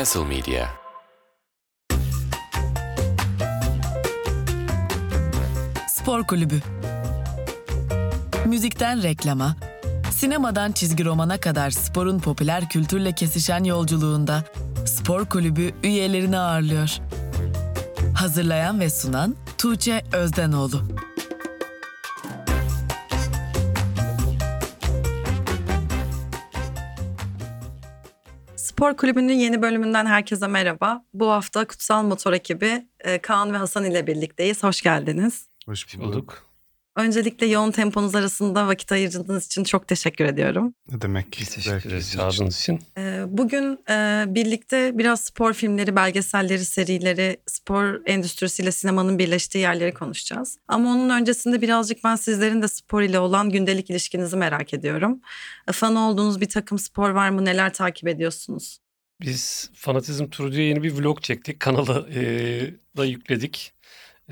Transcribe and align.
Castle 0.00 0.24
Media 0.24 0.68
Spor 5.88 6.24
Kulübü 6.24 6.60
Müzikten 8.46 9.02
reklama, 9.02 9.56
sinemadan 10.10 10.72
çizgi 10.72 11.04
romana 11.04 11.40
kadar 11.40 11.70
sporun 11.70 12.18
popüler 12.18 12.68
kültürle 12.68 13.12
kesişen 13.12 13.64
yolculuğunda 13.64 14.44
Spor 14.86 15.24
Kulübü 15.24 15.72
üyelerini 15.82 16.38
ağırlıyor. 16.38 16.98
Hazırlayan 18.14 18.80
ve 18.80 18.90
sunan 18.90 19.36
Tuğçe 19.58 20.02
Özdenoğlu. 20.12 20.82
Spor 28.80 28.96
Kulübü'nün 28.96 29.32
yeni 29.32 29.62
bölümünden 29.62 30.06
herkese 30.06 30.46
merhaba. 30.46 31.04
Bu 31.14 31.30
hafta 31.30 31.66
Kutsal 31.66 32.02
Motor 32.02 32.32
ekibi 32.32 32.86
e, 33.00 33.18
Kaan 33.18 33.52
ve 33.52 33.56
Hasan 33.56 33.84
ile 33.84 34.06
birlikteyiz. 34.06 34.62
Hoş 34.62 34.82
geldiniz. 34.82 35.48
Hoş 35.66 35.98
bulduk. 35.98 36.49
Öncelikle 36.96 37.46
yoğun 37.46 37.70
temponuz 37.70 38.14
arasında 38.14 38.66
vakit 38.66 38.92
ayırdığınız 38.92 39.46
için 39.46 39.64
çok 39.64 39.88
teşekkür 39.88 40.24
ediyorum. 40.24 40.74
Ne 40.92 41.00
demek? 41.00 41.36
Biz 41.40 41.54
teşekkür 41.54 41.88
ederiz 41.90 42.12
çağırdığınız 42.12 42.58
için. 42.58 42.80
E, 42.98 43.24
Bugün 43.28 43.78
e, 43.90 44.24
birlikte 44.28 44.98
biraz 44.98 45.20
spor 45.20 45.52
filmleri, 45.52 45.96
belgeselleri, 45.96 46.64
serileri, 46.64 47.36
spor 47.46 48.00
endüstrisiyle 48.06 48.72
sinemanın 48.72 49.18
birleştiği 49.18 49.58
yerleri 49.58 49.94
konuşacağız. 49.94 50.58
Ama 50.68 50.90
onun 50.90 51.10
öncesinde 51.10 51.60
birazcık 51.62 52.04
ben 52.04 52.16
sizlerin 52.16 52.62
de 52.62 52.68
spor 52.68 53.02
ile 53.02 53.18
olan 53.18 53.50
gündelik 53.50 53.90
ilişkinizi 53.90 54.36
merak 54.36 54.74
ediyorum. 54.74 55.20
E, 55.68 55.72
Fan 55.72 55.96
olduğunuz 55.96 56.40
bir 56.40 56.48
takım 56.48 56.78
spor 56.78 57.10
var 57.10 57.30
mı? 57.30 57.44
Neler 57.44 57.72
takip 57.74 58.08
ediyorsunuz? 58.08 58.78
Biz 59.20 59.70
Fanatizm 59.74 60.26
Turu 60.26 60.52
diye 60.52 60.66
yeni 60.66 60.82
bir 60.82 60.92
vlog 60.92 61.22
çektik. 61.22 61.60
Kanala 61.60 62.06
e, 62.14 62.20
da 62.96 63.04
yükledik. 63.04 63.72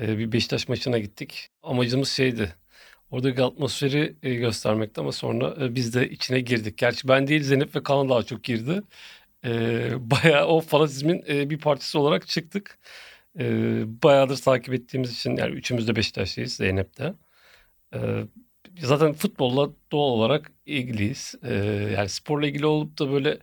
E, 0.01 0.17
bir 0.17 0.31
Beşiktaş 0.31 0.67
maçına 0.67 0.99
gittik. 0.99 1.49
Amacımız 1.63 2.09
şeydi. 2.09 2.55
Oradaki 3.11 3.43
atmosferi 3.43 4.15
e, 4.23 4.35
göstermekti 4.35 5.01
ama 5.01 5.11
sonra 5.11 5.65
e, 5.65 5.75
biz 5.75 5.93
de 5.95 6.09
içine 6.09 6.39
girdik. 6.41 6.77
Gerçi 6.77 7.07
ben 7.07 7.27
değil 7.27 7.43
Zeynep 7.43 7.75
ve 7.75 7.83
Kaan 7.83 8.09
daha 8.09 8.23
çok 8.23 8.43
girdi. 8.43 8.81
E, 9.45 9.49
bayağı 10.11 10.47
o 10.47 10.61
fanatizmin 10.61 11.23
e, 11.29 11.49
bir 11.49 11.59
parçası 11.59 11.99
olarak 11.99 12.27
çıktık. 12.27 12.79
E, 13.39 13.43
bayağıdır 14.03 14.37
takip 14.37 14.73
ettiğimiz 14.73 15.13
için 15.13 15.37
yani 15.37 15.55
üçümüz 15.55 15.87
de 15.87 15.95
Beşiktaşlıyız 15.95 16.53
Zeynep 16.53 16.97
de. 16.97 17.13
Zaten 18.79 19.13
futbolla 19.13 19.69
doğal 19.91 20.09
olarak 20.11 20.51
ilgiliyiz. 20.65 21.35
Yani 21.97 22.09
sporla 22.09 22.47
ilgili 22.47 22.65
olup 22.65 22.99
da 22.99 23.11
böyle 23.11 23.39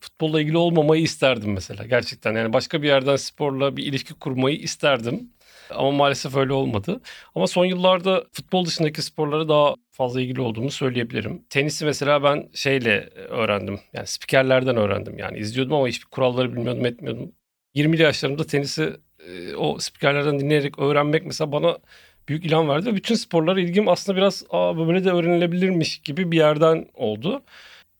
futbolla 0.00 0.40
ilgili 0.40 0.56
olmamayı 0.56 1.02
isterdim 1.02 1.52
mesela 1.52 1.86
gerçekten. 1.86 2.34
Yani 2.34 2.52
başka 2.52 2.82
bir 2.82 2.88
yerden 2.88 3.16
sporla 3.16 3.76
bir 3.76 3.84
ilişki 3.86 4.14
kurmayı 4.14 4.56
isterdim. 4.58 5.30
Ama 5.74 5.90
maalesef 5.90 6.36
öyle 6.36 6.52
olmadı. 6.52 7.00
Ama 7.34 7.46
son 7.46 7.64
yıllarda 7.64 8.24
futbol 8.32 8.64
dışındaki 8.66 9.02
sporlara 9.02 9.48
daha 9.48 9.74
fazla 9.90 10.20
ilgili 10.20 10.40
olduğumu 10.40 10.70
söyleyebilirim. 10.70 11.42
Tenisi 11.50 11.84
mesela 11.84 12.22
ben 12.22 12.48
şeyle 12.54 13.10
öğrendim. 13.14 13.80
Yani 13.92 14.06
spikerlerden 14.06 14.76
öğrendim. 14.76 15.18
Yani 15.18 15.38
izliyordum 15.38 15.74
ama 15.74 15.88
hiçbir 15.88 16.06
kuralları 16.06 16.52
bilmiyordum, 16.52 16.86
etmiyordum. 16.86 17.32
20'li 17.74 18.02
yaşlarımda 18.02 18.46
tenisi 18.46 18.96
e, 19.28 19.54
o 19.54 19.78
spikerlerden 19.78 20.40
dinleyerek 20.40 20.78
öğrenmek 20.78 21.26
mesela 21.26 21.52
bana 21.52 21.78
büyük 22.28 22.46
ilham 22.46 22.68
verdi. 22.68 22.86
Ve 22.86 22.94
bütün 22.94 23.14
sporlara 23.14 23.60
ilgim 23.60 23.88
aslında 23.88 24.16
biraz 24.18 24.44
Aa, 24.50 24.88
böyle 24.88 25.04
de 25.04 25.10
öğrenilebilirmiş 25.10 25.98
gibi 25.98 26.32
bir 26.32 26.36
yerden 26.36 26.86
oldu. 26.94 27.42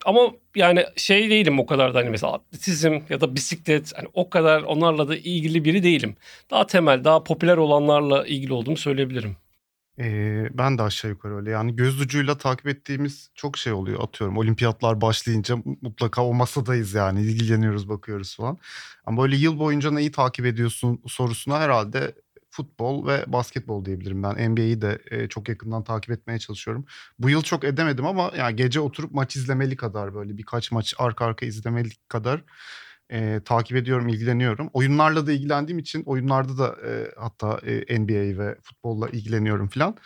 Ama 0.04 0.20
yani 0.56 0.84
şey 0.96 1.30
değilim 1.30 1.60
o 1.60 1.66
kadar 1.66 1.94
da 1.94 1.98
hani 1.98 2.10
mesela 2.10 2.32
atletizm 2.32 3.00
ya 3.08 3.20
da 3.20 3.34
bisiklet 3.34 3.92
hani 3.96 4.08
o 4.14 4.30
kadar 4.30 4.62
onlarla 4.62 5.08
da 5.08 5.16
ilgili 5.16 5.64
biri 5.64 5.82
değilim. 5.82 6.16
Daha 6.50 6.66
temel, 6.66 7.04
daha 7.04 7.24
popüler 7.24 7.56
olanlarla 7.56 8.26
ilgili 8.26 8.52
olduğumu 8.52 8.76
söyleyebilirim. 8.76 9.36
Ee, 9.98 10.48
ben 10.52 10.78
de 10.78 10.82
aşağı 10.82 11.10
yukarı 11.10 11.36
öyle. 11.36 11.50
Yani 11.50 11.76
göz 11.76 12.00
ucuyla 12.00 12.38
takip 12.38 12.66
ettiğimiz 12.66 13.30
çok 13.34 13.58
şey 13.58 13.72
oluyor. 13.72 14.00
Atıyorum 14.02 14.36
olimpiyatlar 14.38 15.00
başlayınca 15.00 15.56
mutlaka 15.82 16.24
o 16.24 16.34
masadayız 16.34 16.94
yani. 16.94 17.22
ilgileniyoruz, 17.22 17.88
bakıyoruz 17.88 18.36
falan. 18.36 18.58
Ama 19.06 19.22
böyle 19.22 19.36
yıl 19.36 19.58
boyunca 19.58 19.90
neyi 19.90 20.12
takip 20.12 20.46
ediyorsun 20.46 21.02
sorusuna 21.06 21.60
herhalde 21.60 22.14
futbol 22.52 23.06
ve 23.06 23.24
basketbol 23.26 23.84
diyebilirim. 23.84 24.22
Ben 24.22 24.50
NBA'yi 24.50 24.80
de 24.80 24.98
e, 25.10 25.28
çok 25.28 25.48
yakından 25.48 25.84
takip 25.84 26.10
etmeye 26.10 26.38
çalışıyorum. 26.38 26.84
Bu 27.18 27.30
yıl 27.30 27.42
çok 27.42 27.64
edemedim 27.64 28.06
ama 28.06 28.32
yani 28.36 28.56
gece 28.56 28.80
oturup 28.80 29.12
maç 29.12 29.36
izlemeli 29.36 29.76
kadar 29.76 30.14
böyle 30.14 30.38
birkaç 30.38 30.72
maç 30.72 30.94
arka 30.98 31.24
arka 31.26 31.46
izlemeli 31.46 31.90
kadar 32.08 32.44
e, 33.12 33.40
takip 33.44 33.76
ediyorum, 33.76 34.08
ilgileniyorum. 34.08 34.70
Oyunlarla 34.72 35.26
da 35.26 35.32
ilgilendiğim 35.32 35.78
için 35.78 36.02
oyunlarda 36.06 36.58
da 36.58 36.76
e, 36.88 37.10
hatta 37.16 37.60
e, 37.66 37.98
NBA 38.00 38.38
ve 38.44 38.58
futbolla 38.62 39.08
ilgileniyorum 39.08 39.68
filan. 39.68 39.96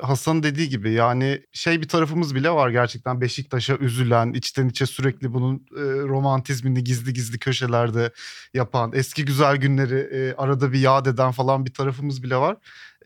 Hasan'ın 0.00 0.42
dediği 0.42 0.68
gibi 0.68 0.92
yani 0.92 1.42
şey 1.52 1.80
bir 1.82 1.88
tarafımız 1.88 2.34
bile 2.34 2.50
var 2.50 2.70
gerçekten 2.70 3.20
Beşiktaş'a 3.20 3.76
üzülen, 3.76 4.32
içten 4.32 4.68
içe 4.68 4.86
sürekli 4.86 5.32
bunun 5.32 5.56
e, 5.56 5.82
romantizmini 6.08 6.84
gizli 6.84 7.12
gizli 7.12 7.38
köşelerde 7.38 8.12
yapan, 8.54 8.92
eski 8.94 9.24
güzel 9.24 9.56
günleri 9.56 9.98
e, 9.98 10.34
arada 10.34 10.72
bir 10.72 10.78
yad 10.78 11.06
eden 11.06 11.30
falan 11.32 11.66
bir 11.66 11.74
tarafımız 11.74 12.22
bile 12.22 12.36
var. 12.36 12.56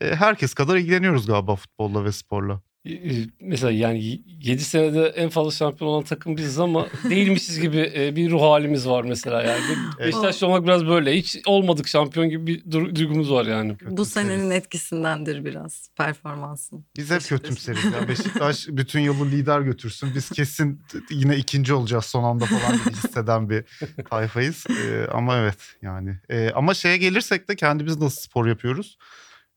E, 0.01 0.15
herkes 0.15 0.53
kadar 0.53 0.75
ilgileniyoruz 0.75 1.27
galiba 1.27 1.55
futbolla 1.55 2.05
ve 2.05 2.11
sporla. 2.11 2.61
E, 2.85 3.27
mesela 3.41 3.71
yani 3.71 4.21
7 4.41 4.63
senede 4.63 5.07
en 5.07 5.29
fazla 5.29 5.51
şampiyon 5.51 5.91
olan 5.91 6.03
takım 6.03 6.37
biziz 6.37 6.59
ama 6.59 6.87
değilmişiz 7.09 7.59
gibi 7.59 7.93
e, 7.95 8.15
bir 8.15 8.31
ruh 8.31 8.41
halimiz 8.41 8.87
var 8.87 9.03
mesela 9.03 9.43
yani. 9.43 9.61
Beşiktaşlı 9.99 10.47
olmak 10.47 10.63
biraz 10.63 10.85
böyle. 10.85 11.17
Hiç 11.17 11.37
olmadık 11.45 11.87
şampiyon 11.87 12.29
gibi 12.29 12.47
bir 12.47 12.71
duygumuz 12.71 13.31
var 13.31 13.45
yani. 13.45 13.75
Bu 13.89 14.05
senenin 14.05 14.51
etkisindendir 14.51 15.45
biraz 15.45 15.89
performansın. 15.97 16.85
Biz 16.97 17.11
hep 17.11 17.21
kötümseriz 17.21 17.83
ya. 17.83 18.07
Beşiktaş 18.07 18.67
bütün 18.67 18.99
yılı 18.99 19.25
lider 19.25 19.61
götürsün. 19.61 20.09
Biz 20.15 20.29
kesin 20.29 20.81
yine 21.09 21.37
ikinci 21.37 21.73
olacağız 21.73 22.05
son 22.05 22.23
anda 22.23 22.45
falan 22.45 22.77
gibi 22.77 22.91
hisseden 22.91 23.49
bir 23.49 23.63
tayfayız. 24.09 24.65
Ee, 24.69 25.07
ama 25.11 25.37
evet 25.37 25.59
yani. 25.81 26.17
Ee, 26.29 26.51
ama 26.55 26.73
şeye 26.73 26.97
gelirsek 26.97 27.49
de 27.49 27.55
kendimiz 27.55 27.97
nasıl 27.97 28.21
spor 28.21 28.47
yapıyoruz? 28.47 28.97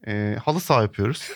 E, 0.07 0.37
halı 0.45 0.61
saha 0.61 0.83
yapıyoruz. 0.83 1.31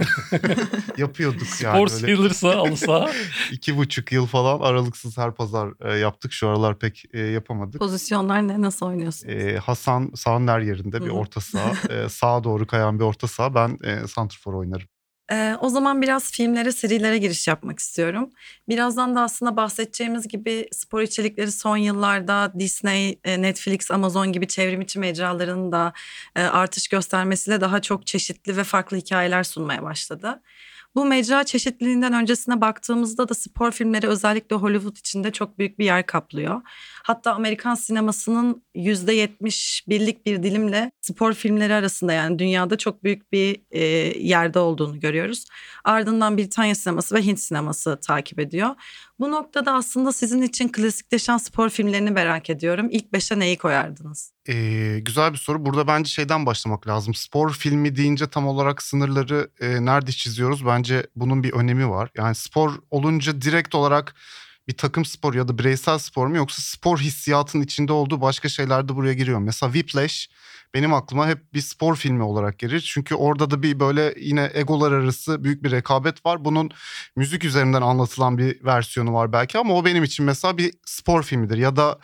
Yapıyorduk 0.96 1.46
yani. 1.62 1.76
Spor 1.76 1.88
sayılırsa 1.88 2.48
halı 2.56 2.76
saha. 2.76 3.10
İki 3.52 3.76
buçuk 3.76 4.12
yıl 4.12 4.26
falan 4.26 4.60
aralıksız 4.60 5.18
her 5.18 5.34
pazar 5.34 5.70
e, 5.80 5.98
yaptık. 5.98 6.32
Şu 6.32 6.48
aralar 6.48 6.78
pek 6.78 7.04
e, 7.12 7.20
yapamadık. 7.20 7.80
Pozisyonlar 7.80 8.48
ne? 8.48 8.60
Nasıl 8.60 8.86
oynuyorsunuz? 8.86 9.34
E, 9.34 9.58
Hasan 9.58 10.10
sahanın 10.14 10.48
her 10.48 10.60
yerinde 10.60 11.04
bir 11.04 11.10
orta 11.10 11.40
saha. 11.40 11.72
e, 11.94 12.08
sağa 12.08 12.44
doğru 12.44 12.66
kayan 12.66 12.98
bir 12.98 13.04
orta 13.04 13.26
saha. 13.28 13.54
Ben 13.54 13.78
e, 13.84 14.06
santrfor 14.08 14.54
oynarım. 14.54 14.86
Ee, 15.30 15.56
o 15.60 15.68
zaman 15.68 16.02
biraz 16.02 16.30
filmlere, 16.32 16.72
serilere 16.72 17.18
giriş 17.18 17.48
yapmak 17.48 17.78
istiyorum. 17.78 18.30
Birazdan 18.68 19.14
da 19.16 19.20
aslında 19.20 19.56
bahsedeceğimiz 19.56 20.28
gibi 20.28 20.68
spor 20.72 21.02
içerikleri 21.02 21.52
son 21.52 21.76
yıllarda 21.76 22.52
Disney, 22.58 23.20
Netflix, 23.26 23.90
Amazon 23.90 24.32
gibi 24.32 24.48
çevrim 24.48 24.80
içi 24.80 24.98
mecralarının 24.98 25.72
da 25.72 25.92
artış 26.36 26.88
göstermesiyle 26.88 27.60
daha 27.60 27.82
çok 27.82 28.06
çeşitli 28.06 28.56
ve 28.56 28.64
farklı 28.64 28.96
hikayeler 28.96 29.42
sunmaya 29.44 29.82
başladı. 29.82 30.42
Bu 30.94 31.04
mecra 31.04 31.44
çeşitliliğinden 31.44 32.12
öncesine 32.12 32.60
baktığımızda 32.60 33.28
da 33.28 33.34
spor 33.34 33.70
filmleri 33.72 34.08
özellikle 34.08 34.56
Hollywood 34.56 34.96
içinde 34.96 35.30
çok 35.30 35.58
büyük 35.58 35.78
bir 35.78 35.84
yer 35.84 36.06
kaplıyor. 36.06 36.60
Hatta 37.02 37.34
Amerikan 37.34 37.74
sinemasının 37.74 38.62
yüzde 38.74 39.12
yetmiş 39.12 39.84
birlik 39.88 40.26
bir 40.26 40.42
dilimle 40.42 40.90
spor 41.00 41.34
filmleri 41.34 41.74
arasında 41.74 42.12
yani 42.12 42.38
dünyada 42.38 42.78
çok 42.78 43.04
büyük 43.04 43.32
bir 43.32 43.62
e, 43.70 43.80
yerde 44.18 44.58
olduğunu 44.58 45.00
görüyoruz. 45.00 45.44
Ardından 45.84 46.38
Britanya 46.38 46.74
sineması 46.74 47.14
ve 47.14 47.22
Hint 47.22 47.40
sineması 47.40 47.98
takip 48.00 48.38
ediyor. 48.38 48.70
Bu 49.22 49.30
noktada 49.30 49.72
aslında 49.72 50.12
sizin 50.12 50.42
için 50.42 50.68
klasikleşen 50.68 51.36
spor 51.36 51.68
filmlerini 51.68 52.10
merak 52.10 52.50
ediyorum. 52.50 52.88
İlk 52.90 53.12
beşe 53.12 53.38
neyi 53.38 53.58
koyardınız? 53.58 54.32
Ee, 54.48 54.98
güzel 55.02 55.32
bir 55.32 55.38
soru. 55.38 55.66
Burada 55.66 55.86
bence 55.86 56.10
şeyden 56.10 56.46
başlamak 56.46 56.86
lazım. 56.86 57.14
Spor 57.14 57.52
filmi 57.52 57.96
deyince 57.96 58.26
tam 58.26 58.46
olarak 58.46 58.82
sınırları 58.82 59.50
e, 59.60 59.84
nerede 59.84 60.12
çiziyoruz? 60.12 60.66
Bence 60.66 61.06
bunun 61.16 61.42
bir 61.42 61.52
önemi 61.52 61.90
var. 61.90 62.10
Yani 62.16 62.34
spor 62.34 62.72
olunca 62.90 63.42
direkt 63.42 63.74
olarak 63.74 64.14
bir 64.68 64.76
takım 64.76 65.04
spor 65.04 65.34
ya 65.34 65.48
da 65.48 65.58
bireysel 65.58 65.98
spor 65.98 66.26
mu 66.26 66.36
yoksa 66.36 66.62
spor 66.62 66.98
hissiyatının 66.98 67.62
içinde 67.62 67.92
olduğu 67.92 68.20
başka 68.20 68.48
şeyler 68.48 68.88
de 68.88 68.96
buraya 68.96 69.14
giriyor. 69.14 69.38
Mesela 69.38 69.72
Whiplash 69.72 70.28
benim 70.74 70.94
aklıma 70.94 71.28
hep 71.28 71.54
bir 71.54 71.60
spor 71.60 71.96
filmi 71.96 72.22
olarak 72.22 72.58
gelir. 72.58 72.80
Çünkü 72.80 73.14
orada 73.14 73.50
da 73.50 73.62
bir 73.62 73.80
böyle 73.80 74.14
yine 74.20 74.50
egolar 74.54 74.92
arası 74.92 75.44
büyük 75.44 75.62
bir 75.62 75.70
rekabet 75.70 76.26
var. 76.26 76.44
Bunun 76.44 76.70
müzik 77.16 77.44
üzerinden 77.44 77.82
anlatılan 77.82 78.38
bir 78.38 78.64
versiyonu 78.64 79.14
var 79.14 79.32
belki 79.32 79.58
ama 79.58 79.74
o 79.74 79.84
benim 79.84 80.04
için 80.04 80.24
mesela 80.24 80.58
bir 80.58 80.74
spor 80.86 81.22
filmidir. 81.22 81.58
Ya 81.58 81.76
da 81.76 81.98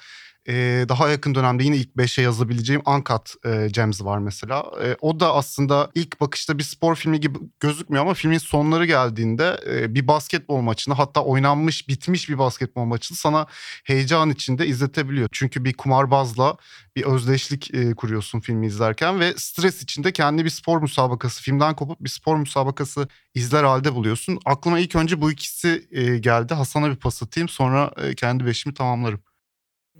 e, 0.48 0.84
daha 0.88 1.08
yakın 1.08 1.34
dönemde 1.34 1.64
yine 1.64 1.76
ilk 1.76 1.96
5'e 1.96 2.22
yazabileceğim 2.22 2.82
Uncut 2.86 3.46
e, 3.46 3.68
Gems 3.68 4.02
var 4.02 4.18
mesela. 4.18 4.64
E, 4.84 4.96
o 5.00 5.20
da 5.20 5.34
aslında 5.34 5.90
ilk 5.94 6.20
bakışta 6.20 6.58
bir 6.58 6.62
spor 6.62 6.94
filmi 6.94 7.20
gibi 7.20 7.38
gözükmüyor 7.60 8.04
ama 8.04 8.14
filmin 8.14 8.38
sonları 8.38 8.86
geldiğinde 8.86 9.60
e, 9.66 9.94
bir 9.94 10.08
basketbol 10.08 10.60
maçını 10.60 10.94
hatta 10.94 11.24
oynanmış 11.24 11.88
bitmiş 11.88 12.28
bir 12.28 12.38
basketbol 12.38 12.84
maçını 12.84 13.18
sana 13.18 13.46
heyecan 13.84 14.30
içinde 14.30 14.66
izletebiliyor. 14.66 15.28
Çünkü 15.32 15.64
bir 15.64 15.74
kumarbazla 15.74 16.56
bir 16.96 17.02
özdeşlik 17.04 17.74
e, 17.74 17.94
kuruyorsun 17.94 18.40
filmi 18.40 18.66
izlerken 18.66 19.20
ve 19.20 19.34
stres 19.36 19.82
içinde 19.82 20.12
kendi 20.12 20.44
bir 20.44 20.50
spor 20.50 20.82
müsabakası 20.82 21.42
filmden 21.42 21.76
kopup 21.76 22.00
bir 22.00 22.08
spor 22.08 22.36
müsabakası 22.36 23.08
izler 23.34 23.64
halde 23.64 23.94
buluyorsun. 23.94 24.38
Aklıma 24.44 24.78
ilk 24.78 24.96
önce 24.96 25.20
bu 25.20 25.32
ikisi 25.32 25.88
e, 25.90 26.18
geldi. 26.18 26.54
Hasan'a 26.54 26.90
bir 26.90 26.96
pas 26.96 27.22
atayım 27.22 27.48
sonra 27.48 27.90
e, 27.96 28.14
kendi 28.14 28.46
beşimi 28.46 28.74
tamamlarım. 28.74 29.27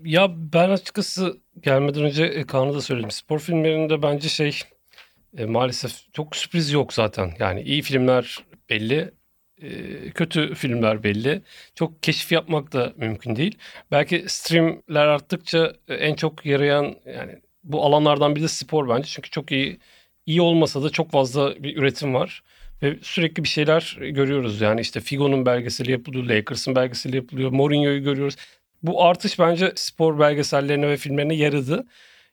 Ya 0.04 0.34
ben 0.52 0.70
açıkçası 0.70 1.40
gelmeden 1.62 2.04
önce 2.04 2.24
e, 2.24 2.46
Kaan'a 2.46 2.74
da 2.74 2.80
söyledim. 2.80 3.10
Spor 3.10 3.38
filmlerinde 3.38 4.02
bence 4.02 4.28
şey 4.28 4.60
e, 5.38 5.44
maalesef 5.44 6.12
çok 6.12 6.36
sürpriz 6.36 6.72
yok 6.72 6.92
zaten. 6.92 7.32
Yani 7.38 7.62
iyi 7.62 7.82
filmler 7.82 8.38
belli, 8.70 9.10
e, 9.62 9.70
kötü 10.10 10.54
filmler 10.54 11.02
belli. 11.02 11.42
Çok 11.74 12.02
keşif 12.02 12.32
yapmak 12.32 12.72
da 12.72 12.92
mümkün 12.96 13.36
değil. 13.36 13.58
Belki 13.90 14.24
streamler 14.28 15.06
arttıkça 15.06 15.72
e, 15.88 15.94
en 15.94 16.14
çok 16.14 16.46
yarayan 16.46 16.96
yani 17.06 17.38
bu 17.64 17.84
alanlardan 17.84 18.36
biri 18.36 18.44
de 18.44 18.48
spor 18.48 18.88
bence. 18.88 19.08
Çünkü 19.08 19.30
çok 19.30 19.52
iyi 19.52 19.78
iyi 20.26 20.40
olmasa 20.40 20.82
da 20.82 20.90
çok 20.90 21.10
fazla 21.10 21.62
bir 21.62 21.76
üretim 21.76 22.14
var. 22.14 22.42
Ve 22.82 22.98
sürekli 23.02 23.44
bir 23.44 23.48
şeyler 23.48 23.98
görüyoruz. 24.00 24.60
Yani 24.60 24.80
işte 24.80 25.00
Figo'nun 25.00 25.46
belgeseli 25.46 25.92
yapılıyor, 25.92 26.24
Lakers'ın 26.24 26.74
belgeseli 26.76 27.16
yapılıyor, 27.16 27.50
Mourinho'yu 27.50 28.02
görüyoruz. 28.02 28.36
Bu 28.82 29.04
artış 29.04 29.38
bence 29.38 29.72
spor 29.76 30.18
belgesellerine 30.18 30.88
ve 30.88 30.96
filmlerine 30.96 31.34
yaradı. 31.34 31.86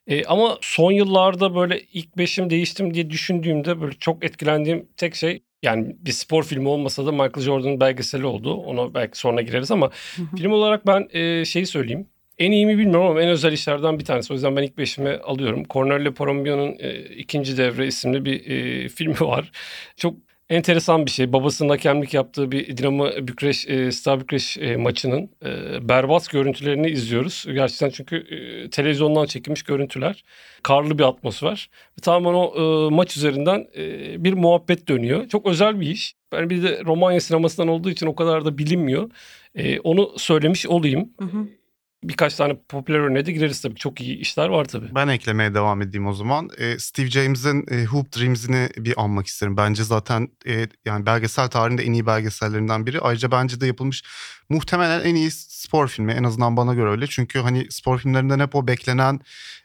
E, 0.07 0.25
ama 0.25 0.57
son 0.61 0.91
yıllarda 0.91 1.55
böyle 1.55 1.81
ilk 1.81 2.17
beşim 2.17 2.49
değiştim 2.49 2.93
diye 2.93 3.09
düşündüğümde 3.09 3.81
böyle 3.81 3.95
çok 3.99 4.23
etkilendiğim 4.23 4.87
tek 4.97 5.15
şey 5.15 5.43
yani 5.63 5.95
bir 5.99 6.11
spor 6.11 6.43
filmi 6.43 6.67
olmasa 6.67 7.05
da 7.05 7.11
Michael 7.11 7.39
Jordan'ın 7.41 7.79
belgeseli 7.79 8.25
oldu. 8.25 8.53
Ona 8.53 8.93
belki 8.93 9.17
sonra 9.17 9.41
gireriz 9.41 9.71
ama 9.71 9.89
film 10.37 10.51
olarak 10.51 10.87
ben 10.87 11.07
e, 11.13 11.45
şeyi 11.45 11.65
söyleyeyim. 11.65 12.07
En 12.37 12.51
iyi 12.51 12.65
mi 12.65 12.77
bilmiyorum 12.77 13.07
ama 13.07 13.21
en 13.21 13.29
özel 13.29 13.53
işlerden 13.53 13.99
bir 13.99 14.05
tanesi. 14.05 14.33
O 14.33 14.35
yüzden 14.35 14.55
ben 14.55 14.63
ilk 14.63 14.77
beşime 14.77 15.17
alıyorum. 15.17 15.63
Cornelio 15.69 16.13
Parombio'nun 16.13 16.75
e, 16.79 16.99
ikinci 16.99 17.57
devre 17.57 17.87
isimli 17.87 18.25
bir 18.25 18.49
e, 18.49 18.89
filmi 18.89 19.19
var. 19.21 19.51
Çok 19.97 20.15
enteresan 20.49 21.05
bir 21.05 21.11
şey. 21.11 21.33
Babasının 21.33 21.69
hakemlik 21.69 22.13
yaptığı 22.13 22.51
bir 22.51 22.77
Dinamo 22.77 23.05
Bükreş, 23.05 23.67
e, 23.67 23.91
Star 23.91 24.19
Bükreş 24.19 24.57
e, 24.57 24.77
maçının 24.77 25.29
e, 25.45 25.49
berbat 25.89 26.29
görüntülerini 26.29 26.89
izliyoruz. 26.89 27.45
Gerçekten 27.53 27.89
çünkü 27.89 28.15
e, 28.15 28.69
televizyondan 28.69 29.25
çekilmiş 29.25 29.63
görüntüler. 29.63 30.23
Karlı 30.63 30.99
bir 30.99 31.03
atmosfer. 31.03 31.69
Tamamen 32.01 32.33
o 32.37 32.53
e, 32.55 32.89
maç 32.95 33.17
üzerinden 33.17 33.67
e, 33.77 34.23
bir 34.23 34.33
muhabbet 34.33 34.87
dönüyor. 34.87 35.27
Çok 35.29 35.45
özel 35.45 35.79
bir 35.79 35.87
iş. 35.87 36.15
Ben 36.31 36.49
bir 36.49 36.63
de 36.63 36.81
Romanya 36.85 37.19
sinemasından 37.19 37.67
olduğu 37.67 37.89
için 37.89 38.07
o 38.07 38.15
kadar 38.15 38.45
da 38.45 38.57
bilinmiyor. 38.57 39.11
E, 39.55 39.79
onu 39.79 40.11
söylemiş 40.17 40.67
olayım. 40.67 41.09
Hı 41.19 41.25
hı. 41.25 41.47
Birkaç 42.03 42.35
tane 42.35 42.57
popüler 42.69 42.99
örneğe 42.99 43.25
de 43.25 43.31
gireriz 43.31 43.61
tabii. 43.61 43.75
Çok 43.75 44.01
iyi 44.01 44.17
işler 44.17 44.49
var 44.49 44.65
tabii. 44.65 44.95
Ben 44.95 45.07
eklemeye 45.07 45.53
devam 45.53 45.81
edeyim 45.81 46.07
o 46.07 46.13
zaman. 46.13 46.49
Ee, 46.57 46.79
Steve 46.79 47.09
James'in 47.09 47.65
e, 47.71 47.85
Hoop 47.85 48.17
Dreams'ini 48.17 48.69
bir 48.77 48.93
anmak 49.03 49.27
isterim. 49.27 49.57
Bence 49.57 49.83
zaten 49.83 50.29
e, 50.47 50.67
yani 50.85 51.05
belgesel 51.05 51.47
tarihinde 51.47 51.83
en 51.83 51.93
iyi 51.93 52.05
belgesellerinden 52.05 52.85
biri. 52.85 52.99
Ayrıca 52.99 53.31
bence 53.31 53.61
de 53.61 53.67
yapılmış 53.67 54.03
muhtemelen 54.49 55.01
en 55.03 55.15
iyi 55.15 55.31
spor 55.31 55.87
filmi. 55.87 56.11
En 56.11 56.23
azından 56.23 56.57
bana 56.57 56.73
göre 56.73 56.89
öyle. 56.89 57.07
Çünkü 57.07 57.39
hani 57.39 57.67
spor 57.71 57.99
filmlerinden 57.99 58.39
hep 58.39 58.55
o 58.55 58.67
beklenen 58.67 59.19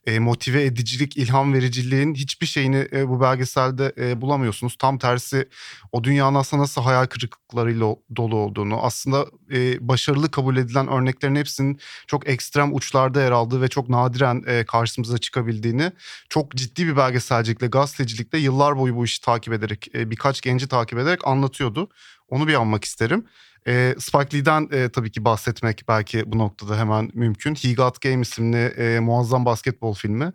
e, 0.06 0.19
motive 0.19 0.65
edicilik, 0.65 1.17
ilham 1.17 1.55
vericiliğin 1.55 2.15
hiçbir 2.15 2.47
şeyini 2.47 2.88
e, 2.93 3.09
bu 3.09 3.21
belgeselde 3.21 3.93
e, 3.99 4.21
bulamıyorsunuz. 4.21 4.77
Tam 4.77 4.99
tersi 4.99 5.49
o 5.93 6.05
dünyanın 6.05 6.35
aslında 6.35 6.62
nasıl 6.62 6.82
hayal 6.82 7.06
kırıklıklarıyla 7.06 7.97
dolu 8.17 8.37
olduğunu, 8.37 8.82
aslında 8.82 9.27
e, 9.53 9.88
başarılı 9.88 10.31
kabul 10.31 10.56
edilen 10.56 10.88
örneklerin 10.88 11.37
hepsinin 11.37 11.81
çok 12.06 12.29
ekstrem 12.29 12.75
uçlarda 12.75 13.23
yer 13.23 13.31
aldığı 13.31 13.62
ve 13.62 13.69
çok 13.69 13.88
nadiren 13.88 14.43
e, 14.47 14.65
karşımıza 14.65 15.19
çıkabildiğini 15.19 15.93
çok 16.29 16.55
ciddi 16.55 16.87
bir 16.87 16.97
belgeselcilikle, 16.97 17.67
gazetecilikle 17.67 18.38
yıllar 18.38 18.79
boyu 18.79 18.97
bu 18.97 19.05
işi 19.05 19.21
takip 19.21 19.53
ederek, 19.53 19.94
e, 19.94 20.11
birkaç 20.11 20.41
genci 20.41 20.69
takip 20.69 20.99
ederek 20.99 21.27
anlatıyordu. 21.27 21.88
Onu 22.29 22.49
bir 22.49 22.55
anmak 22.55 22.85
isterim. 22.85 23.25
E, 23.66 23.94
Spike 23.98 24.36
Lee'den 24.36 24.68
e, 24.72 24.88
tabii 24.88 25.10
ki 25.10 25.24
bahsetmek 25.24 25.84
belki 25.88 26.32
bu 26.32 26.38
noktada 26.38 26.78
hemen 26.78 27.10
mümkün. 27.14 27.54
He 27.54 27.74
Got 27.74 28.00
Game 28.00 28.20
isimli 28.20 28.56
e, 28.56 29.00
muazzam 29.00 29.44
basketbol 29.44 29.94
filmi. 29.94 30.32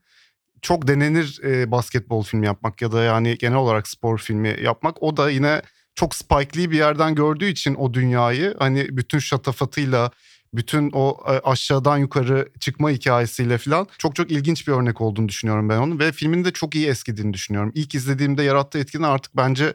Çok 0.62 0.88
denenir 0.88 1.39
e, 1.44 1.72
basketbol 1.72 2.24
filmi 2.24 2.45
yapmak 2.45 2.81
ya 2.81 2.92
da 2.92 3.04
yani 3.04 3.38
genel 3.38 3.57
olarak 3.57 3.88
spor 3.88 4.18
filmi 4.18 4.56
yapmak. 4.62 5.04
O 5.04 5.18
da 5.18 5.30
yine 5.30 5.62
çok 5.95 6.16
Spike 6.16 6.60
Lee 6.60 6.72
bir 6.72 6.77
yerden 6.77 7.16
gördüğü 7.16 7.45
için 7.45 7.75
o 7.75 7.94
dünyayı 7.94 8.56
hani 8.60 8.88
bütün 8.98 9.19
şatafatıyla 9.19 10.12
bütün 10.54 10.92
o 10.94 11.24
aşağıdan 11.44 11.98
yukarı 11.98 12.50
çıkma 12.60 12.89
hikayesiyle 12.89 13.57
falan 13.57 13.88
çok 13.98 14.16
çok 14.16 14.31
ilginç 14.31 14.68
bir 14.68 14.74
örnek 14.74 15.01
olduğunu 15.01 15.30
düşünüyorum 15.30 15.69
ben 15.69 15.77
onun 15.77 16.00
ve 16.00 16.12
filmin 16.12 16.45
de 16.45 16.51
çok 16.51 16.75
iyi 16.75 16.88
eskidiğini 16.88 17.33
düşünüyorum. 17.33 17.72
İlk 17.75 17.95
izlediğimde 17.95 18.44
yarattığı 18.44 18.80
etkinin 18.80 19.04
artık 19.04 19.38
bence 19.38 19.74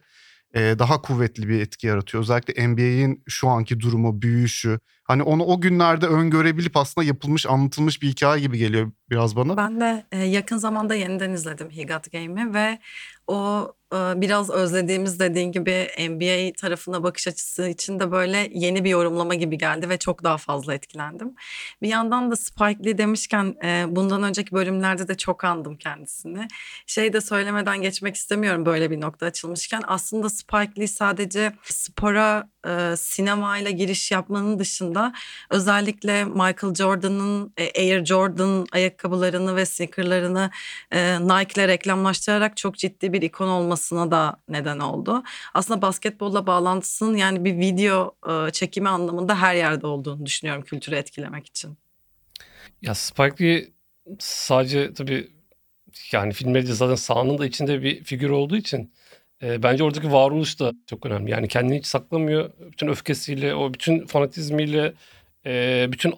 daha 0.54 1.02
kuvvetli 1.02 1.48
bir 1.48 1.60
etki 1.60 1.86
yaratıyor. 1.86 2.22
Özellikle 2.22 2.68
NBA'in 2.68 3.22
şu 3.28 3.48
anki 3.48 3.80
durumu, 3.80 4.22
büyüyüşü. 4.22 4.78
Hani 5.04 5.22
onu 5.22 5.44
o 5.44 5.60
günlerde 5.60 6.06
öngörebilip 6.06 6.76
aslında 6.76 7.06
yapılmış, 7.06 7.46
anlatılmış 7.46 8.02
bir 8.02 8.08
hikaye 8.08 8.40
gibi 8.40 8.58
geliyor 8.58 8.92
biraz 9.10 9.36
bana. 9.36 9.56
Ben 9.56 9.80
de 9.80 10.16
yakın 10.16 10.56
zamanda 10.56 10.94
yeniden 10.94 11.30
izledim 11.30 11.70
He 11.70 11.84
Got 11.84 12.12
Game'i 12.12 12.54
ve 12.54 12.78
o 13.26 13.68
biraz 13.92 14.50
özlediğimiz 14.50 15.20
dediğin 15.20 15.52
gibi 15.52 15.88
NBA 15.98 16.52
tarafına 16.60 17.02
bakış 17.02 17.28
açısı 17.28 17.68
için 17.68 18.00
de 18.00 18.10
böyle 18.10 18.50
yeni 18.54 18.84
bir 18.84 18.90
yorumlama 18.90 19.34
gibi 19.34 19.58
geldi 19.58 19.88
ve 19.88 19.98
çok 19.98 20.24
daha 20.24 20.36
fazla 20.38 20.74
etkilendim. 20.74 21.34
Bir 21.82 21.88
yandan 21.88 22.30
da 22.30 22.36
Spike 22.36 22.84
Lee 22.84 22.98
demişken 22.98 23.54
bundan 23.96 24.22
önceki 24.22 24.52
bölümlerde 24.52 25.08
de 25.08 25.16
çok 25.16 25.44
andım 25.44 25.76
kendisini. 25.76 26.48
Şey 26.86 27.12
de 27.12 27.20
söylemeden 27.20 27.82
geçmek 27.82 28.16
istemiyorum 28.16 28.66
böyle 28.66 28.90
bir 28.90 29.00
nokta 29.00 29.26
açılmışken. 29.26 29.82
Aslında 29.86 30.30
Spike 30.30 30.80
Lee 30.80 30.86
sadece 30.86 31.52
spora 31.64 32.48
sinemayla 32.96 33.70
giriş 33.70 34.10
yapmanın 34.10 34.58
dışında 34.58 35.12
özellikle 35.50 36.24
Michael 36.24 36.74
Jordan'ın 36.74 37.52
Air 37.78 38.04
Jordan 38.04 38.66
ayakkabılarını 38.72 39.56
ve 39.56 39.66
sneakerlarını 39.66 40.50
Nike'le 41.20 41.68
reklamlaştırarak 41.68 42.56
çok 42.56 42.76
ciddi 42.76 43.12
bir 43.12 43.22
ikon 43.22 43.48
olmasına 43.48 44.10
da 44.10 44.36
neden 44.48 44.78
oldu. 44.78 45.22
Aslında 45.54 45.82
basketbolla 45.82 46.46
bağlantısının 46.46 47.16
yani 47.16 47.44
bir 47.44 47.58
video 47.58 48.14
çekimi 48.52 48.88
anlamında 48.88 49.40
her 49.40 49.54
yerde 49.54 49.86
olduğunu 49.86 50.26
düşünüyorum 50.26 50.62
kültürü 50.62 50.96
etkilemek 50.96 51.46
için. 51.46 51.78
Ya 52.82 52.94
Spike 52.94 53.44
Lee 53.44 53.68
sadece 54.18 54.94
tabii 54.94 55.30
yani 56.12 56.32
filmlerde 56.32 56.72
zaten 56.72 56.94
sahanın 56.94 57.38
da 57.38 57.46
içinde 57.46 57.82
bir 57.82 58.04
figür 58.04 58.30
olduğu 58.30 58.56
için 58.56 58.92
e, 59.42 59.62
bence 59.62 59.84
oradaki 59.84 60.12
varoluş 60.12 60.60
da 60.60 60.72
çok 60.86 61.06
önemli. 61.06 61.30
Yani 61.30 61.48
kendini 61.48 61.78
hiç 61.78 61.86
saklamıyor. 61.86 62.50
Bütün 62.72 62.88
öfkesiyle, 62.88 63.54
o 63.54 63.74
bütün 63.74 64.06
fanatizmiyle, 64.06 64.94
e, 65.46 65.86
bütün 65.92 66.14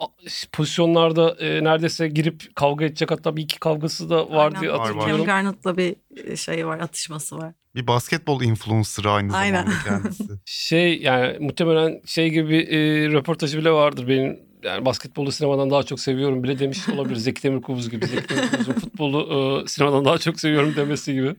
pozisyonlarda 0.53 1.37
e, 1.41 1.65
neredeyse 1.65 2.09
girip 2.09 2.57
kavga 2.57 2.85
edecek 2.85 3.11
hatta 3.11 3.37
bir 3.37 3.43
iki 3.43 3.61
kavgası 3.61 4.11
da 4.11 4.31
var 4.31 4.61
diye 4.61 4.71
hatırlıyorum. 4.71 5.13
Kevin 5.13 5.25
Garnett'la 5.25 5.77
bir 5.77 5.97
şey 6.37 6.67
var, 6.67 6.81
atışması 6.81 7.39
var. 7.39 7.53
Bir 7.75 7.87
basketbol 7.87 8.43
influencer'ı 8.43 9.11
aynı 9.11 9.37
Aynen. 9.37 9.63
zamanda 9.63 9.85
kendisi. 9.89 10.25
Şey 10.45 11.03
yani 11.03 11.37
muhtemelen 11.41 12.01
şey 12.07 12.31
gibi 12.31 12.49
bir 12.49 12.69
e, 12.69 13.09
röportajı 13.13 13.59
bile 13.59 13.71
vardır 13.71 14.09
benim 14.09 14.41
yani 14.63 14.85
basketbolu 14.85 15.33
sinemadan 15.33 15.71
daha 15.71 15.83
çok 15.83 16.01
seviyorum 16.01 16.43
bile 16.43 16.59
demiş 16.59 16.89
olabilir. 16.89 17.17
Zeki 17.17 17.43
Demirkubuz 17.43 17.91
gibi. 17.91 18.07
Zeki 18.07 18.29
Demirkubuz'un 18.29 18.73
futbolu 18.73 19.63
e, 19.65 19.69
sinemadan 19.69 20.05
daha 20.05 20.19
çok 20.19 20.41
seviyorum 20.41 20.75
demesi 20.77 21.13
gibi. 21.13 21.35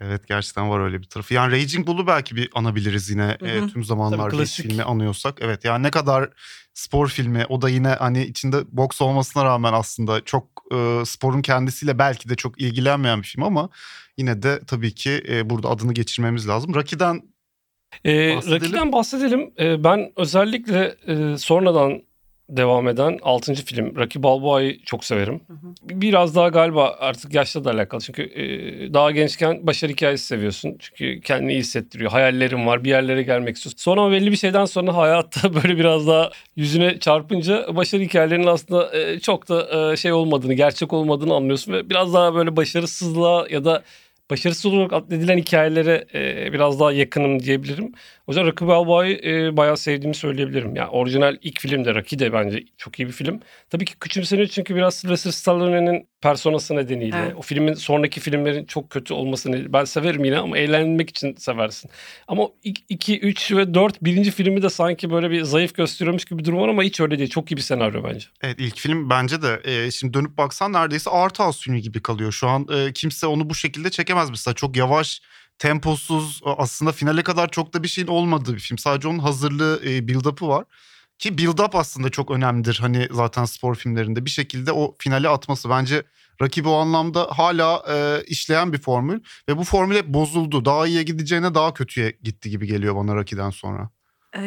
Evet 0.00 0.28
gerçekten 0.28 0.70
var 0.70 0.80
öyle 0.80 0.98
bir 1.00 1.06
tarafı. 1.08 1.34
Yani 1.34 1.52
Raging 1.52 1.86
Bull'u 1.86 2.06
belki 2.06 2.36
bir 2.36 2.50
anabiliriz 2.54 3.10
yine 3.10 3.36
Hı 3.40 3.46
e, 3.46 3.60
hı. 3.60 3.68
tüm 3.68 3.84
zamanlarda 3.84 4.44
filmi 4.44 4.82
anıyorsak. 4.82 5.38
Evet 5.40 5.64
yani 5.64 5.82
ne 5.82 5.90
kadar 5.90 6.30
spor 6.74 7.08
filmi 7.08 7.46
o 7.48 7.62
da 7.62 7.68
yine 7.68 7.88
hani 7.88 8.24
içinde 8.24 8.56
boks 8.72 9.00
olmasına 9.02 9.44
rağmen 9.44 9.72
aslında 9.72 10.24
çok 10.24 10.44
e, 10.72 11.02
sporun 11.04 11.42
kendisiyle 11.42 11.98
belki 11.98 12.28
de 12.28 12.34
çok 12.36 12.60
ilgilenmeyen 12.60 13.22
bir 13.22 13.26
film 13.26 13.42
ama 13.44 13.68
yine 14.18 14.42
de 14.42 14.60
tabii 14.66 14.94
ki 14.94 15.22
e, 15.28 15.50
burada 15.50 15.68
adını 15.68 15.92
geçirmemiz 15.94 16.48
lazım. 16.48 16.74
Rocky'den 16.74 17.22
Ee, 18.04 18.36
Bahsedelim. 18.36 18.60
Rocky'den 18.60 18.92
bahsedelim. 18.92 19.52
Ee, 19.58 19.84
ben 19.84 20.12
özellikle 20.16 20.96
e, 21.06 21.38
sonradan 21.38 22.02
devam 22.56 22.88
eden 22.88 23.18
6. 23.22 23.54
film. 23.54 23.96
Rocky 23.96 24.22
Balboa'yı 24.22 24.82
çok 24.84 25.04
severim. 25.04 25.40
Biraz 25.82 26.34
daha 26.34 26.48
galiba 26.48 26.96
artık 26.98 27.34
yaşla 27.34 27.64
da 27.64 27.70
alakalı. 27.70 28.00
Çünkü 28.00 28.22
e, 28.22 28.44
daha 28.94 29.10
gençken 29.10 29.66
başarı 29.66 29.92
hikayesi 29.92 30.26
seviyorsun. 30.26 30.76
Çünkü 30.78 31.20
kendini 31.20 31.52
iyi 31.52 31.60
hissettiriyor. 31.60 32.10
Hayallerin 32.10 32.66
var. 32.66 32.84
Bir 32.84 32.88
yerlere 32.88 33.22
gelmek 33.22 33.56
istiyorsun. 33.56 33.78
Sonra 33.78 34.10
belli 34.10 34.30
bir 34.30 34.36
şeyden 34.36 34.64
sonra 34.64 34.96
hayatta 34.96 35.54
böyle 35.62 35.76
biraz 35.76 36.06
daha 36.06 36.30
yüzüne 36.56 36.98
çarpınca 36.98 37.76
başarı 37.76 38.02
hikayelerinin 38.02 38.46
aslında 38.46 38.98
e, 38.98 39.20
çok 39.20 39.48
da 39.48 39.92
e, 39.92 39.96
şey 39.96 40.12
olmadığını, 40.12 40.54
gerçek 40.54 40.92
olmadığını 40.92 41.34
anlıyorsun. 41.34 41.72
Ve 41.72 41.90
biraz 41.90 42.14
daha 42.14 42.34
böyle 42.34 42.56
başarısızlığa 42.56 43.46
ya 43.50 43.64
da 43.64 43.82
başarısız 44.30 44.66
olarak 44.66 44.92
addedilen 44.92 45.38
hikayelere 45.38 46.04
e, 46.14 46.52
biraz 46.52 46.80
daha 46.80 46.92
yakınım 46.92 47.40
diyebilirim. 47.42 47.92
O 48.30 48.32
yüzden 48.32 48.46
Rocky 48.46 48.68
Balboa'yı 48.68 49.20
e, 49.24 49.56
bayağı 49.56 49.76
sevdiğimi 49.76 50.14
söyleyebilirim. 50.14 50.76
Yani 50.76 50.88
orijinal 50.88 51.36
ilk 51.42 51.60
film 51.60 51.84
de 51.84 51.94
Rocky 51.94 52.18
de 52.18 52.32
bence 52.32 52.64
çok 52.78 53.00
iyi 53.00 53.06
bir 53.06 53.12
film. 53.12 53.40
Tabii 53.70 53.84
ki 53.84 53.94
küçümseniyor 54.00 54.48
çünkü 54.48 54.74
biraz 54.74 54.94
Sylvester 54.94 55.30
Stallone'nin 55.30 56.08
personası 56.20 56.76
nedeniyle. 56.76 57.16
Evet. 57.16 57.34
O 57.36 57.42
filmin 57.42 57.74
sonraki 57.74 58.20
filmlerin 58.20 58.64
çok 58.64 58.90
kötü 58.90 59.14
olması 59.14 59.48
nedeniyle. 59.48 59.72
Ben 59.72 59.84
severim 59.84 60.24
yine 60.24 60.38
ama 60.38 60.58
eğlenmek 60.58 61.10
için 61.10 61.34
seversin. 61.34 61.90
Ama 62.28 62.48
2, 62.88 63.20
3 63.20 63.52
ve 63.52 63.74
4 63.74 64.04
birinci 64.04 64.30
filmi 64.30 64.62
de 64.62 64.70
sanki 64.70 65.10
böyle 65.10 65.30
bir 65.30 65.42
zayıf 65.42 65.74
gösteriyormuş 65.74 66.24
gibi 66.24 66.38
bir 66.38 66.44
durum 66.44 66.60
var 66.60 66.68
ama 66.68 66.82
hiç 66.82 67.00
öyle 67.00 67.18
değil. 67.18 67.30
Çok 67.30 67.52
iyi 67.52 67.56
bir 67.56 67.62
senaryo 67.62 68.04
bence. 68.04 68.26
Evet 68.42 68.56
ilk 68.58 68.78
film 68.78 69.10
bence 69.10 69.42
de 69.42 69.60
e, 69.64 69.90
şimdi 69.90 70.14
dönüp 70.14 70.38
baksan 70.38 70.72
neredeyse 70.72 71.10
art 71.10 71.40
house 71.40 71.60
filmi 71.62 71.82
gibi 71.82 72.02
kalıyor. 72.02 72.32
Şu 72.32 72.48
an 72.48 72.66
e, 72.74 72.92
kimse 72.92 73.26
onu 73.26 73.50
bu 73.50 73.54
şekilde 73.54 73.90
çekemez 73.90 74.30
mesela. 74.30 74.54
Çok 74.54 74.76
yavaş, 74.76 75.20
temposuz 75.60 76.40
aslında 76.44 76.92
finale 76.92 77.22
kadar 77.22 77.50
çok 77.50 77.74
da 77.74 77.82
bir 77.82 77.88
şeyin 77.88 78.08
olmadığı 78.08 78.54
bir 78.54 78.60
film. 78.60 78.78
Sadece 78.78 79.08
onun 79.08 79.18
hazırlığı, 79.18 79.80
e, 79.84 80.08
build-up'ı 80.08 80.48
var. 80.48 80.64
Ki 81.18 81.28
build-up 81.28 81.76
aslında 81.78 82.10
çok 82.10 82.30
önemlidir 82.30 82.78
hani 82.80 83.08
zaten 83.12 83.44
spor 83.44 83.74
filmlerinde. 83.74 84.24
Bir 84.24 84.30
şekilde 84.30 84.72
o 84.72 84.96
finale 84.98 85.28
atması 85.28 85.70
bence 85.70 86.02
rakibi 86.42 86.68
o 86.68 86.74
anlamda 86.74 87.28
hala 87.30 87.84
e, 87.90 88.24
işleyen 88.26 88.72
bir 88.72 88.78
formül. 88.78 89.20
Ve 89.48 89.56
bu 89.56 89.64
formül 89.64 89.96
hep 89.96 90.06
bozuldu. 90.06 90.64
Daha 90.64 90.86
iyiye 90.86 91.02
gideceğine 91.02 91.54
daha 91.54 91.74
kötüye 91.74 92.18
gitti 92.22 92.50
gibi 92.50 92.66
geliyor 92.66 92.96
bana 92.96 93.16
Rocky'den 93.16 93.50
sonra. 93.50 93.90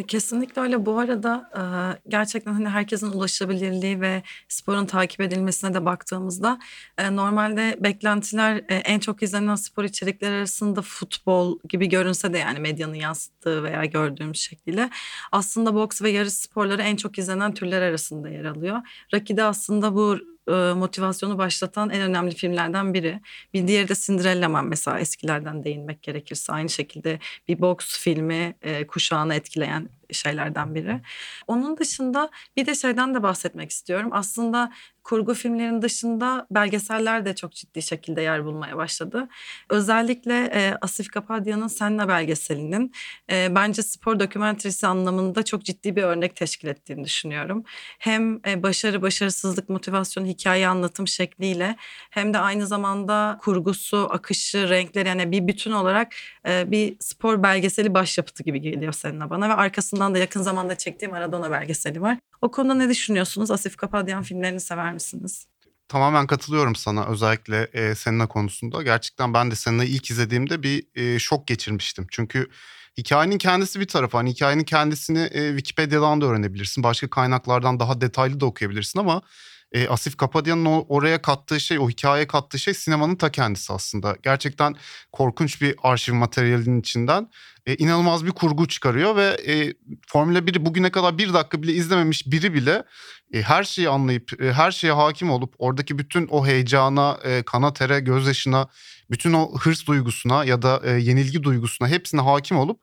Kesinlikle 0.08 0.62
öyle. 0.62 0.86
Bu 0.86 1.00
arada 1.00 1.50
gerçekten 2.08 2.54
hani 2.54 2.70
herkesin 2.70 3.12
ulaşabilirliği 3.12 4.02
ve 4.02 4.24
sporun 4.48 4.86
takip 4.86 5.22
edilmesine 5.22 5.74
de 5.74 5.86
baktığımızda 5.86 6.60
normalde 7.12 7.78
beklentiler 7.80 8.64
en 8.70 9.00
çok 9.00 9.24
izlenen 9.24 9.56
spor 9.56 9.84
içerikleri 9.84 10.36
arasında 10.36 10.82
futbol 10.82 11.60
gibi 11.70 11.90
görünse 11.90 12.34
de 12.34 12.38
yani 12.38 12.60
medyanın 12.60 12.94
yansıttığı 12.94 13.64
veya 13.64 13.86
gördüğümüz 13.86 14.40
şekliyle 14.40 14.90
aslında 15.32 15.76
boks 15.76 16.02
ve 16.02 16.10
yarış 16.10 16.34
sporları 16.34 16.82
en 16.82 16.96
çok 16.96 17.18
izlenen 17.18 17.54
türler 17.54 17.82
arasında 17.82 18.30
yer 18.30 18.46
alıyor. 18.46 18.82
Rocky 19.14 19.38
de 19.38 19.44
aslında 19.44 19.96
bu 19.96 20.18
e, 20.48 20.52
motivasyonu 20.74 21.38
başlatan 21.38 21.90
en 21.90 22.02
önemli 22.02 22.36
filmlerden 22.36 22.94
biri. 22.94 23.20
Bir 23.54 23.68
diğeri 23.68 23.88
de 23.88 23.94
Cinderella 23.96 24.50
Man 24.50 24.66
mesela 24.66 25.00
eskilerden 25.00 25.64
değinmek 25.64 26.02
gerekirse 26.02 26.54
aynı 26.54 26.70
şekilde 26.70 27.20
bir 27.48 27.62
boks 27.62 28.00
filmi 28.00 28.56
e, 28.62 28.88
kuşağını 28.88 29.36
etkileyen 29.36 29.90
şeylerden 30.14 30.76
biri. 30.76 31.02
Onun 31.48 31.78
dışında 31.78 32.30
bir 32.58 32.66
de 32.66 32.76
şeyden 32.76 33.16
de 33.16 33.24
bahsetmek 33.24 33.72
istiyorum. 33.72 34.10
Aslında 34.12 34.72
kurgu 35.04 35.34
filmlerin 35.34 35.82
dışında 35.82 36.48
belgeseller 36.52 37.26
de 37.26 37.36
çok 37.36 37.52
ciddi 37.52 37.82
şekilde 37.82 38.22
yer 38.22 38.46
bulmaya 38.46 38.78
başladı. 38.78 39.28
Özellikle 39.70 40.46
e, 40.54 40.74
Asif 40.82 41.12
Kapadya'nın 41.12 41.68
Senna 41.68 42.08
belgeselinin 42.08 42.92
e, 43.32 43.56
bence 43.56 43.84
spor 43.84 44.20
dokumenterisi 44.20 44.88
anlamında 44.88 45.44
çok 45.44 45.66
ciddi 45.66 45.96
bir 45.96 46.04
örnek 46.04 46.36
teşkil 46.36 46.68
ettiğini 46.68 47.04
düşünüyorum. 47.04 47.64
Hem 48.00 48.40
e, 48.48 48.64
başarı, 48.64 49.02
başarısızlık, 49.02 49.70
motivasyon, 49.70 50.26
hikaye 50.26 50.68
anlatım 50.68 51.08
şekliyle 51.08 51.76
hem 52.10 52.34
de 52.34 52.40
aynı 52.40 52.68
zamanda 52.68 53.40
kurgusu, 53.42 54.08
akışı, 54.12 54.70
renkleri 54.70 55.08
yani 55.08 55.32
bir 55.32 55.48
bütün 55.48 55.72
olarak 55.72 56.16
e, 56.48 56.72
bir 56.72 56.96
spor 57.00 57.44
belgeseli 57.44 57.94
başyapıtı 57.94 58.44
gibi 58.44 58.62
geliyor 58.62 58.94
Senna 58.94 59.30
bana 59.30 59.50
ve 59.50 59.54
arkasından 59.54 60.03
da 60.14 60.18
yakın 60.18 60.42
zamanda 60.42 60.78
çektiğim 60.78 61.12
Maradona 61.12 61.52
belgeseli 61.52 62.02
var. 62.02 62.18
O 62.42 62.52
konuda 62.52 62.74
ne 62.74 62.90
düşünüyorsunuz? 62.90 63.52
Asif 63.52 63.76
Kapadyan 63.78 64.24
filmlerini 64.24 64.60
sever 64.60 64.94
misiniz? 64.94 65.48
Tamamen 65.88 66.28
katılıyorum 66.28 66.76
sana 66.76 67.06
özellikle 67.06 67.70
e, 67.74 67.96
Senna 67.96 68.28
konusunda. 68.28 68.84
Gerçekten 68.84 69.34
ben 69.34 69.52
de 69.52 69.56
Senna'yı 69.56 69.90
ilk 69.90 70.12
izlediğimde 70.12 70.64
bir 70.64 70.84
e, 70.96 71.20
şok 71.20 71.48
geçirmiştim. 71.48 72.08
Çünkü 72.12 72.48
hikayenin 72.98 73.38
kendisi 73.38 73.80
bir 73.80 73.88
tarafı. 73.88 74.18
Hani 74.18 74.30
hikayenin 74.30 74.64
kendisini 74.64 75.20
e, 75.20 75.50
Wikipedia'dan 75.50 76.22
da 76.22 76.26
öğrenebilirsin. 76.26 76.84
Başka 76.84 77.10
kaynaklardan 77.10 77.80
daha 77.80 78.02
detaylı 78.02 78.40
da 78.40 78.46
okuyabilirsin 78.46 79.00
ama 79.00 79.22
e, 79.74 79.88
Asif 79.88 80.18
Kapadya'nın 80.18 80.86
oraya 80.90 81.22
kattığı 81.22 81.60
şey, 81.60 81.80
o 81.80 81.90
hikayeye 81.90 82.28
kattığı 82.28 82.60
şey 82.60 82.74
sinemanın 82.74 83.16
ta 83.16 83.32
kendisi 83.32 83.74
aslında. 83.74 84.18
Gerçekten 84.24 84.76
korkunç 85.12 85.62
bir 85.62 85.76
arşiv 85.84 86.14
materyalinin 86.14 86.80
içinden 86.80 87.30
e, 87.66 87.76
inanılmaz 87.76 88.26
bir 88.26 88.32
kurgu 88.32 88.68
çıkarıyor 88.68 89.16
ve 89.16 89.38
e, 89.48 89.74
Formula 90.08 90.40
1'i 90.40 90.66
bugüne 90.66 90.92
kadar 90.92 91.18
bir 91.18 91.34
dakika 91.34 91.64
bile 91.64 91.74
izlememiş 91.74 92.28
biri 92.28 92.54
bile 92.54 92.84
e, 93.34 93.42
her 93.42 93.64
şeyi 93.64 93.90
anlayıp 93.90 94.42
e, 94.42 94.54
her 94.54 94.72
şeye 94.72 94.94
hakim 94.94 95.32
olup 95.32 95.54
oradaki 95.58 95.98
bütün 95.98 96.28
o 96.28 96.48
heyecana, 96.48 97.20
e, 97.24 97.44
kana 97.44 97.74
tere, 97.74 98.00
gözyaşına, 98.00 98.68
bütün 99.12 99.34
o 99.34 99.58
hırs 99.60 99.88
duygusuna 99.88 100.46
ya 100.46 100.62
da 100.62 100.82
e, 100.84 100.92
yenilgi 100.92 101.44
duygusuna 101.44 101.88
hepsine 101.88 102.22
hakim 102.22 102.58
olup 102.58 102.80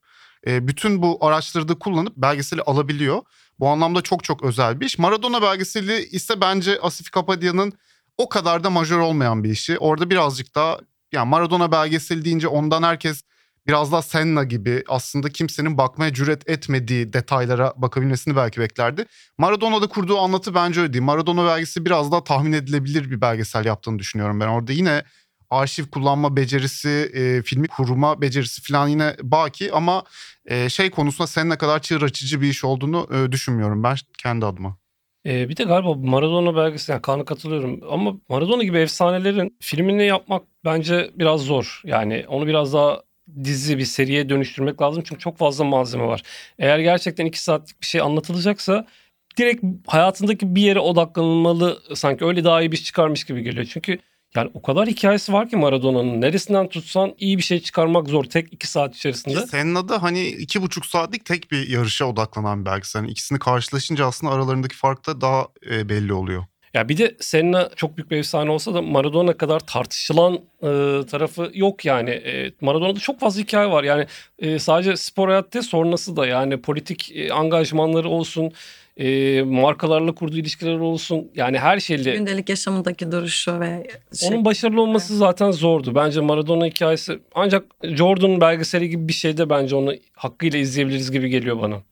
e, 0.47 0.69
bütün 0.69 1.03
bu 1.03 1.27
araçları 1.27 1.69
da 1.69 1.75
kullanıp 1.75 2.17
belgeseli 2.17 2.63
alabiliyor. 2.63 3.23
Bu 3.61 3.69
anlamda 3.69 4.03
çok 4.03 4.25
çok 4.25 4.43
özel 4.43 4.81
bir 4.81 4.87
iş. 4.87 4.99
Maradona 4.99 5.43
belgeseli 5.43 6.05
ise 6.05 6.41
bence 6.41 6.81
Asif 6.81 7.11
Kapadya'nın 7.11 7.73
o 8.19 8.29
kadar 8.29 8.65
da 8.65 8.71
majör 8.71 8.99
olmayan 8.99 9.45
bir 9.45 9.51
işi. 9.51 9.79
Orada 9.79 10.11
birazcık 10.11 10.55
daha 10.55 10.79
yani 11.13 11.29
Maradona 11.29 11.73
belgeseli 11.73 12.25
deyince 12.25 12.49
ondan 12.49 12.83
herkes 12.83 13.23
biraz 13.67 13.93
daha 13.93 14.03
Senna 14.03 14.45
gibi 14.45 14.85
aslında 14.89 15.29
kimsenin 15.29 15.79
bakmaya 15.79 16.15
cüret 16.15 16.51
etmediği 16.51 17.13
detaylara 17.13 17.73
bakabilmesini 17.77 18.37
belki 18.37 18.61
beklerdi. 18.61 19.07
Maradona'da 19.39 19.87
kurduğu 19.87 20.19
anlatı 20.19 20.55
bence 20.55 20.81
öyle 20.81 20.93
değil. 20.93 21.05
Maradona 21.05 21.47
belgeseli 21.47 21.85
biraz 21.85 22.13
daha 22.13 22.25
tahmin 22.25 22.53
edilebilir 22.53 23.11
bir 23.11 23.21
belgesel 23.21 23.65
yaptığını 23.65 23.99
düşünüyorum 23.99 24.41
ben. 24.41 24.47
Orada 24.47 24.73
yine 24.73 25.05
arşiv 25.51 25.85
kullanma 25.87 26.37
becerisi, 26.37 27.11
e, 27.15 27.43
filmi 27.43 27.69
kurma 27.69 28.21
becerisi 28.21 28.63
falan 28.63 28.89
yine 28.89 29.17
baki 29.23 29.73
ama 29.73 30.05
e, 30.47 30.69
şey 30.69 30.91
konusunda 30.91 31.27
sen 31.27 31.49
ne 31.49 31.59
kadar 31.59 31.83
çığır 31.83 32.03
açıcı 32.03 32.41
bir 32.41 32.49
iş 32.49 32.65
olduğunu 32.65 33.09
e, 33.15 33.33
düşünmüyorum 33.33 33.83
ben 33.83 33.97
kendi 34.19 34.47
adıma. 34.47 34.77
Ee, 35.27 35.49
bir 35.49 35.57
de 35.57 35.65
galiba 35.65 35.95
Maradona 35.95 36.57
belgesel, 36.57 36.93
yani 36.95 37.03
Kaan'a 37.03 37.25
katılıyorum 37.25 37.81
ama 37.91 38.15
Maradona 38.29 38.63
gibi 38.63 38.79
efsanelerin 38.79 39.57
filmini 39.61 40.07
yapmak 40.07 40.43
bence 40.65 41.11
biraz 41.15 41.41
zor. 41.41 41.83
Yani 41.85 42.25
onu 42.29 42.47
biraz 42.47 42.73
daha 42.73 43.03
dizi 43.45 43.79
bir 43.79 43.85
seriye 43.85 44.29
dönüştürmek 44.29 44.83
lazım 44.83 45.03
çünkü 45.07 45.21
çok 45.21 45.39
fazla 45.39 45.65
malzeme 45.65 46.07
var. 46.07 46.23
Eğer 46.59 46.79
gerçekten 46.79 47.27
iki 47.27 47.43
saatlik 47.43 47.81
bir 47.81 47.87
şey 47.87 48.01
anlatılacaksa 48.01 48.87
direkt 49.39 49.65
hayatındaki 49.87 50.55
bir 50.55 50.63
yere 50.63 50.79
odaklanılmalı 50.79 51.83
sanki 51.95 52.25
öyle 52.25 52.45
daha 52.45 52.63
iyi 52.63 52.73
bir 52.73 52.77
iş 52.77 52.85
çıkarmış 52.85 53.25
gibi 53.25 53.43
geliyor. 53.43 53.67
Çünkü 53.71 53.99
yani 54.35 54.51
o 54.55 54.63
kadar 54.63 54.89
hikayesi 54.89 55.33
var 55.33 55.49
ki 55.49 55.57
Maradona'nın. 55.57 56.21
Neresinden 56.21 56.69
tutsan 56.69 57.15
iyi 57.19 57.39
bir 57.39 57.43
şey 57.43 57.61
çıkarmak 57.61 58.09
zor 58.09 58.25
tek 58.25 58.53
iki 58.53 58.67
saat 58.67 58.97
içerisinde. 58.97 59.47
Senna'da 59.47 60.03
hani 60.03 60.27
iki 60.27 60.63
buçuk 60.63 60.87
saatlik 60.87 61.25
tek 61.25 61.51
bir 61.51 61.69
yarışa 61.69 62.05
odaklanan 62.05 62.61
bir 62.61 62.71
belgesel. 62.71 63.01
Yani 63.01 63.11
ikisini 63.11 63.39
karşılaşınca 63.39 64.07
aslında 64.07 64.33
aralarındaki 64.33 64.77
fark 64.77 65.07
da 65.07 65.21
daha 65.21 65.47
e, 65.71 65.89
belli 65.89 66.13
oluyor. 66.13 66.45
Ya 66.75 66.89
bir 66.89 66.99
de 66.99 67.17
Senna 67.21 67.71
çok 67.77 67.97
büyük 67.97 68.11
bir 68.11 68.17
efsane 68.17 68.51
olsa 68.51 68.75
da 68.75 68.83
Maradona 68.83 69.37
kadar 69.37 69.61
tartışılan 69.61 70.35
e, 70.63 70.69
tarafı 71.07 71.51
yok 71.55 71.85
yani. 71.85 72.11
E, 72.11 72.53
Maradona'da 72.61 73.01
çok 73.01 73.21
fazla 73.21 73.41
hikaye 73.43 73.71
var. 73.71 73.85
Yani 73.85 74.07
e, 74.39 74.59
sadece 74.59 74.97
spor 74.97 75.29
hayatta 75.29 75.63
sonrası 75.63 76.17
da 76.17 76.27
yani 76.27 76.61
politik 76.61 77.13
e, 77.15 77.33
angajmanları 77.33 78.09
olsun, 78.09 78.53
e, 79.01 79.43
markalarla 79.43 80.13
kurduğu 80.13 80.37
ilişkiler 80.37 80.79
olsun. 80.79 81.31
Yani 81.35 81.59
her 81.59 81.81
şeyle. 81.81 82.17
Gündelik 82.17 82.49
yaşamındaki 82.49 83.13
duruşu 83.13 83.61
ve 83.61 83.87
şey, 84.21 84.29
Onun 84.29 84.45
başarılı 84.45 84.83
olması 84.83 85.17
zaten 85.17 85.51
zordu. 85.51 85.95
Bence 85.95 86.21
Maradona 86.21 86.67
hikayesi 86.67 87.19
ancak 87.35 87.65
Jordan 87.85 88.41
belgeseli 88.41 88.89
gibi 88.89 89.09
bir 89.09 89.13
şeyde 89.13 89.51
bence 89.51 89.77
onu 89.77 89.95
hakkıyla 90.13 90.59
izleyebiliriz 90.59 91.11
gibi 91.11 91.29
geliyor 91.29 91.61
bana. 91.61 91.83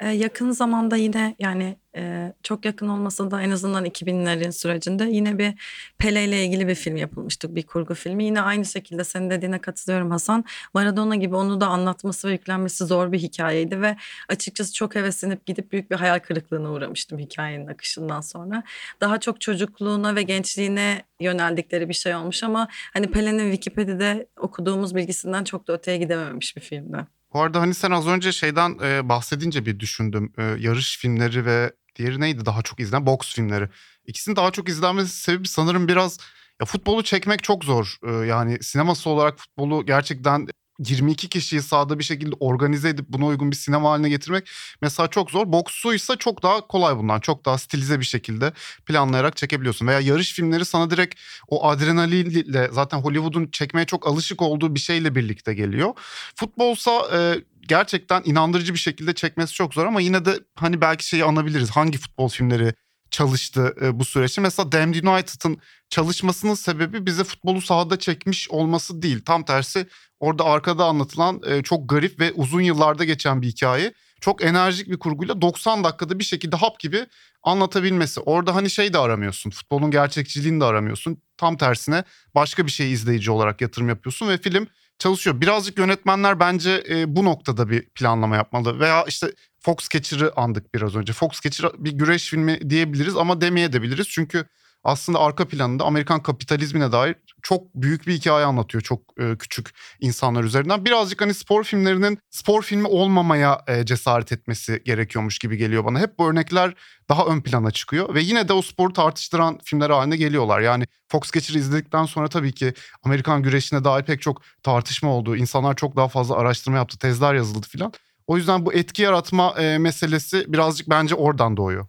Ee, 0.00 0.08
yakın 0.08 0.50
zamanda 0.50 0.96
yine 0.96 1.36
yani 1.38 1.76
e, 1.96 2.32
çok 2.42 2.64
yakın 2.64 2.88
olmasa 2.88 3.30
da 3.30 3.42
en 3.42 3.50
azından 3.50 3.86
2000'lerin 3.86 4.52
sürecinde 4.52 5.04
yine 5.04 5.38
bir 5.38 5.54
Pele 5.98 6.24
ile 6.24 6.44
ilgili 6.44 6.68
bir 6.68 6.74
film 6.74 6.96
yapılmıştı. 6.96 7.56
Bir 7.56 7.62
kurgu 7.62 7.94
filmi. 7.94 8.24
Yine 8.24 8.40
aynı 8.40 8.64
şekilde 8.64 9.04
senin 9.04 9.30
dediğine 9.30 9.58
katılıyorum 9.58 10.10
Hasan. 10.10 10.44
Maradona 10.74 11.16
gibi 11.16 11.36
onu 11.36 11.60
da 11.60 11.66
anlatması 11.66 12.28
ve 12.28 12.32
yüklenmesi 12.32 12.84
zor 12.84 13.12
bir 13.12 13.18
hikayeydi 13.18 13.80
ve 13.82 13.96
açıkçası 14.28 14.74
çok 14.74 14.94
heveslenip 14.94 15.46
gidip 15.46 15.72
büyük 15.72 15.90
bir 15.90 15.96
hayal 15.96 16.18
kırıklığına 16.18 16.72
uğramıştım 16.72 17.18
hikayenin 17.18 17.66
akışından 17.66 18.20
sonra. 18.20 18.62
Daha 19.00 19.20
çok 19.20 19.40
çocukluğuna 19.40 20.14
ve 20.16 20.22
gençliğine 20.22 21.02
yöneldikleri 21.20 21.88
bir 21.88 21.94
şey 21.94 22.14
olmuş 22.14 22.42
ama 22.42 22.68
hani 22.92 23.10
Pele'nin 23.10 23.52
Wikipedia'da 23.52 24.26
okuduğumuz 24.36 24.94
bilgisinden 24.94 25.44
çok 25.44 25.68
da 25.68 25.72
öteye 25.72 25.96
gidememiş 25.98 26.56
bir 26.56 26.60
filmdi. 26.62 27.19
Bu 27.32 27.42
arada 27.42 27.60
hani 27.60 27.74
sen 27.74 27.90
az 27.90 28.06
önce 28.06 28.32
şeyden 28.32 28.78
e, 28.82 29.08
bahsedince 29.08 29.66
bir 29.66 29.80
düşündüm. 29.80 30.32
E, 30.38 30.42
yarış 30.42 30.98
filmleri 30.98 31.44
ve 31.44 31.72
diğeri 31.96 32.20
neydi 32.20 32.46
daha 32.46 32.62
çok 32.62 32.80
izlenen? 32.80 33.06
Boks 33.06 33.34
filmleri. 33.34 33.68
İkisinin 34.06 34.36
daha 34.36 34.50
çok 34.50 34.68
izlenmesi 34.68 35.16
sebebi 35.22 35.48
sanırım 35.48 35.88
biraz 35.88 36.18
ya 36.60 36.66
futbolu 36.66 37.02
çekmek 37.02 37.42
çok 37.42 37.64
zor. 37.64 37.96
Ee, 38.04 38.10
yani 38.10 38.62
sineması 38.62 39.10
olarak 39.10 39.38
futbolu 39.38 39.86
gerçekten 39.86 40.46
22 40.84 41.28
kişiyi 41.28 41.62
sahada 41.62 41.98
bir 41.98 42.04
şekilde 42.04 42.34
organize 42.40 42.88
edip 42.88 43.08
buna 43.08 43.26
uygun 43.26 43.50
bir 43.50 43.56
sinema 43.56 43.90
haline 43.90 44.08
getirmek 44.08 44.48
mesela 44.82 45.08
çok 45.08 45.30
zor. 45.30 45.52
Boksu 45.52 45.94
ise 45.94 46.16
çok 46.18 46.42
daha 46.42 46.66
kolay 46.66 46.96
bundan. 46.96 47.20
Çok 47.20 47.44
daha 47.44 47.58
stilize 47.58 48.00
bir 48.00 48.04
şekilde 48.04 48.52
planlayarak 48.86 49.36
çekebiliyorsun. 49.36 49.86
Veya 49.86 50.00
yarış 50.00 50.32
filmleri 50.32 50.64
sana 50.64 50.90
direkt 50.90 51.20
o 51.48 51.68
adrenalinle 51.68 52.68
zaten 52.72 52.98
Hollywood'un 52.98 53.46
çekmeye 53.46 53.86
çok 53.86 54.06
alışık 54.06 54.42
olduğu 54.42 54.74
bir 54.74 54.80
şeyle 54.80 55.14
birlikte 55.14 55.54
geliyor. 55.54 55.94
Futbolsa 56.36 56.92
e, 57.12 57.44
gerçekten 57.68 58.22
inandırıcı 58.24 58.74
bir 58.74 58.78
şekilde 58.78 59.14
çekmesi 59.14 59.52
çok 59.52 59.74
zor 59.74 59.86
ama 59.86 60.00
yine 60.00 60.24
de 60.24 60.40
hani 60.54 60.80
belki 60.80 61.06
şeyi 61.06 61.24
anabiliriz. 61.24 61.70
Hangi 61.70 61.98
futbol 61.98 62.28
filmleri 62.28 62.74
çalıştı 63.10 63.74
e, 63.82 63.98
bu 63.98 64.04
süreçte. 64.04 64.40
Mesela 64.40 64.72
Damned 64.72 65.04
United'ın 65.04 65.58
çalışmasının 65.88 66.54
sebebi 66.54 67.06
bize 67.06 67.24
futbolu 67.24 67.60
sahada 67.60 67.98
çekmiş 67.98 68.50
olması 68.50 69.02
değil. 69.02 69.22
Tam 69.24 69.44
tersi 69.44 69.86
orada 70.20 70.44
arkada 70.44 70.84
anlatılan 70.84 71.40
e, 71.46 71.62
çok 71.62 71.88
garip 71.88 72.20
ve 72.20 72.32
uzun 72.32 72.60
yıllarda 72.60 73.04
geçen 73.04 73.42
bir 73.42 73.48
hikaye. 73.48 73.92
Çok 74.20 74.44
enerjik 74.44 74.90
bir 74.90 74.98
kurguyla 74.98 75.40
90 75.42 75.84
dakikada 75.84 76.18
bir 76.18 76.24
şekilde 76.24 76.56
hap 76.56 76.80
gibi 76.80 77.06
anlatabilmesi. 77.42 78.20
Orada 78.20 78.54
hani 78.54 78.70
şey 78.70 78.92
de 78.92 78.98
aramıyorsun. 78.98 79.50
Futbolun 79.50 79.90
gerçekçiliğini 79.90 80.60
de 80.60 80.64
aramıyorsun. 80.64 81.22
Tam 81.36 81.56
tersine 81.56 82.04
başka 82.34 82.66
bir 82.66 82.70
şey 82.70 82.92
izleyici 82.92 83.30
olarak 83.30 83.60
yatırım 83.60 83.88
yapıyorsun 83.88 84.28
ve 84.28 84.38
film 84.38 84.66
çalışıyor. 85.00 85.40
Birazcık 85.40 85.78
yönetmenler 85.78 86.40
bence 86.40 86.84
e, 86.88 87.16
bu 87.16 87.24
noktada 87.24 87.70
bir 87.70 87.88
planlama 87.88 88.36
yapmalı. 88.36 88.80
Veya 88.80 89.04
işte 89.08 89.32
Foxcatcher'ı 89.60 90.32
andık 90.36 90.74
biraz 90.74 90.96
önce. 90.96 91.12
Foxcatcher 91.12 91.70
bir 91.78 91.92
güreş 91.92 92.28
filmi 92.30 92.70
diyebiliriz 92.70 93.16
ama 93.16 93.40
demeyebiliriz. 93.40 94.08
Çünkü 94.08 94.44
aslında 94.84 95.18
arka 95.18 95.48
planında 95.48 95.84
Amerikan 95.84 96.22
kapitalizmine 96.22 96.92
dair 96.92 97.16
çok 97.42 97.74
büyük 97.74 98.06
bir 98.06 98.12
hikaye 98.12 98.44
anlatıyor 98.44 98.82
çok 98.82 99.00
e, 99.18 99.36
küçük 99.38 99.70
insanlar 100.00 100.44
üzerinden. 100.44 100.84
Birazcık 100.84 101.20
hani 101.20 101.34
spor 101.34 101.64
filmlerinin 101.64 102.18
spor 102.30 102.62
filmi 102.62 102.86
olmamaya 102.86 103.64
e, 103.66 103.86
cesaret 103.86 104.32
etmesi 104.32 104.82
gerekiyormuş 104.84 105.38
gibi 105.38 105.56
geliyor 105.56 105.84
bana. 105.84 106.00
Hep 106.00 106.18
bu 106.18 106.28
örnekler 106.28 106.74
daha 107.08 107.26
ön 107.26 107.40
plana 107.40 107.70
çıkıyor 107.70 108.14
ve 108.14 108.22
yine 108.22 108.48
de 108.48 108.52
o 108.52 108.62
sporu 108.62 108.92
tartıştıran 108.92 109.58
filmler 109.64 109.90
haline 109.90 110.16
geliyorlar. 110.16 110.60
Yani 110.60 110.84
Foxcatcher'ı 111.08 111.58
izledikten 111.58 112.04
sonra 112.04 112.28
tabii 112.28 112.52
ki 112.52 112.74
Amerikan 113.02 113.42
güreşine 113.42 113.84
dair 113.84 114.04
pek 114.04 114.22
çok 114.22 114.42
tartışma 114.62 115.10
oldu. 115.10 115.36
İnsanlar 115.36 115.76
çok 115.76 115.96
daha 115.96 116.08
fazla 116.08 116.36
araştırma 116.36 116.78
yaptı, 116.78 116.98
tezler 116.98 117.34
yazıldı 117.34 117.66
filan. 117.66 117.92
O 118.26 118.36
yüzden 118.36 118.66
bu 118.66 118.72
etki 118.72 119.02
yaratma 119.02 119.54
e, 119.58 119.78
meselesi 119.78 120.44
birazcık 120.52 120.90
bence 120.90 121.14
oradan 121.14 121.56
doğuyor. 121.56 121.86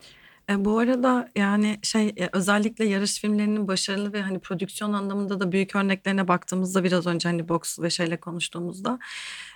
E, 0.50 0.66
bu 0.66 0.80
arada 0.80 1.30
yani 1.36 1.80
şey 1.84 2.08
e, 2.08 2.30
özellikle 2.34 2.86
yarış 2.86 3.20
filmlerinin 3.20 3.68
başarılı 3.68 4.14
ve 4.14 4.22
hani 4.22 4.40
prodüksiyon 4.40 4.94
anlamında 4.94 5.40
da 5.40 5.52
büyük 5.52 5.76
örneklerine 5.76 6.28
baktığımızda 6.28 6.84
biraz 6.84 7.08
önce 7.08 7.30
hani 7.30 7.50
boks 7.50 7.80
ve 7.80 7.90
şeyle 7.90 8.18
konuştuğumuzda 8.18 9.00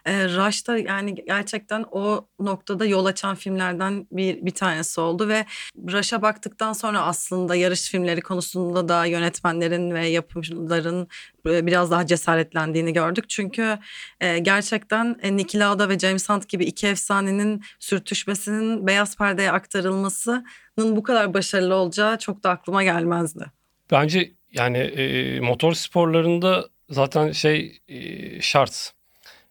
e, 0.06 0.26
Rush 0.28 0.68
da 0.68 0.78
yani 0.78 1.16
gerçekten 1.16 1.86
o 1.92 2.28
noktada 2.40 2.86
yol 2.86 3.06
açan 3.06 3.36
filmlerden 3.36 4.08
bir 4.12 4.46
bir 4.46 4.52
tanesi 4.52 5.02
oldu 5.02 5.28
ve 5.28 5.46
Rush'a 5.92 6.22
baktıktan 6.22 6.74
sonra 6.74 7.02
aslında 7.02 7.56
yarış 7.56 7.90
filmleri 7.90 8.22
konusunda 8.22 8.90
da 8.90 9.06
yönetmenlerin 9.06 9.92
ve 9.94 10.08
yapımcıların 10.08 11.08
biraz 11.46 11.92
daha 11.92 12.06
cesaretlendiğini 12.06 12.94
gördük. 12.94 13.30
Çünkü 13.30 13.78
e, 14.22 14.40
gerçekten 14.40 15.16
e, 15.22 15.38
Niki 15.38 15.60
Lauda 15.60 15.90
ve 15.90 16.00
James 16.00 16.30
Hunt 16.30 16.50
gibi 16.50 16.66
iki 16.66 16.88
efsanenin 16.88 17.64
sürtüşmesinin 17.80 18.88
beyaz 18.88 19.18
perdeye 19.18 19.52
aktarılmasının 19.52 20.96
bu 20.96 21.04
kadar 21.04 21.34
başarılı 21.34 21.76
olacağı 21.76 22.20
çok 22.20 22.44
da 22.44 22.50
aklıma 22.50 22.84
gelmezdi. 22.84 23.46
Bence 23.92 24.32
yani 24.52 24.78
e, 24.78 25.40
motor 25.40 25.74
sporlarında 25.74 26.70
zaten 26.90 27.32
şey 27.32 27.80
e, 27.88 28.42
şart. 28.42 28.94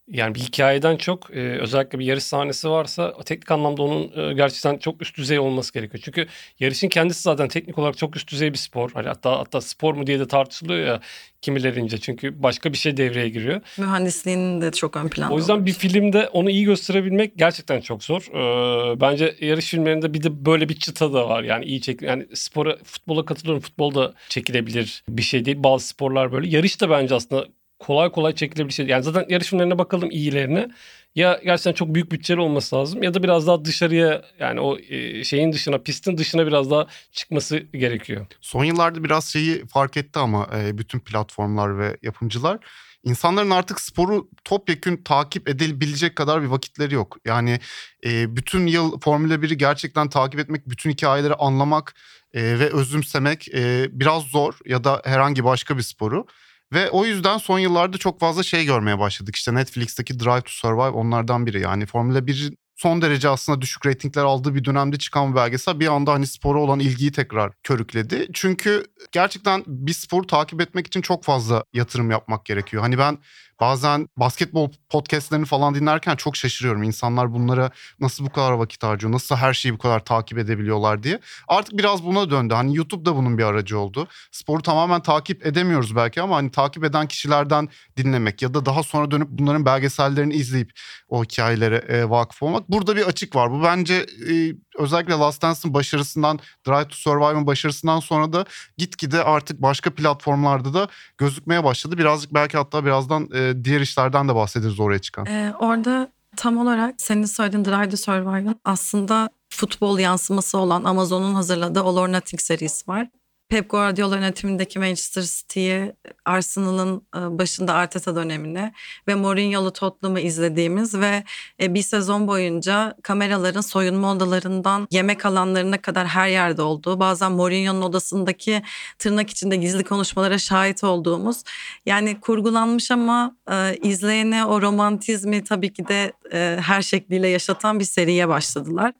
Yani 0.08 0.34
bir 0.34 0.40
hikayeden 0.40 0.96
çok 0.96 1.30
e, 1.30 1.58
özellikle 1.60 1.98
bir 1.98 2.04
yarış 2.04 2.24
sahnesi 2.24 2.70
varsa 2.70 3.14
teknik 3.24 3.50
anlamda 3.50 3.82
onun 3.82 4.30
e, 4.30 4.34
gerçekten 4.34 4.78
çok 4.78 5.02
üst 5.02 5.16
düzey 5.16 5.38
olması 5.38 5.72
gerekiyor. 5.72 6.02
Çünkü 6.04 6.26
yarışın 6.60 6.88
kendisi 6.88 7.22
zaten 7.22 7.48
teknik 7.48 7.78
olarak 7.78 7.98
çok 7.98 8.16
üst 8.16 8.30
düzey 8.30 8.52
bir 8.52 8.58
spor. 8.58 8.90
Hani 8.94 9.08
hatta 9.08 9.38
hatta 9.38 9.60
spor 9.60 9.94
mu 9.94 10.06
diye 10.06 10.20
de 10.20 10.28
tartışılıyor 10.28 10.86
ya 10.86 11.00
kimilerince. 11.42 11.98
Çünkü 11.98 12.42
başka 12.42 12.72
bir 12.72 12.78
şey 12.78 12.96
devreye 12.96 13.28
giriyor. 13.28 13.60
Mühendisliğinin 13.78 14.60
de 14.60 14.70
çok 14.70 14.96
ön 14.96 15.08
planda. 15.08 15.34
O 15.34 15.38
yüzden 15.38 15.56
olur. 15.56 15.66
bir 15.66 15.72
filmde 15.72 16.28
onu 16.28 16.50
iyi 16.50 16.64
gösterebilmek 16.64 17.36
gerçekten 17.36 17.80
çok 17.80 18.04
zor. 18.04 18.22
Ee, 18.34 19.00
bence 19.00 19.36
yarış 19.40 19.66
filmlerinde 19.70 20.14
bir 20.14 20.22
de 20.22 20.44
böyle 20.46 20.68
bir 20.68 20.78
çıta 20.78 21.12
da 21.12 21.28
var. 21.28 21.42
Yani 21.42 21.64
iyi 21.64 21.80
çek 21.80 22.02
yani 22.02 22.26
spora 22.34 22.76
futbola 22.84 23.24
katılıyorum. 23.24 23.62
Futbol 23.62 23.94
da 23.94 24.14
çekilebilir 24.28 25.04
bir 25.08 25.22
şey 25.22 25.44
değil. 25.44 25.56
Bazı 25.60 25.86
sporlar 25.86 26.32
böyle. 26.32 26.48
Yarış 26.48 26.80
da 26.80 26.90
bence 26.90 27.14
aslında 27.14 27.46
kolay 27.78 28.10
kolay 28.10 28.34
çekilebilir 28.34 28.74
şey. 28.74 28.86
Yani 28.86 29.02
zaten 29.02 29.26
yarış 29.28 29.52
bakalım 29.52 30.10
iyilerine. 30.10 30.68
Ya 31.14 31.40
gerçekten 31.44 31.72
çok 31.72 31.94
büyük 31.94 32.12
bütçeli 32.12 32.40
olması 32.40 32.76
lazım 32.76 33.02
ya 33.02 33.14
da 33.14 33.22
biraz 33.22 33.46
daha 33.46 33.64
dışarıya 33.64 34.22
yani 34.38 34.60
o 34.60 34.78
e, 34.78 35.24
şeyin 35.24 35.52
dışına 35.52 35.78
pistin 35.78 36.18
dışına 36.18 36.46
biraz 36.46 36.70
daha 36.70 36.86
çıkması 37.12 37.58
gerekiyor. 37.58 38.26
Son 38.40 38.64
yıllarda 38.64 39.04
biraz 39.04 39.24
şeyi 39.24 39.66
fark 39.66 39.96
etti 39.96 40.18
ama 40.18 40.48
e, 40.56 40.78
bütün 40.78 41.00
platformlar 41.00 41.78
ve 41.78 41.96
yapımcılar 42.02 42.58
insanların 43.04 43.50
artık 43.50 43.80
sporu 43.80 44.28
topyekün 44.44 44.96
takip 44.96 45.48
edebilecek 45.48 46.16
kadar 46.16 46.42
bir 46.42 46.46
vakitleri 46.46 46.94
yok. 46.94 47.16
Yani 47.24 47.60
e, 48.06 48.36
bütün 48.36 48.66
yıl 48.66 49.00
Formula 49.00 49.34
1'i 49.34 49.56
gerçekten 49.56 50.08
takip 50.08 50.40
etmek, 50.40 50.68
bütün 50.70 50.90
hikayeleri 50.90 51.34
anlamak 51.34 51.94
ve 52.34 52.72
özümsemek 52.72 53.46
biraz 53.90 54.22
zor 54.22 54.54
ya 54.66 54.84
da 54.84 55.02
herhangi 55.04 55.44
başka 55.44 55.76
bir 55.76 55.82
sporu. 55.82 56.26
Ve 56.72 56.90
o 56.90 57.04
yüzden 57.04 57.38
son 57.38 57.58
yıllarda 57.58 57.98
çok 57.98 58.20
fazla 58.20 58.42
şey 58.42 58.64
görmeye 58.64 58.98
başladık. 58.98 59.36
İşte 59.36 59.54
Netflix'teki 59.54 60.20
Drive 60.20 60.40
to 60.40 60.50
Survive 60.50 60.88
onlardan 60.88 61.46
biri. 61.46 61.60
Yani 61.60 61.86
Formula 61.86 62.18
1'in 62.18 62.58
son 62.76 63.02
derece 63.02 63.28
aslında 63.28 63.60
düşük 63.60 63.86
reytingler 63.86 64.22
aldığı 64.22 64.54
bir 64.54 64.64
dönemde 64.64 64.98
çıkan 64.98 65.30
bir 65.30 65.36
belgesel 65.36 65.80
bir 65.80 65.86
anda 65.86 66.12
hani 66.12 66.26
spora 66.26 66.58
olan 66.58 66.80
ilgiyi 66.80 67.12
tekrar 67.12 67.52
körükledi. 67.62 68.28
Çünkü 68.32 68.84
gerçekten 69.12 69.64
bir 69.66 69.92
sporu 69.92 70.26
takip 70.26 70.60
etmek 70.60 70.86
için 70.86 71.00
çok 71.00 71.24
fazla 71.24 71.64
yatırım 71.72 72.10
yapmak 72.10 72.44
gerekiyor. 72.44 72.82
Hani 72.82 72.98
ben 72.98 73.18
bazen 73.60 74.08
basketbol 74.16 74.70
podcastlerini 74.88 75.46
falan 75.46 75.74
dinlerken 75.74 76.16
çok 76.16 76.36
şaşırıyorum. 76.36 76.82
İnsanlar 76.82 77.34
bunlara 77.34 77.70
nasıl 78.00 78.24
bu 78.24 78.30
kadar 78.30 78.52
vakit 78.52 78.82
harcıyor, 78.82 79.12
nasıl 79.12 79.36
her 79.36 79.54
şeyi 79.54 79.74
bu 79.74 79.78
kadar 79.78 80.04
takip 80.04 80.38
edebiliyorlar 80.38 81.02
diye. 81.02 81.20
Artık 81.48 81.78
biraz 81.78 82.04
buna 82.04 82.30
döndü. 82.30 82.54
Hani 82.54 82.76
YouTube 82.76 83.04
da 83.04 83.16
bunun 83.16 83.38
bir 83.38 83.44
aracı 83.44 83.78
oldu. 83.78 84.08
Sporu 84.32 84.62
tamamen 84.62 85.00
takip 85.00 85.46
edemiyoruz 85.46 85.96
belki 85.96 86.22
ama 86.22 86.36
hani 86.36 86.50
takip 86.50 86.84
eden 86.84 87.08
kişilerden 87.08 87.68
dinlemek 87.96 88.42
ya 88.42 88.54
da 88.54 88.66
daha 88.66 88.82
sonra 88.82 89.10
dönüp 89.10 89.28
bunların 89.30 89.66
belgesellerini 89.66 90.34
izleyip 90.34 90.72
o 91.08 91.24
hikayelere 91.24 91.76
e, 91.76 92.10
vakıf 92.10 92.42
olmak. 92.42 92.70
Burada 92.70 92.96
bir 92.96 93.02
açık 93.02 93.36
var. 93.36 93.50
Bu 93.50 93.62
bence 93.62 93.94
e, 94.30 94.34
özellikle 94.78 95.14
Last 95.14 95.42
Dance'ın 95.42 95.74
başarısından, 95.74 96.38
Drive 96.66 96.88
to 96.88 96.94
Survive'ın 96.94 97.46
başarısından 97.46 98.00
sonra 98.00 98.32
da 98.32 98.44
gitgide 98.76 99.24
artık 99.24 99.62
başka 99.62 99.94
platformlarda 99.94 100.74
da 100.74 100.88
gözükmeye 101.18 101.64
başladı. 101.64 101.98
Birazcık 101.98 102.34
belki 102.34 102.56
hatta 102.56 102.84
birazdan 102.84 103.28
e, 103.34 103.43
diğer 103.64 103.80
işlerden 103.80 104.28
de 104.28 104.34
bahsederiz 104.34 104.80
oraya 104.80 104.98
çıkan. 104.98 105.26
Ee, 105.26 105.52
orada 105.58 106.08
tam 106.36 106.58
olarak 106.58 106.94
senin 106.98 107.24
söylediğin 107.24 107.64
Drive 107.64 107.88
to 107.88 107.96
Survive'ın 107.96 108.60
aslında 108.64 109.30
futbol 109.50 109.98
yansıması 109.98 110.58
olan 110.58 110.84
Amazon'un 110.84 111.34
hazırladığı 111.34 111.80
All 111.80 111.96
or 111.96 112.08
Nothing 112.08 112.40
serisi 112.40 112.88
var. 112.88 113.08
Pep 113.48 113.70
Guardiola 113.70 114.16
yönetimindeki 114.16 114.78
Manchester 114.78 115.22
City'yi 115.22 115.92
Arsenal'ın 116.24 117.06
e, 117.16 117.38
başında 117.38 117.74
Arteta 117.74 118.16
dönemini 118.16 118.72
ve 119.08 119.14
Mourinho'lu 119.14 119.72
Tottenham'ı 119.72 120.20
izlediğimiz 120.20 120.94
ve 120.94 121.24
e, 121.62 121.74
bir 121.74 121.82
sezon 121.82 122.28
boyunca 122.28 122.96
kameraların 123.02 123.60
soyunma 123.60 124.12
odalarından 124.12 124.88
yemek 124.90 125.26
alanlarına 125.26 125.82
kadar 125.82 126.06
her 126.06 126.28
yerde 126.28 126.62
olduğu, 126.62 127.00
bazen 127.00 127.32
Mourinho'nun 127.32 127.82
odasındaki 127.82 128.62
tırnak 128.98 129.30
içinde 129.30 129.56
gizli 129.56 129.84
konuşmalara 129.84 130.38
şahit 130.38 130.84
olduğumuz 130.84 131.42
yani 131.86 132.20
kurgulanmış 132.20 132.90
ama 132.90 133.36
e, 133.50 133.76
izleyene 133.76 134.44
o 134.44 134.62
romantizmi 134.62 135.44
tabii 135.44 135.72
ki 135.72 135.88
de 135.88 136.12
e, 136.32 136.58
her 136.62 136.82
şekliyle 136.82 137.28
yaşatan 137.28 137.80
bir 137.80 137.84
seriye 137.84 138.28
başladılar. 138.28 138.92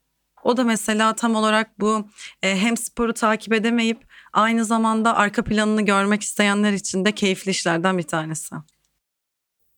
O 0.45 0.57
da 0.57 0.65
mesela 0.65 1.15
tam 1.15 1.35
olarak 1.35 1.81
bu 1.81 2.09
e, 2.43 2.57
hem 2.57 2.77
sporu 2.77 3.15
takip 3.15 3.53
edemeyip 3.53 4.14
aynı 4.35 4.65
zamanda 4.65 5.17
arka 5.17 5.45
planını 5.45 5.83
görmek 5.83 6.23
isteyenler 6.23 6.73
için 6.73 7.05
de 7.05 7.13
keyifli 7.13 7.51
işlerden 7.51 7.99
bir 7.99 8.03
tanesi. 8.03 8.55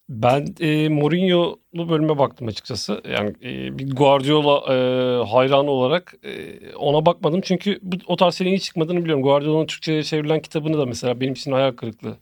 Ben 0.09 0.55
e, 0.61 0.89
Mourinho'lu 0.89 1.89
bölüme 1.89 2.19
baktım 2.19 2.49
açıkçası. 2.49 3.03
Yani 3.11 3.31
e, 3.43 3.79
bir 3.79 3.91
Guardiola 3.91 4.75
e, 4.75 4.77
hayranı 5.25 5.71
olarak 5.71 6.15
e, 6.23 6.59
ona 6.75 7.07
bakmadım. 7.07 7.41
Çünkü 7.41 7.79
bu, 7.83 7.97
o 8.07 8.17
tarz 8.17 8.35
serinin 8.35 8.57
hiç 8.57 8.65
çıkmadığını 8.65 9.01
biliyorum. 9.01 9.23
Guardiola'nın 9.23 9.67
Türkçe'ye 9.67 10.03
çevrilen 10.03 10.41
kitabını 10.41 10.79
da 10.79 10.87
mesela 10.87 11.21
benim 11.21 11.33
için 11.33 11.53
hayal 11.53 11.73
kırıklığı. 11.73 12.17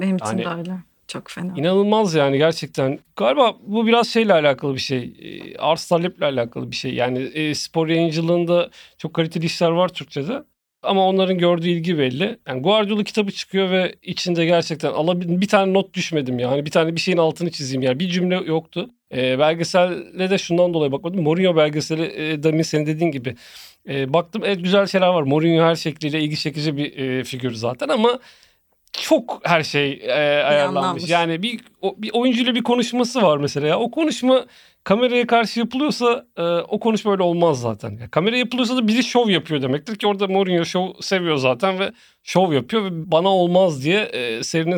Benim 0.00 0.16
için 0.16 0.38
Yani- 0.38 0.44
de 0.44 0.48
öyle. 0.48 0.76
Çok 1.08 1.30
fena. 1.30 1.54
İnanılmaz 1.56 2.14
yani 2.14 2.38
gerçekten. 2.38 2.98
Galiba 3.16 3.54
bu 3.66 3.86
biraz 3.86 4.08
şeyle 4.08 4.32
alakalı 4.32 4.74
bir 4.74 4.80
şey. 4.80 5.14
E, 5.22 5.58
Arz 5.58 5.86
taleple 5.86 6.26
alakalı 6.26 6.70
bir 6.70 6.76
şey. 6.76 6.94
Yani 6.94 7.18
e, 7.18 7.54
spor 7.54 7.88
yayıncılığında 7.88 8.70
çok 8.98 9.14
kaliteli 9.14 9.46
işler 9.46 9.70
var 9.70 9.88
Türkçe'de. 9.88 10.42
Ama 10.82 11.06
onların 11.08 11.38
gördüğü 11.38 11.68
ilgi 11.68 11.98
belli. 11.98 12.38
Yani 12.48 12.62
Guardiola 12.62 13.04
kitabı 13.04 13.30
çıkıyor 13.32 13.70
ve 13.70 13.94
içinde 14.02 14.44
gerçekten 14.44 14.90
alabil 14.92 15.40
bir 15.40 15.48
tane 15.48 15.74
not 15.74 15.94
düşmedim 15.94 16.38
yani. 16.38 16.66
Bir 16.66 16.70
tane 16.70 16.96
bir 16.96 17.00
şeyin 17.00 17.18
altını 17.18 17.50
çizeyim 17.50 17.82
yani. 17.82 18.00
Bir 18.00 18.08
cümle 18.08 18.34
yoktu. 18.34 18.90
E, 19.14 19.38
belgeselle 19.38 20.30
de 20.30 20.38
şundan 20.38 20.74
dolayı 20.74 20.92
bakmadım. 20.92 21.22
Mourinho 21.22 21.56
belgeseli 21.56 22.02
e, 22.02 22.42
demin 22.42 22.62
senin 22.62 22.86
dediğin 22.86 23.10
gibi. 23.10 23.34
E, 23.88 24.12
baktım 24.12 24.42
evet 24.46 24.62
güzel 24.62 24.86
şeyler 24.86 25.08
var. 25.08 25.22
Mourinho 25.22 25.62
her 25.64 25.74
şekliyle 25.74 26.20
ilgi 26.20 26.36
çekici 26.36 26.76
bir 26.76 26.96
e, 26.98 27.24
figür 27.24 27.52
zaten 27.52 27.88
ama 27.88 28.18
çok 28.92 29.40
her 29.44 29.62
şey 29.62 29.92
e, 29.92 30.12
ayarlanmış. 30.42 31.10
Yani 31.10 31.42
bir 31.42 31.60
o, 31.82 31.94
bir 31.98 32.10
oyuncuyla 32.12 32.54
bir 32.54 32.62
konuşması 32.62 33.22
var 33.22 33.36
mesela 33.36 33.66
ya. 33.66 33.78
O 33.78 33.90
konuşma 33.90 34.46
kameraya 34.84 35.26
karşı 35.26 35.60
yapılıyorsa 35.60 36.26
e, 36.36 36.42
o 36.42 36.80
konuşma 36.80 37.12
öyle 37.12 37.22
olmaz 37.22 37.60
zaten. 37.60 37.90
Ya, 37.90 38.10
kamera 38.10 38.36
yapılıyorsa 38.36 38.76
da 38.76 38.88
biri 38.88 39.04
şov 39.04 39.28
yapıyor 39.28 39.62
demektir 39.62 39.96
ki 39.96 40.06
orada 40.06 40.26
Mourinho 40.26 40.64
şov 40.64 40.92
seviyor 41.00 41.36
zaten 41.36 41.78
ve 41.78 41.92
şov 42.22 42.52
yapıyor 42.52 42.84
ve 42.84 42.88
bana 42.92 43.28
olmaz 43.28 43.84
diye 43.84 44.00
e, 44.00 44.42
serinin 44.42 44.76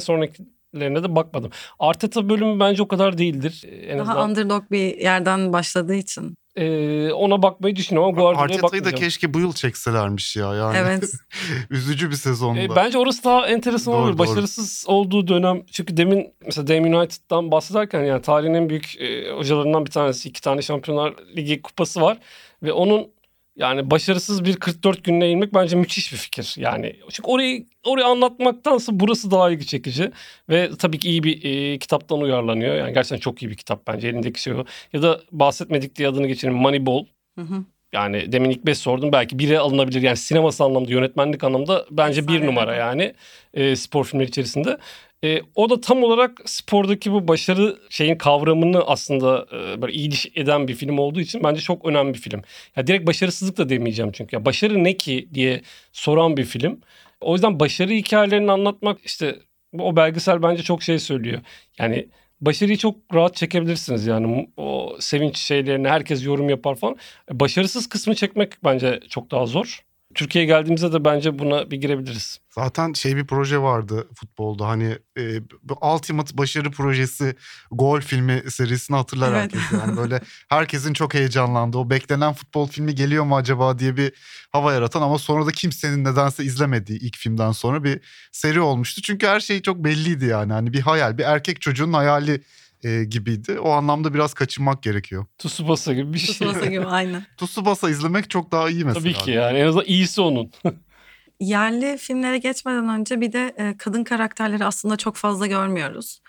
sonrakilerine 0.73 1.03
de 1.03 1.17
bakmadım. 1.17 1.51
Arteta 1.79 2.29
bölümü 2.29 2.61
bence 2.61 2.83
o 2.83 2.89
kadar 2.89 3.19
değildir. 3.19 3.65
En 3.87 3.99
Daha 3.99 4.11
azından 4.13 4.31
underdog 4.31 4.71
bir 4.71 4.97
yerden 4.99 5.53
başladığı 5.53 5.95
için. 5.95 6.35
e, 6.57 7.13
ona 7.13 7.43
bakmayı 7.43 7.77
düşünüyorum 7.77 8.09
ama 8.09 8.21
Guardiola'ya 8.23 8.43
Arteta'yı 8.45 8.63
da 8.63 8.67
bakmayacağım. 8.85 9.01
keşke 9.05 9.35
bu 9.35 9.41
yıl 9.41 9.53
çekselermiş 9.53 10.37
ya. 10.37 10.55
Yani 10.55 10.77
Evet. 10.79 11.13
üzücü 11.71 12.11
bir 12.11 12.15
sezonda. 12.17 12.61
E, 12.61 12.77
bence 12.77 12.99
orası 12.99 13.25
daha 13.25 13.47
enteresan 13.47 13.95
Doğru, 13.95 14.03
olur. 14.03 14.19
doğru. 14.19 14.19
Başarısız 14.19 14.85
olduğu 14.89 15.29
dönem 15.29 15.63
çünkü 15.73 15.97
demin 15.97 16.35
mesela 16.47 16.67
Dame 16.67 16.97
United'dan 16.97 17.51
bahsederken 17.51 18.05
yani 18.05 18.23
tarihin 18.23 18.55
en 18.55 18.69
büyük 18.69 19.01
e, 19.01 19.31
hocalarından 19.33 19.87
bir 19.87 19.91
tanesi. 19.91 20.29
iki 20.29 20.41
tane 20.41 20.63
Şampiyonlar 20.63 21.15
Ligi 21.37 21.63
kupası 21.63 22.01
var 22.01 22.19
ve 22.63 22.73
onun 22.73 23.09
yani 23.57 23.91
başarısız 23.91 24.45
bir 24.45 24.57
44 24.57 25.05
gününe 25.05 25.31
inmek 25.31 25.55
bence 25.55 25.77
müthiş 25.77 26.13
bir 26.13 26.19
fikir. 26.19 26.55
Yani 26.59 26.97
çünkü 27.11 27.31
orayı 27.31 27.67
orayı 27.85 28.07
anlatmaktansa 28.07 29.01
burası 29.01 29.31
daha 29.31 29.51
ilgi 29.51 29.67
çekici 29.67 30.11
ve 30.49 30.71
tabii 30.79 30.99
ki 30.99 31.09
iyi 31.09 31.23
bir 31.23 31.45
e, 31.45 31.79
kitaptan 31.79 32.21
uyarlanıyor. 32.21 32.75
Yani 32.75 32.93
gerçekten 32.93 33.21
çok 33.21 33.43
iyi 33.43 33.51
bir 33.51 33.57
kitap 33.57 33.87
bence 33.87 34.09
elindeki 34.09 34.43
şey 34.43 34.53
o. 34.53 34.65
Ya 34.93 35.03
da 35.03 35.21
bahsetmedik 35.33 35.97
diye 35.97 36.09
adını 36.09 36.27
geçelim 36.27 36.55
Moneyball. 36.55 37.05
Hı 37.39 37.43
hı. 37.43 37.65
Yani 37.93 38.33
demin 38.33 38.51
ilk 38.51 38.67
beş 38.67 38.79
sordum 38.79 39.13
belki 39.13 39.39
biri 39.39 39.59
alınabilir 39.59 40.03
yani 40.03 40.17
sineması 40.17 40.65
anlamda 40.65 40.93
yönetmenlik 40.93 41.45
anlamda 41.45 41.87
bence 41.91 42.29
bir 42.29 42.47
numara 42.47 42.75
yani 42.75 43.15
e, 43.55 43.77
spor 43.77 44.05
filmleri 44.05 44.29
içerisinde. 44.29 44.79
E, 45.25 45.43
o 45.55 45.71
da 45.71 45.81
tam 45.81 46.03
olarak 46.03 46.41
spordaki 46.45 47.13
bu 47.13 47.29
başarı 47.29 47.79
şeyin 47.91 48.17
kavramını 48.17 48.83
aslında 48.87 49.47
e, 49.53 49.83
böyle 49.83 49.93
iyiliş 49.93 50.27
eden 50.35 50.69
bir 50.69 50.75
film 50.75 50.99
olduğu 50.99 51.21
için 51.21 51.45
bence 51.45 51.61
çok 51.61 51.85
önemli 51.85 52.15
bir 52.15 52.19
film. 52.19 52.43
Ya 52.77 52.87
direkt 52.87 53.07
başarısızlık 53.07 53.57
da 53.59 53.69
demeyeceğim 53.69 54.13
çünkü. 54.13 54.37
Ya 54.37 54.45
başarı 54.45 54.85
ne 54.85 54.97
ki 54.97 55.29
diye 55.35 55.63
soran 55.93 56.37
bir 56.37 56.45
film. 56.45 56.81
O 57.21 57.33
yüzden 57.33 57.61
başarı 57.61 57.91
hikayelerini 57.91 58.53
anlatmak 58.53 58.99
işte 59.05 59.39
o 59.79 59.97
belgesel 59.97 60.43
bence 60.43 60.63
çok 60.63 60.83
şey 60.83 60.99
söylüyor. 60.99 61.41
Yani 61.79 62.09
başarıyı 62.43 62.77
çok 62.79 62.97
rahat 63.15 63.37
çekebilirsiniz 63.37 64.07
yani 64.07 64.49
o 64.57 64.97
sevinç 65.01 65.39
şeylerini 65.39 65.89
herkes 65.89 66.25
yorum 66.27 66.49
yapar 66.49 66.75
falan. 66.77 66.97
Başarısız 67.31 67.89
kısmı 67.89 68.15
çekmek 68.15 68.65
bence 68.65 69.01
çok 69.09 69.31
daha 69.31 69.47
zor. 69.47 69.85
Türkiye'ye 70.15 70.47
geldiğimizde 70.47 70.93
de 70.93 71.05
bence 71.05 71.39
buna 71.39 71.71
bir 71.71 71.77
girebiliriz. 71.77 72.39
Zaten 72.51 72.93
şey 72.93 73.17
bir 73.17 73.27
proje 73.27 73.59
vardı 73.59 74.09
futbolda 74.15 74.69
hani 74.69 74.99
e, 75.19 75.49
bu 75.63 75.75
Ultimate 75.95 76.39
Başarı 76.39 76.71
Projesi 76.71 77.37
gol 77.71 78.01
filmi 78.01 78.43
serisini 78.51 78.97
hatırlar 78.97 79.33
Evet. 79.33 79.41
herkes. 79.43 79.61
Yani 79.73 79.97
böyle 79.97 80.21
herkesin 80.49 80.93
çok 80.93 81.15
heyecanlandığı 81.15 81.79
o 81.79 81.91
beklenen 81.91 82.33
futbol 82.33 82.69
filmi 82.69 82.95
geliyor 82.95 83.25
mu 83.25 83.37
acaba 83.37 83.79
diye 83.79 83.97
bir 83.97 84.13
hava 84.51 84.73
yaratan 84.73 85.03
ama 85.03 85.19
sonra 85.19 85.47
da 85.47 85.51
kimsenin 85.51 86.05
nedense 86.05 86.45
izlemediği 86.45 86.99
ilk 86.99 87.17
filmden 87.17 87.53
sonra 87.53 87.85
bir 87.85 88.01
seri 88.33 88.61
olmuştu. 88.61 89.03
Çünkü 89.03 89.27
her 89.27 89.41
şey 89.41 89.63
çok 89.63 89.85
belliydi 89.85 90.25
yani 90.25 90.53
hani 90.53 90.73
bir 90.73 90.81
hayal 90.81 91.19
bir 91.19 91.25
erkek 91.25 91.61
çocuğun 91.61 91.93
hayali 91.93 92.43
e, 92.85 93.05
gibiydi. 93.05 93.59
O 93.61 93.71
anlamda 93.71 94.15
biraz 94.15 94.35
kaçınmak 94.35 94.83
gerekiyor. 94.83 95.27
Tsubasa 95.39 95.93
gibi 95.93 96.13
bir 96.13 96.19
şey. 96.19 96.35
Tsubasa 96.35 96.67
gibi 96.67 96.85
aynen. 96.85 97.27
Tsubasa 97.37 97.91
izlemek 97.91 98.31
çok 98.31 98.53
daha 98.53 98.71
iyi 98.71 98.85
mesela. 98.85 99.03
Tabii 99.03 99.13
ki 99.13 99.31
yani 99.31 99.59
en 99.59 99.67
azından 99.67 99.87
iyisi 99.87 100.21
onun. 100.21 100.53
Yerli 101.41 101.99
filmlere 101.99 102.39
geçmeden 102.39 102.89
önce 102.89 103.21
bir 103.21 103.33
de 103.33 103.55
e, 103.59 103.77
kadın 103.77 104.05
karakterleri 104.05 104.65
aslında 104.65 104.97
çok 104.97 105.17
fazla 105.17 105.47
görmüyoruz. 105.47 106.21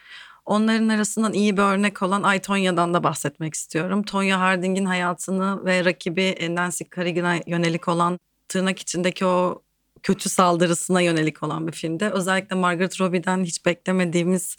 Onların 0.45 0.89
arasından 0.89 1.33
iyi 1.33 1.57
bir 1.57 1.61
örnek 1.61 2.01
olan 2.01 2.23
Ay 2.23 2.39
Tonya'dan 2.41 2.93
da 2.93 3.03
bahsetmek 3.03 3.53
istiyorum. 3.53 4.03
Tonya 4.03 4.39
Harding'in 4.39 4.85
hayatını 4.85 5.65
ve 5.65 5.85
rakibi 5.85 6.21
e, 6.21 6.55
Nancy 6.55 6.83
Kerrigan'a 6.83 7.35
yönelik 7.47 7.87
olan 7.87 8.19
tırnak 8.47 8.79
içindeki 8.79 9.25
o 9.25 9.62
kötü 10.03 10.29
saldırısına 10.29 11.01
yönelik 11.01 11.43
olan 11.43 11.67
bir 11.67 11.71
filmde. 11.71 12.09
Özellikle 12.09 12.55
Margaret 12.55 13.01
Robbie'den 13.01 13.43
hiç 13.43 13.65
beklemediğimiz 13.65 14.55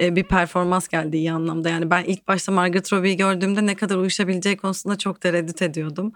e, 0.00 0.16
bir 0.16 0.24
performans 0.24 0.88
geldi 0.88 1.16
iyi 1.16 1.32
anlamda. 1.32 1.68
Yani 1.68 1.90
ben 1.90 2.04
ilk 2.04 2.28
başta 2.28 2.52
Margaret 2.52 2.92
Robbie'yi 2.92 3.16
gördüğümde 3.16 3.66
ne 3.66 3.74
kadar 3.74 3.96
uyuşabileceği 3.96 4.56
konusunda 4.56 4.98
çok 4.98 5.20
tereddüt 5.20 5.62
ediyordum. 5.62 6.12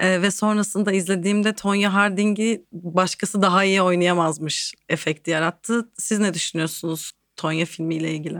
Ee, 0.00 0.22
ve 0.22 0.30
sonrasında 0.30 0.92
izlediğimde 0.92 1.54
Tonya 1.54 1.94
Harding'i 1.94 2.64
başkası 2.72 3.42
daha 3.42 3.64
iyi 3.64 3.82
oynayamazmış 3.82 4.74
efekti 4.88 5.30
yarattı. 5.30 5.88
Siz 5.98 6.18
ne 6.18 6.34
düşünüyorsunuz 6.34 7.12
Tonya 7.36 7.66
filmiyle 7.66 8.10
ilgili? 8.14 8.38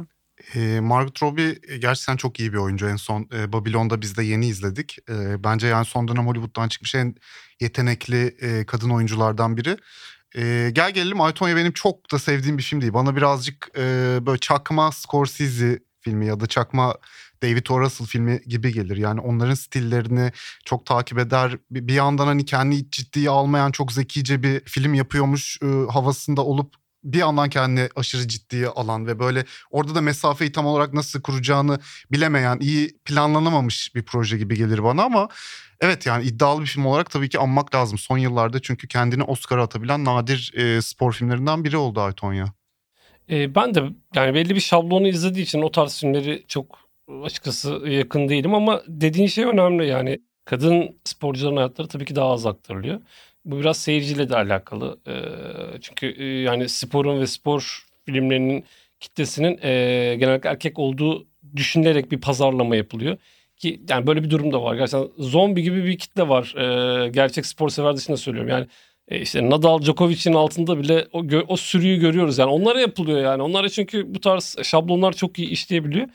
E, 0.55 0.81
Margot 0.81 1.23
Robbie 1.23 1.79
gerçekten 1.79 2.17
çok 2.17 2.41
iyi 2.41 2.53
bir 2.53 2.59
oyuncu. 2.59 2.89
En 2.89 2.97
son 2.97 3.29
e, 3.35 3.53
Babylon'da 3.53 4.01
biz 4.01 4.17
de 4.17 4.23
yeni 4.25 4.47
izledik. 4.47 4.99
E, 5.11 5.45
bence 5.45 5.67
yani 5.67 5.85
son 5.85 6.09
dönem 6.09 6.27
Hollywood'dan 6.27 6.69
çıkmış 6.69 6.95
en 6.95 7.15
yetenekli 7.61 8.37
e, 8.41 8.67
kadın 8.67 8.91
oyunculardan 8.91 9.57
biri. 9.57 9.77
E, 10.37 10.71
gel 10.73 10.91
gelelim 10.91 11.21
Aytonya 11.21 11.57
benim 11.57 11.73
çok 11.73 12.13
da 12.13 12.19
sevdiğim 12.19 12.59
bir 12.59 12.63
film 12.63 12.81
değil. 12.81 12.95
Bana 12.95 13.17
birazcık 13.17 13.69
e, 13.77 14.19
böyle 14.27 14.39
çakma 14.39 14.93
Scorsese 14.93 15.79
filmi 16.01 16.27
ya 16.27 16.41
da 16.41 16.47
çakma 16.47 16.95
David 17.43 17.67
O. 17.67 17.81
Russell 17.81 18.07
filmi 18.07 18.41
gibi 18.47 18.73
gelir. 18.73 18.97
Yani 18.97 19.21
onların 19.21 19.55
stillerini 19.55 20.33
çok 20.65 20.87
takip 20.87 21.19
eder. 21.19 21.59
Bir 21.71 21.95
yandan 21.95 22.27
hani 22.27 22.45
kendi 22.45 22.91
ciddiye 22.91 23.31
almayan 23.31 23.71
çok 23.71 23.93
zekice 23.93 24.43
bir 24.43 24.61
film 24.61 24.95
yapıyormuş 24.95 25.59
e, 25.63 25.67
havasında 25.67 26.45
olup 26.45 26.75
bir 27.05 27.19
yandan 27.19 27.49
kendini 27.49 27.89
aşırı 27.97 28.29
ciddiye 28.29 28.69
alan 28.69 29.07
ve 29.07 29.19
böyle 29.19 29.45
orada 29.71 29.95
da 29.95 30.01
mesafeyi 30.01 30.53
tam 30.53 30.67
olarak 30.67 30.93
nasıl 30.93 31.23
kuracağını 31.23 31.79
bilemeyen, 32.13 32.59
iyi 32.61 32.99
planlanamamış 33.05 33.95
bir 33.95 34.03
proje 34.03 34.39
gibi 34.39 34.57
gelir 34.57 34.85
bana 34.85 35.03
ama 35.03 35.29
evet 35.81 36.07
yani 36.07 36.25
iddialı 36.25 36.61
bir 36.61 36.67
film 36.67 36.87
olarak 36.87 37.11
tabii 37.11 37.29
ki 37.29 37.39
anmak 37.39 37.75
lazım 37.75 37.99
son 37.99 38.19
yıllarda 38.19 38.63
çünkü 38.63 38.89
kendini 38.89 39.23
Oscar'a 39.23 39.63
atabilen 39.63 40.05
nadir 40.05 40.53
e, 40.57 40.83
spor 40.83 41.13
filmlerinden 41.13 41.65
biri 41.65 41.77
oldu 41.77 42.01
Aytonya. 42.01 42.47
E, 43.31 43.55
ben 43.55 43.75
de 43.75 43.83
yani 44.15 44.35
belli 44.35 44.55
bir 44.55 44.61
şablonu 44.61 45.09
izlediği 45.09 45.45
için 45.45 45.63
o 45.63 45.71
tarz 45.71 46.01
filmleri 46.01 46.45
çok 46.49 46.79
açıkçası 47.25 47.71
yakın 47.89 48.29
değilim 48.29 48.55
ama 48.55 48.83
dediğin 48.89 49.27
şey 49.27 49.45
önemli 49.45 49.87
yani 49.87 50.21
kadın 50.45 51.01
sporcuların 51.05 51.57
hayatları 51.57 51.89
tabii 51.89 52.05
ki 52.05 52.17
daha 52.17 52.33
az 52.33 52.47
aktarılıyor. 52.47 53.01
Bu 53.45 53.61
biraz 53.61 53.77
seyirciyle 53.77 54.29
de 54.29 54.37
alakalı. 54.37 54.99
E, 55.07 55.15
çünkü 55.81 56.07
e, 56.07 56.25
yani 56.25 56.69
sporun 56.69 57.21
ve 57.21 57.27
spor 57.27 57.87
filmlerinin 58.07 58.65
kitlesinin 59.01 59.59
e, 59.63 60.17
genellikle 60.17 60.49
erkek 60.49 60.79
olduğu 60.79 61.27
düşünülerek 61.57 62.11
bir 62.13 62.21
pazarlama 62.21 62.77
yapılıyor. 62.77 63.17
Ki 63.57 63.81
yani 63.89 64.07
böyle 64.07 64.23
bir 64.25 64.31
durum 64.31 64.53
da 64.53 64.63
var. 64.63 64.75
Gerçekten 64.75 65.09
zombi 65.19 65.63
gibi 65.63 65.85
bir 65.85 65.99
kitle 65.99 66.29
var. 66.29 66.55
E, 66.57 67.09
gerçek 67.09 67.47
spor 67.47 67.69
sever 67.69 67.97
dışında 67.97 68.17
söylüyorum. 68.17 68.51
Yani 68.51 68.67
e, 69.09 69.21
işte 69.21 69.51
Nadal, 69.51 69.83
Djokovic'in 69.83 70.35
altında 70.35 70.79
bile 70.79 71.07
o, 71.13 71.23
o 71.49 71.57
sürüyü 71.57 72.01
görüyoruz. 72.01 72.39
Yani 72.39 72.51
onlara 72.51 72.81
yapılıyor 72.81 73.21
yani. 73.23 73.43
Onlara 73.43 73.69
çünkü 73.69 74.15
bu 74.15 74.21
tarz 74.21 74.57
şablonlar 74.63 75.13
çok 75.13 75.39
iyi 75.39 75.49
işleyebiliyor. 75.49 76.09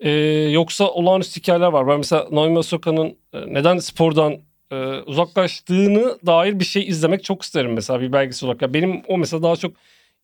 E, 0.00 0.10
yoksa 0.50 0.88
olağanüstü 0.88 1.40
hikayeler 1.40 1.66
var. 1.66 1.88
Ben 1.88 1.98
mesela 1.98 2.26
Naomi 2.30 2.58
Osaka'nın 2.58 3.16
e, 3.32 3.54
neden 3.54 3.78
spordan 3.78 4.38
e, 4.70 4.76
uzaklaştığını 5.06 6.18
dair 6.26 6.60
bir 6.60 6.64
şey 6.64 6.88
izlemek 6.88 7.24
çok 7.24 7.42
isterim 7.42 7.72
mesela 7.72 8.00
bir 8.00 8.12
belgesel 8.12 8.46
olarak. 8.46 8.62
Ya 8.62 8.74
benim 8.74 9.02
o 9.08 9.18
mesela 9.18 9.42
daha 9.42 9.56
çok 9.56 9.76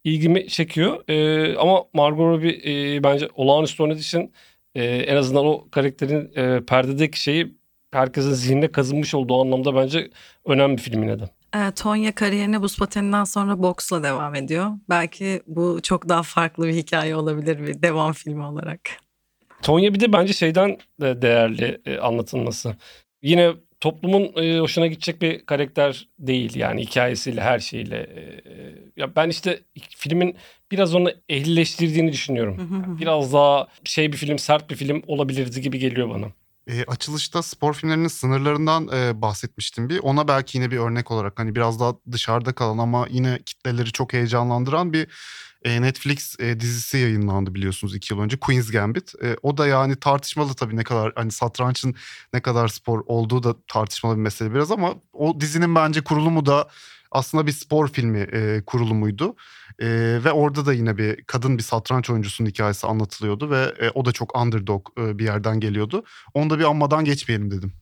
ilgimi 0.04 0.48
çekiyor. 0.48 1.08
E, 1.08 1.56
ama 1.56 1.84
Margot 1.92 2.26
Robbie 2.26 2.60
e, 2.96 3.04
bence 3.04 3.28
olağanüstü 3.34 3.82
oynadığı 3.82 4.00
için 4.00 4.32
e, 4.74 4.84
en 4.84 5.16
azından 5.16 5.46
o 5.46 5.68
karakterin 5.70 6.32
e, 6.36 6.60
perdedeki 6.64 7.20
şeyi 7.20 7.54
herkesin 7.92 8.32
zihnine 8.32 8.72
kazınmış 8.72 9.14
olduğu 9.14 9.40
anlamda 9.40 9.74
bence 9.74 10.10
önemli 10.44 10.76
bir 10.76 10.82
film 10.82 11.02
yine 11.02 11.20
de. 11.20 11.24
Ee, 11.54 11.70
Tonya 11.70 12.14
kariyerine 12.14 12.62
buz 12.62 12.78
pateninden 12.78 13.24
sonra 13.24 13.62
boksla 13.62 14.02
devam 14.02 14.34
ediyor. 14.34 14.70
Belki 14.88 15.42
bu 15.46 15.80
çok 15.82 16.08
daha 16.08 16.22
farklı 16.22 16.66
bir 16.66 16.74
hikaye 16.74 17.16
olabilir 17.16 17.66
bir 17.66 17.82
devam 17.82 18.12
filmi 18.12 18.44
olarak. 18.44 18.80
Tonya 19.62 19.94
bir 19.94 20.00
de 20.00 20.12
bence 20.12 20.32
şeyden 20.32 20.78
de 21.00 21.22
değerli 21.22 21.80
e, 21.86 21.98
anlatılması. 21.98 22.76
Yine 23.22 23.52
toplumun 23.82 24.32
e, 24.36 24.58
hoşuna 24.58 24.86
gidecek 24.86 25.22
bir 25.22 25.46
karakter 25.46 26.08
değil 26.18 26.56
yani 26.56 26.82
hikayesiyle 26.82 27.40
her 27.40 27.58
şeyle. 27.58 27.96
e, 27.96 28.22
ya 28.96 29.16
ben 29.16 29.28
işte 29.28 29.60
filmin 29.96 30.36
biraz 30.70 30.94
onu 30.94 31.10
ehlileştirdiğini 31.28 32.12
düşünüyorum. 32.12 32.56
biraz 33.00 33.32
daha 33.32 33.66
şey 33.84 34.12
bir 34.12 34.16
film, 34.16 34.38
sert 34.38 34.70
bir 34.70 34.76
film 34.76 35.02
olabilirdi 35.06 35.60
gibi 35.60 35.78
geliyor 35.78 36.10
bana. 36.10 36.26
E, 36.66 36.84
açılışta 36.84 37.42
spor 37.42 37.74
filmlerinin 37.74 38.08
sınırlarından 38.08 38.88
e, 38.94 39.22
bahsetmiştim 39.22 39.88
bir. 39.88 39.98
Ona 39.98 40.28
belki 40.28 40.58
yine 40.58 40.70
bir 40.70 40.78
örnek 40.78 41.10
olarak 41.10 41.38
hani 41.38 41.54
biraz 41.54 41.80
daha 41.80 41.94
dışarıda 42.12 42.52
kalan 42.52 42.78
ama 42.78 43.06
yine 43.10 43.38
kitleleri 43.46 43.92
çok 43.92 44.12
heyecanlandıran 44.12 44.92
bir 44.92 45.06
e, 45.64 45.82
Netflix 45.82 46.40
e, 46.40 46.60
dizisi 46.60 46.98
yayınlandı 46.98 47.54
biliyorsunuz 47.54 47.94
iki 47.94 48.14
yıl 48.14 48.20
önce 48.20 48.36
Queen's 48.36 48.70
Gambit. 48.70 49.14
E, 49.22 49.36
o 49.42 49.56
da 49.56 49.66
yani 49.66 49.96
tartışmalı 49.96 50.54
tabii 50.54 50.76
ne 50.76 50.84
kadar 50.84 51.12
hani 51.14 51.32
satrançın 51.32 51.94
ne 52.32 52.40
kadar 52.40 52.68
spor 52.68 53.02
olduğu 53.06 53.42
da 53.42 53.54
tartışmalı 53.66 54.16
bir 54.16 54.22
mesele 54.22 54.54
biraz 54.54 54.70
ama 54.70 54.94
o 55.12 55.40
dizinin 55.40 55.74
bence 55.74 56.04
kurulumu 56.04 56.46
da 56.46 56.68
aslında 57.10 57.46
bir 57.46 57.52
spor 57.52 57.88
filmi 57.88 58.20
e, 58.20 58.62
kurulumuydu. 58.66 59.36
E, 59.78 59.86
ve 60.24 60.32
orada 60.32 60.66
da 60.66 60.72
yine 60.72 60.98
bir 60.98 61.24
kadın 61.24 61.58
bir 61.58 61.62
satranç 61.62 62.10
oyuncusunun 62.10 62.48
hikayesi 62.48 62.86
anlatılıyordu 62.86 63.50
ve 63.50 63.74
e, 63.80 63.90
o 63.90 64.04
da 64.04 64.12
çok 64.12 64.38
underdog 64.38 64.88
e, 64.98 65.18
bir 65.18 65.24
yerden 65.24 65.60
geliyordu. 65.60 66.04
Onu 66.34 66.50
da 66.50 66.58
bir 66.58 66.64
anmadan 66.64 67.04
geçmeyelim 67.04 67.50
dedim. 67.50 67.72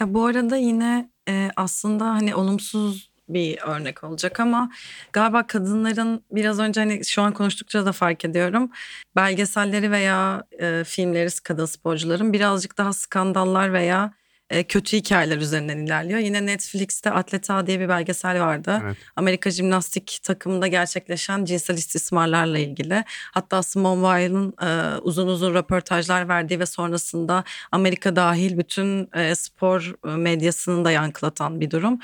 Ya 0.00 0.14
bu 0.14 0.26
arada 0.26 0.56
yine 0.56 1.10
e, 1.28 1.50
aslında 1.56 2.04
hani 2.04 2.34
olumsuz 2.34 3.10
bir 3.28 3.58
örnek 3.62 4.04
olacak 4.04 4.40
ama 4.40 4.70
galiba 5.12 5.46
kadınların 5.46 6.24
biraz 6.30 6.58
önce 6.58 6.80
hani 6.80 7.04
şu 7.04 7.22
an 7.22 7.32
konuştukça 7.34 7.86
da 7.86 7.92
fark 7.92 8.24
ediyorum. 8.24 8.70
Belgeselleri 9.16 9.90
veya 9.90 10.44
e, 10.60 10.84
filmleri 10.84 11.28
kadın 11.44 11.66
sporcuların 11.66 12.32
birazcık 12.32 12.78
daha 12.78 12.92
skandallar 12.92 13.72
veya 13.72 14.17
e, 14.50 14.62
kötü 14.62 14.96
hikayeler 14.96 15.36
üzerinden 15.36 15.78
ilerliyor. 15.78 16.18
Yine 16.18 16.46
Netflix'te 16.46 17.10
Atleta 17.10 17.66
diye 17.66 17.80
bir 17.80 17.88
belgesel 17.88 18.40
vardı. 18.40 18.80
Evet. 18.84 18.96
Amerika 19.16 19.50
jimnastik 19.50 20.18
takımında 20.22 20.66
gerçekleşen 20.66 21.44
cinsel 21.44 21.74
istismarlarla 21.74 22.58
ilgili. 22.58 23.04
Hatta 23.32 23.62
Simone 23.62 24.02
Weil'ın 24.02 24.54
e, 24.62 24.98
uzun 24.98 25.26
uzun 25.26 25.54
röportajlar 25.54 26.28
verdiği 26.28 26.60
ve 26.60 26.66
sonrasında 26.66 27.44
Amerika 27.72 28.16
dahil 28.16 28.58
bütün 28.58 29.08
e, 29.14 29.34
spor 29.34 29.94
medyasını 30.16 30.84
da 30.84 30.90
yankılatan 30.90 31.60
bir 31.60 31.70
durum. 31.70 31.98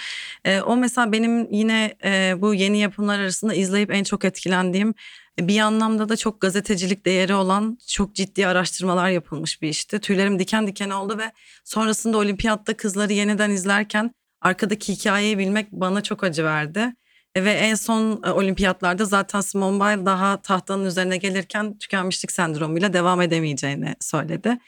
E, 0.45 0.61
o 0.61 0.77
mesela 0.77 1.13
benim 1.13 1.53
yine 1.53 1.95
e, 2.05 2.35
bu 2.39 2.55
yeni 2.55 2.79
yapımlar 2.79 3.19
arasında 3.19 3.55
izleyip 3.55 3.91
en 3.95 4.05
çok 4.05 4.25
etkilendiğim 4.25 4.95
bir 5.41 5.61
anlamda 5.61 6.09
da 6.09 6.17
çok 6.17 6.41
gazetecilik 6.41 7.07
değeri 7.07 7.35
olan 7.35 7.79
çok 7.89 8.15
ciddi 8.15 8.47
araştırmalar 8.47 9.09
yapılmış 9.09 9.63
bir 9.63 9.69
işti. 9.69 10.01
Tüylerim 10.01 10.39
diken 10.39 10.67
diken 10.67 10.91
oldu 10.91 11.19
ve 11.19 11.33
sonrasında 11.65 12.19
olimpiyatta 12.19 12.77
kızları 12.77 13.13
yeniden 13.13 13.51
izlerken 13.51 14.11
arkadaki 14.41 14.93
hikayeyi 14.93 15.39
bilmek 15.39 15.73
bana 15.73 16.03
çok 16.03 16.25
acı 16.25 16.45
verdi. 16.45 16.95
E, 17.35 17.45
ve 17.45 17.53
en 17.53 17.75
son 17.75 18.23
e, 18.25 18.31
olimpiyatlarda 18.31 19.05
zaten 19.05 19.41
Simone 19.41 19.97
Biles 19.97 20.07
daha 20.07 20.43
tahtanın 20.43 20.87
üzerine 20.87 21.17
gelirken 21.17 21.79
tükenmişlik 21.79 22.33
sendromuyla 22.33 22.93
devam 22.93 23.23
edemeyeceğini 23.23 23.95
söyledi. 24.01 24.59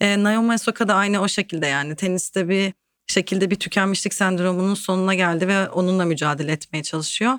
E, 0.00 0.22
Naomi 0.22 0.54
Osaka 0.54 0.88
da 0.88 0.94
aynı 0.94 1.20
o 1.20 1.28
şekilde 1.28 1.66
yani 1.66 1.96
teniste 1.96 2.48
bir 2.48 2.72
şekilde 3.06 3.50
bir 3.50 3.56
tükenmişlik 3.56 4.14
sendromunun 4.14 4.74
sonuna 4.74 5.14
geldi 5.14 5.48
ve 5.48 5.68
onunla 5.68 6.04
mücadele 6.04 6.52
etmeye 6.52 6.82
çalışıyor. 6.82 7.38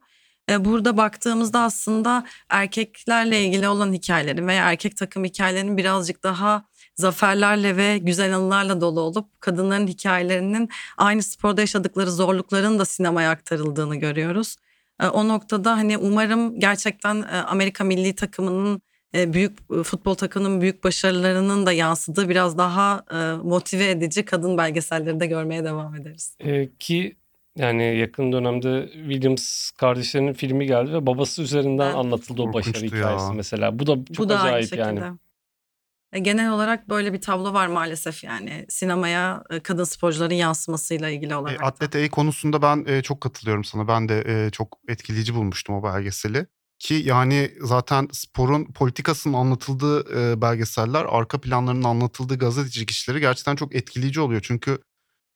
E, 0.50 0.66
burada 0.66 0.98
baktığımızda 0.98 1.60
aslında 1.60 2.26
erkeklerle 2.50 3.42
ilgili 3.46 3.68
olan 3.68 3.94
hikayelerin 3.94 4.48
veya 4.48 4.72
erkek 4.72 4.98
takım 4.98 5.24
hikayelerinin 5.24 5.78
birazcık 5.78 6.24
daha 6.24 6.66
zaferlerle 6.96 7.78
ve 7.78 7.98
güzel 7.98 8.36
anılarla 8.36 8.82
dolu 8.82 9.00
olup 9.02 9.42
kadınların 9.42 9.88
hikayelerinin 9.88 10.70
aynı 10.98 11.24
sporda 11.24 11.62
yaşadıkları 11.62 12.12
zorlukların 12.12 12.80
da 12.80 12.86
sinemaya 12.86 13.32
aktarıldığını 13.32 13.96
görüyoruz. 13.96 14.56
E, 15.02 15.08
o 15.08 15.28
noktada 15.28 15.72
hani 15.78 15.98
umarım 15.98 16.60
gerçekten 16.60 17.22
e, 17.22 17.26
Amerika 17.26 17.84
milli 17.84 18.16
takımının 18.16 18.82
büyük 19.14 19.84
futbol 19.84 20.16
takımının 20.16 20.62
büyük 20.62 20.84
başarılarının 20.84 21.66
da 21.66 21.72
yansıdığı 21.72 22.30
biraz 22.30 22.58
daha 22.58 23.06
motive 23.44 23.90
edici 23.90 24.26
kadın 24.26 24.58
belgeselleri 24.58 25.20
de 25.20 25.26
görmeye 25.26 25.64
devam 25.64 25.96
ederiz. 25.96 26.38
Ki 26.80 27.16
yani 27.58 27.98
yakın 27.98 28.32
dönemde 28.32 28.90
Williams 28.94 29.72
kardeşlerinin 29.72 30.34
filmi 30.34 30.68
geldi 30.68 30.94
ve 30.94 31.06
babası 31.06 31.42
üzerinden 31.42 31.86
evet. 31.86 31.96
anlatıldı 31.96 32.42
o 32.42 32.54
başarı 32.54 32.74
Korkunçtu 32.74 32.98
hikayesi 32.98 33.26
ya. 33.26 33.34
mesela. 33.34 33.80
Bu 33.80 33.88
da 33.88 33.96
çok 33.96 34.18
Bu 34.18 34.30
da 34.30 34.40
aynı 34.40 34.56
acayip 34.56 34.78
yani. 34.78 35.18
E, 36.14 36.20
Genel 36.20 36.52
olarak 36.52 36.90
böyle 36.90 37.14
bir 37.14 37.22
tablo 37.22 37.54
var 37.54 37.68
maalesef 37.68 38.24
yani 38.24 38.66
sinemaya 38.70 39.44
e, 39.50 39.60
kadın 39.60 39.84
sporcuların 39.84 40.36
yansımasıyla 40.36 41.10
ilgili 41.10 41.34
E, 41.34 41.36
olarak 41.36 41.60
da. 41.60 41.66
Atlet 41.66 41.96
A 41.96 42.10
konusunda 42.10 42.62
ben 42.62 42.86
e, 42.88 43.02
çok 43.02 43.22
katılıyorum 43.22 43.64
sana. 43.64 43.88
Ben 43.88 44.10
de 44.10 44.24
e, 44.28 44.50
çok 44.52 44.78
etkileyici 44.88 45.36
bulmuştum 45.36 45.76
o 45.76 45.84
belgeseli. 45.84 46.48
Ki 46.80 46.94
yani 47.06 47.52
zaten 47.62 48.08
sporun 48.12 48.66
politikasının 48.66 49.34
anlatıldığı 49.34 50.20
e, 50.20 50.42
belgeseller, 50.42 51.06
arka 51.10 51.42
planlarının 51.42 51.84
anlatıldığı 51.84 52.38
gazetecilik 52.38 52.92
işleri 52.92 53.20
gerçekten 53.20 53.56
çok 53.56 53.76
etkileyici 53.76 54.20
oluyor. 54.20 54.42
Çünkü 54.44 54.80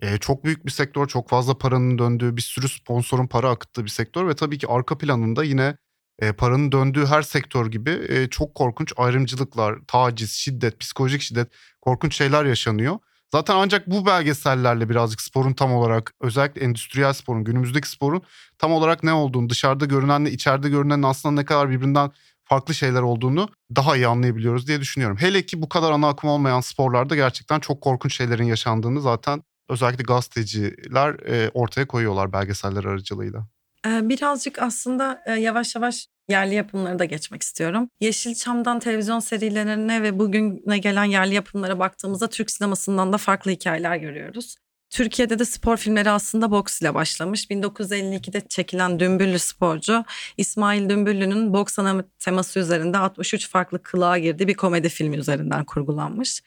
e, 0.01 0.17
çok 0.17 0.43
büyük 0.43 0.65
bir 0.65 0.71
sektör, 0.71 1.07
çok 1.07 1.29
fazla 1.29 1.57
paranın 1.57 1.97
döndüğü, 1.97 2.37
bir 2.37 2.41
sürü 2.41 2.69
sponsorun 2.69 3.27
para 3.27 3.49
akıttığı 3.49 3.83
bir 3.83 3.89
sektör 3.89 4.27
ve 4.27 4.35
tabii 4.35 4.57
ki 4.57 4.67
arka 4.67 4.97
planında 4.97 5.43
yine 5.43 5.77
e, 6.19 6.31
paranın 6.31 6.71
döndüğü 6.71 7.05
her 7.05 7.21
sektör 7.21 7.67
gibi 7.67 8.05
e, 8.09 8.27
çok 8.29 8.55
korkunç 8.55 8.93
ayrımcılıklar, 8.97 9.75
taciz, 9.87 10.31
şiddet, 10.31 10.79
psikolojik 10.79 11.21
şiddet, 11.21 11.51
korkunç 11.81 12.15
şeyler 12.15 12.45
yaşanıyor. 12.45 12.99
Zaten 13.31 13.55
ancak 13.55 13.87
bu 13.87 14.05
belgesellerle 14.05 14.89
birazcık 14.89 15.21
sporun 15.21 15.53
tam 15.53 15.73
olarak 15.73 16.13
özellikle 16.21 16.61
endüstriyel 16.61 17.13
sporun 17.13 17.43
günümüzdeki 17.43 17.89
sporun 17.89 18.21
tam 18.57 18.71
olarak 18.71 19.03
ne 19.03 19.13
olduğunu 19.13 19.49
dışarıda 19.49 19.85
görünenle 19.85 20.31
içeride 20.31 20.69
görünenin 20.69 21.03
aslında 21.03 21.41
ne 21.41 21.45
kadar 21.45 21.69
birbirinden 21.69 22.11
farklı 22.45 22.73
şeyler 22.73 23.01
olduğunu 23.01 23.49
daha 23.75 23.95
iyi 23.95 24.07
anlayabiliyoruz 24.07 24.67
diye 24.67 24.81
düşünüyorum. 24.81 25.17
Hele 25.17 25.45
ki 25.45 25.61
bu 25.61 25.69
kadar 25.69 25.91
ana 25.91 26.07
akım 26.07 26.29
olmayan 26.29 26.61
sporlarda 26.61 27.15
gerçekten 27.15 27.59
çok 27.59 27.81
korkunç 27.81 28.15
şeylerin 28.17 28.43
yaşandığını 28.43 29.01
zaten 29.01 29.43
özellikle 29.71 30.03
gazeteciler 30.03 31.13
e, 31.13 31.49
ortaya 31.53 31.87
koyuyorlar 31.87 32.33
belgeseller 32.33 32.83
aracılığıyla. 32.83 33.47
Birazcık 33.85 34.61
aslında 34.61 35.23
yavaş 35.39 35.75
yavaş 35.75 36.07
yerli 36.29 36.55
yapımlara 36.55 36.99
da 36.99 37.05
geçmek 37.05 37.41
istiyorum. 37.41 37.89
Yeşilçam'dan 37.99 38.79
televizyon 38.79 39.19
serilerine 39.19 40.03
ve 40.03 40.19
bugüne 40.19 40.77
gelen 40.77 41.03
yerli 41.03 41.33
yapımlara 41.33 41.79
baktığımızda 41.79 42.29
Türk 42.29 42.51
sinemasından 42.51 43.13
da 43.13 43.17
farklı 43.17 43.51
hikayeler 43.51 43.95
görüyoruz. 43.95 44.55
Türkiye'de 44.89 45.39
de 45.39 45.45
spor 45.45 45.77
filmleri 45.77 46.09
aslında 46.09 46.51
boks 46.51 46.81
ile 46.81 46.93
başlamış. 46.93 47.45
1952'de 47.45 48.41
çekilen 48.49 48.99
Dümbüllü 48.99 49.39
sporcu 49.39 50.03
İsmail 50.37 50.89
Dümbüllü'nün 50.89 51.53
boks 51.53 51.79
ana 51.79 52.03
teması 52.19 52.59
üzerinde 52.59 52.97
63 52.97 53.49
farklı 53.49 53.83
kılığa 53.83 54.17
girdiği 54.17 54.47
bir 54.47 54.53
komedi 54.53 54.89
filmi 54.89 55.17
üzerinden 55.17 55.65
kurgulanmış. 55.65 56.41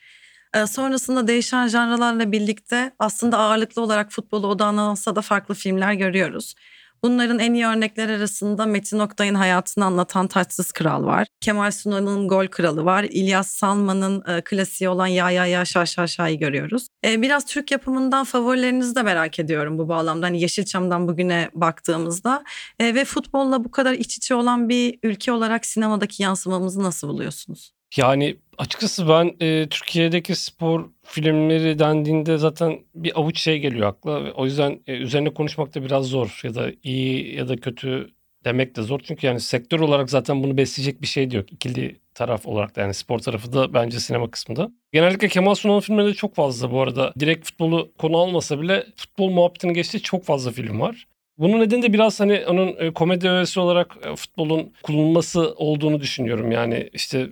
Ee, 0.55 0.67
sonrasında 0.67 1.27
değişen 1.27 1.67
janralarla 1.67 2.31
birlikte 2.31 2.91
aslında 2.99 3.37
ağırlıklı 3.37 3.81
olarak 3.81 4.11
futbolu 4.11 4.47
odağlansa 4.47 5.15
da 5.15 5.21
farklı 5.21 5.55
filmler 5.55 5.93
görüyoruz. 5.93 6.55
Bunların 7.03 7.39
en 7.39 7.53
iyi 7.53 7.65
örnekler 7.65 8.09
arasında 8.09 8.65
Metin 8.65 8.99
Oktay'ın 8.99 9.35
hayatını 9.35 9.85
anlatan 9.85 10.27
Taçsız 10.27 10.71
Kral 10.71 11.05
var. 11.05 11.27
Kemal 11.41 11.71
Sunal'ın 11.71 12.27
Gol 12.27 12.47
Kralı 12.47 12.85
var. 12.85 13.03
İlyas 13.03 13.47
Salman'ın 13.47 14.23
e, 14.27 14.41
klasiği 14.41 14.89
olan 14.89 15.07
Ya 15.07 15.31
Ya 15.31 15.45
Ya 15.45 15.65
Şa 15.65 15.85
Şa 15.85 16.07
Şa'yı 16.07 16.39
görüyoruz. 16.39 16.87
E, 17.05 17.21
biraz 17.21 17.45
Türk 17.45 17.71
yapımından 17.71 18.23
favorilerinizi 18.23 18.95
de 18.95 19.03
merak 19.03 19.39
ediyorum 19.39 19.77
bu 19.77 19.89
bağlamda. 19.89 20.25
Hani 20.25 20.41
Yeşilçam'dan 20.41 21.07
bugüne 21.07 21.49
baktığımızda. 21.53 22.43
E, 22.79 22.95
ve 22.95 23.05
futbolla 23.05 23.63
bu 23.63 23.71
kadar 23.71 23.93
iç 23.93 24.17
içe 24.17 24.35
olan 24.35 24.69
bir 24.69 24.99
ülke 25.03 25.31
olarak 25.31 25.65
sinemadaki 25.65 26.23
yansımamızı 26.23 26.83
nasıl 26.83 27.07
buluyorsunuz? 27.07 27.74
Yani 27.97 28.37
açıkçası 28.57 29.09
ben 29.09 29.35
e, 29.41 29.67
Türkiye'deki 29.69 30.35
spor 30.35 30.89
filmleri 31.03 31.79
dendiğinde 31.79 32.37
zaten 32.37 32.79
bir 32.95 33.19
avuç 33.19 33.39
şey 33.39 33.59
geliyor 33.59 33.87
akla. 33.87 34.31
O 34.31 34.45
yüzden 34.45 34.79
e, 34.87 34.93
üzerine 34.93 35.33
konuşmak 35.33 35.75
da 35.75 35.83
biraz 35.83 36.05
zor 36.05 36.39
ya 36.43 36.55
da 36.55 36.71
iyi 36.83 37.35
ya 37.35 37.47
da 37.47 37.55
kötü 37.55 38.15
demek 38.45 38.75
de 38.75 38.81
zor. 38.81 38.99
Çünkü 38.99 39.27
yani 39.27 39.39
sektör 39.39 39.79
olarak 39.79 40.09
zaten 40.09 40.43
bunu 40.43 40.57
besleyecek 40.57 41.01
bir 41.01 41.07
şey 41.07 41.31
de 41.31 41.37
yok. 41.37 41.53
İkili 41.53 41.99
taraf 42.13 42.45
olarak 42.47 42.75
da 42.75 42.81
yani 42.81 42.93
spor 42.93 43.19
tarafı 43.19 43.53
da 43.53 43.73
bence 43.73 43.99
sinema 43.99 44.31
kısmında. 44.31 44.71
Genellikle 44.93 45.27
Kemal 45.27 45.55
Sunal'ın 45.55 45.79
filmleri 45.79 46.13
çok 46.13 46.35
fazla 46.35 46.71
bu 46.71 46.81
arada. 46.81 47.13
Direkt 47.19 47.45
futbolu 47.45 47.91
konu 47.97 48.17
almasa 48.17 48.61
bile 48.61 48.85
futbol 48.95 49.29
muhabbetini 49.29 49.73
geçtiği 49.73 50.01
çok 50.01 50.25
fazla 50.25 50.51
film 50.51 50.79
var. 50.79 51.07
Bunun 51.37 51.59
nedeni 51.59 51.81
de 51.81 51.93
biraz 51.93 52.19
hani 52.19 52.45
onun 52.47 52.75
e, 52.79 52.93
komedi 52.93 53.29
öğesi 53.29 53.59
olarak 53.59 53.97
e, 54.05 54.15
futbolun 54.15 54.73
kullanılması 54.83 55.53
olduğunu 55.55 56.01
düşünüyorum. 56.01 56.51
Yani 56.51 56.89
işte 56.93 57.29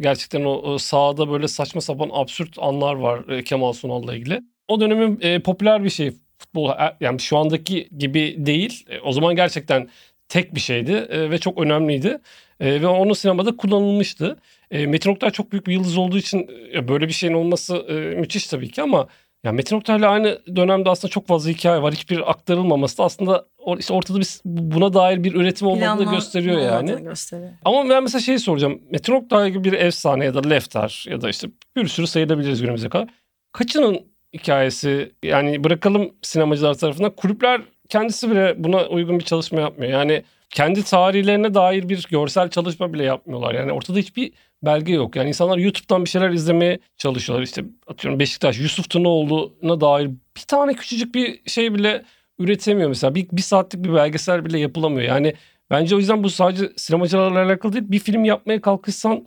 gerçekten 0.00 0.44
o, 0.44 0.52
o 0.52 0.78
sahada 0.78 1.30
böyle 1.30 1.48
saçma 1.48 1.80
sapan 1.80 2.10
absürt 2.12 2.56
anlar 2.58 2.94
var 2.94 3.28
e, 3.28 3.44
Kemal 3.44 3.72
Sunal'la 3.72 4.14
ilgili. 4.14 4.42
O 4.68 4.80
dönemin 4.80 5.18
e, 5.22 5.38
popüler 5.38 5.84
bir 5.84 5.90
şey 5.90 6.12
futbol 6.38 6.70
e, 6.70 6.96
yani 7.00 7.20
şu 7.20 7.36
andaki 7.36 7.88
gibi 7.98 8.36
değil. 8.38 8.86
E, 8.88 9.00
o 9.00 9.12
zaman 9.12 9.36
gerçekten 9.36 9.88
tek 10.28 10.54
bir 10.54 10.60
şeydi 10.60 10.92
e, 10.92 11.30
ve 11.30 11.38
çok 11.38 11.60
önemliydi. 11.60 12.18
E, 12.60 12.82
ve 12.82 12.86
onu 12.86 13.14
sinemada 13.14 13.56
kullanılmıştı. 13.56 14.36
E, 14.70 14.86
Metin 14.86 15.10
Oktay 15.10 15.30
çok 15.30 15.52
büyük 15.52 15.66
bir 15.66 15.72
yıldız 15.72 15.98
olduğu 15.98 16.18
için 16.18 16.50
e, 16.74 16.88
böyle 16.88 17.08
bir 17.08 17.12
şeyin 17.12 17.34
olması 17.34 17.76
e, 17.76 17.92
müthiş 17.92 18.46
tabii 18.46 18.70
ki 18.70 18.82
ama 18.82 19.08
Yani 19.44 19.56
Metin 19.56 19.76
Oktay'la 19.76 20.10
aynı 20.10 20.38
dönemde 20.56 20.90
aslında 20.90 21.10
çok 21.10 21.26
fazla 21.26 21.50
hikaye 21.50 21.82
var. 21.82 21.94
Hiçbir 21.94 22.30
aktarılmaması 22.30 22.98
da 22.98 23.04
aslında 23.04 23.46
işte 23.78 23.94
ortada 23.94 24.20
bir 24.20 24.40
buna 24.44 24.94
dair 24.94 25.24
bir 25.24 25.34
üretim 25.34 25.68
olmadığını 25.68 25.96
Planlı 25.96 26.14
gösteriyor 26.14 26.58
yani. 26.60 27.02
gösteriyor. 27.02 27.50
Ama 27.64 27.88
ben 27.88 28.02
mesela 28.02 28.20
şeyi 28.22 28.38
soracağım. 28.38 28.82
Metin 28.90 29.12
Oktay 29.12 29.50
gibi 29.50 29.64
bir 29.64 29.72
efsane 29.72 30.24
ya 30.24 30.34
da 30.34 30.48
Lefter 30.48 31.06
ya 31.08 31.20
da 31.20 31.30
işte 31.30 31.48
bir 31.76 31.88
sürü 31.88 32.06
sayılabiliriz 32.06 32.60
günümüze 32.60 32.88
kadar. 32.88 33.08
Kaçının 33.52 34.00
hikayesi 34.34 35.12
yani 35.22 35.64
bırakalım 35.64 36.12
sinemacılar 36.22 36.74
tarafından 36.74 37.10
kulüpler 37.10 37.60
kendisi 37.88 38.30
bile 38.30 38.54
buna 38.58 38.86
uygun 38.86 39.18
bir 39.18 39.24
çalışma 39.24 39.60
yapmıyor. 39.60 39.92
Yani 39.92 40.22
kendi 40.54 40.82
tarihlerine 40.84 41.54
dair 41.54 41.88
bir 41.88 42.06
görsel 42.10 42.50
çalışma 42.50 42.92
bile 42.92 43.04
yapmıyorlar. 43.04 43.54
Yani 43.54 43.72
ortada 43.72 43.98
hiçbir 43.98 44.32
belge 44.62 44.92
yok. 44.92 45.16
Yani 45.16 45.28
insanlar 45.28 45.58
YouTube'dan 45.58 46.04
bir 46.04 46.10
şeyler 46.10 46.30
izlemeye 46.30 46.78
çalışıyorlar. 46.96 47.44
İşte 47.44 47.64
atıyorum 47.86 48.20
Beşiktaş, 48.20 48.58
Yusuf 48.58 48.90
Tırnaoğlu'na 48.90 49.80
dair 49.80 50.10
bir 50.36 50.42
tane 50.48 50.74
küçücük 50.74 51.14
bir 51.14 51.50
şey 51.50 51.74
bile 51.74 52.04
üretemiyor 52.38 52.88
mesela. 52.88 53.14
Bir, 53.14 53.26
bir 53.32 53.42
saatlik 53.42 53.84
bir 53.84 53.94
belgesel 53.94 54.44
bile 54.44 54.58
yapılamıyor. 54.58 55.08
Yani 55.08 55.34
bence 55.70 55.96
o 55.96 55.98
yüzden 55.98 56.24
bu 56.24 56.30
sadece 56.30 56.70
sinemacılarla 56.76 57.44
alakalı 57.44 57.72
değil. 57.72 57.84
Bir 57.88 57.98
film 57.98 58.24
yapmaya 58.24 58.60
kalkışsan 58.60 59.26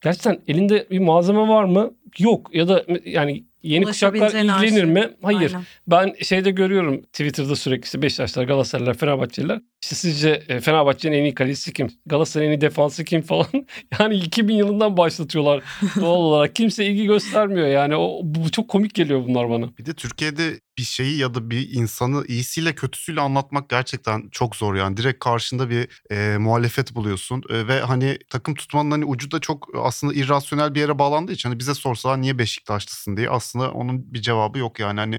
gerçekten 0.00 0.40
elinde 0.48 0.86
bir 0.90 0.98
malzeme 0.98 1.48
var 1.48 1.64
mı? 1.64 1.94
Yok. 2.18 2.54
Ya 2.54 2.68
da 2.68 2.84
yani 3.04 3.44
yeni 3.62 3.84
kuşaklar 3.84 4.30
ilgilenir 4.30 4.84
mi? 4.84 5.10
Hayır. 5.22 5.52
Aynen. 5.54 5.66
Ben 5.86 6.14
şeyde 6.22 6.50
görüyorum 6.50 7.02
Twitter'da 7.02 7.56
sürekli 7.56 7.84
işte 7.84 8.02
Beşiktaşlar, 8.02 8.44
Galatasaraylılar, 8.44 8.94
Fenerbahçeliler. 8.94 9.60
İşte 9.82 9.94
sizce 9.94 10.42
e, 10.48 10.60
Fenerbahçe'nin 10.60 11.16
en 11.16 11.22
iyi 11.24 11.34
kalecisi 11.34 11.72
kim? 11.72 11.88
Galatasaray'ın 12.06 12.52
en 12.52 12.56
iyi 12.56 12.60
defansı 12.60 13.04
kim 13.04 13.22
falan. 13.22 13.46
yani 14.00 14.14
2000 14.14 14.54
yılından 14.54 14.96
başlatıyorlar 14.96 15.64
doğal 15.96 16.16
olarak. 16.20 16.56
Kimse 16.56 16.86
ilgi 16.86 17.06
göstermiyor 17.06 17.66
yani. 17.66 17.96
O, 17.96 18.20
bu 18.24 18.50
çok 18.50 18.68
komik 18.68 18.94
geliyor 18.94 19.24
bunlar 19.28 19.50
bana. 19.50 19.78
Bir 19.78 19.86
de 19.86 19.94
Türkiye'de 19.94 20.60
bir 20.78 20.82
şeyi 20.82 21.18
ya 21.18 21.34
da 21.34 21.50
bir 21.50 21.70
insanı 21.70 22.24
iyisiyle 22.26 22.74
kötüsüyle 22.74 23.20
anlatmak 23.20 23.68
gerçekten 23.68 24.28
çok 24.30 24.56
zor 24.56 24.74
yani. 24.74 24.96
Direkt 24.96 25.18
karşında 25.18 25.70
bir 25.70 25.88
e, 26.10 26.38
muhalefet 26.38 26.94
buluyorsun 26.94 27.42
E, 27.50 27.68
ve 27.68 27.80
hani 27.80 28.18
takım 28.30 28.54
tutmanın 28.54 28.90
hani 28.90 29.04
ucu 29.04 29.30
da 29.30 29.40
çok 29.40 29.68
aslında 29.76 30.14
irrasyonel 30.14 30.74
bir 30.74 30.80
yere 30.80 30.98
bağlandığı 30.98 31.32
için 31.32 31.48
hani 31.48 31.58
bize 31.58 31.74
sorsalar 31.74 32.20
niye 32.20 32.38
Beşiktaşlısın 32.38 33.16
diye 33.16 33.30
aslında 33.30 33.72
onun 33.72 34.14
bir 34.14 34.22
cevabı 34.22 34.58
yok 34.58 34.80
yani. 34.80 35.00
Hani 35.00 35.18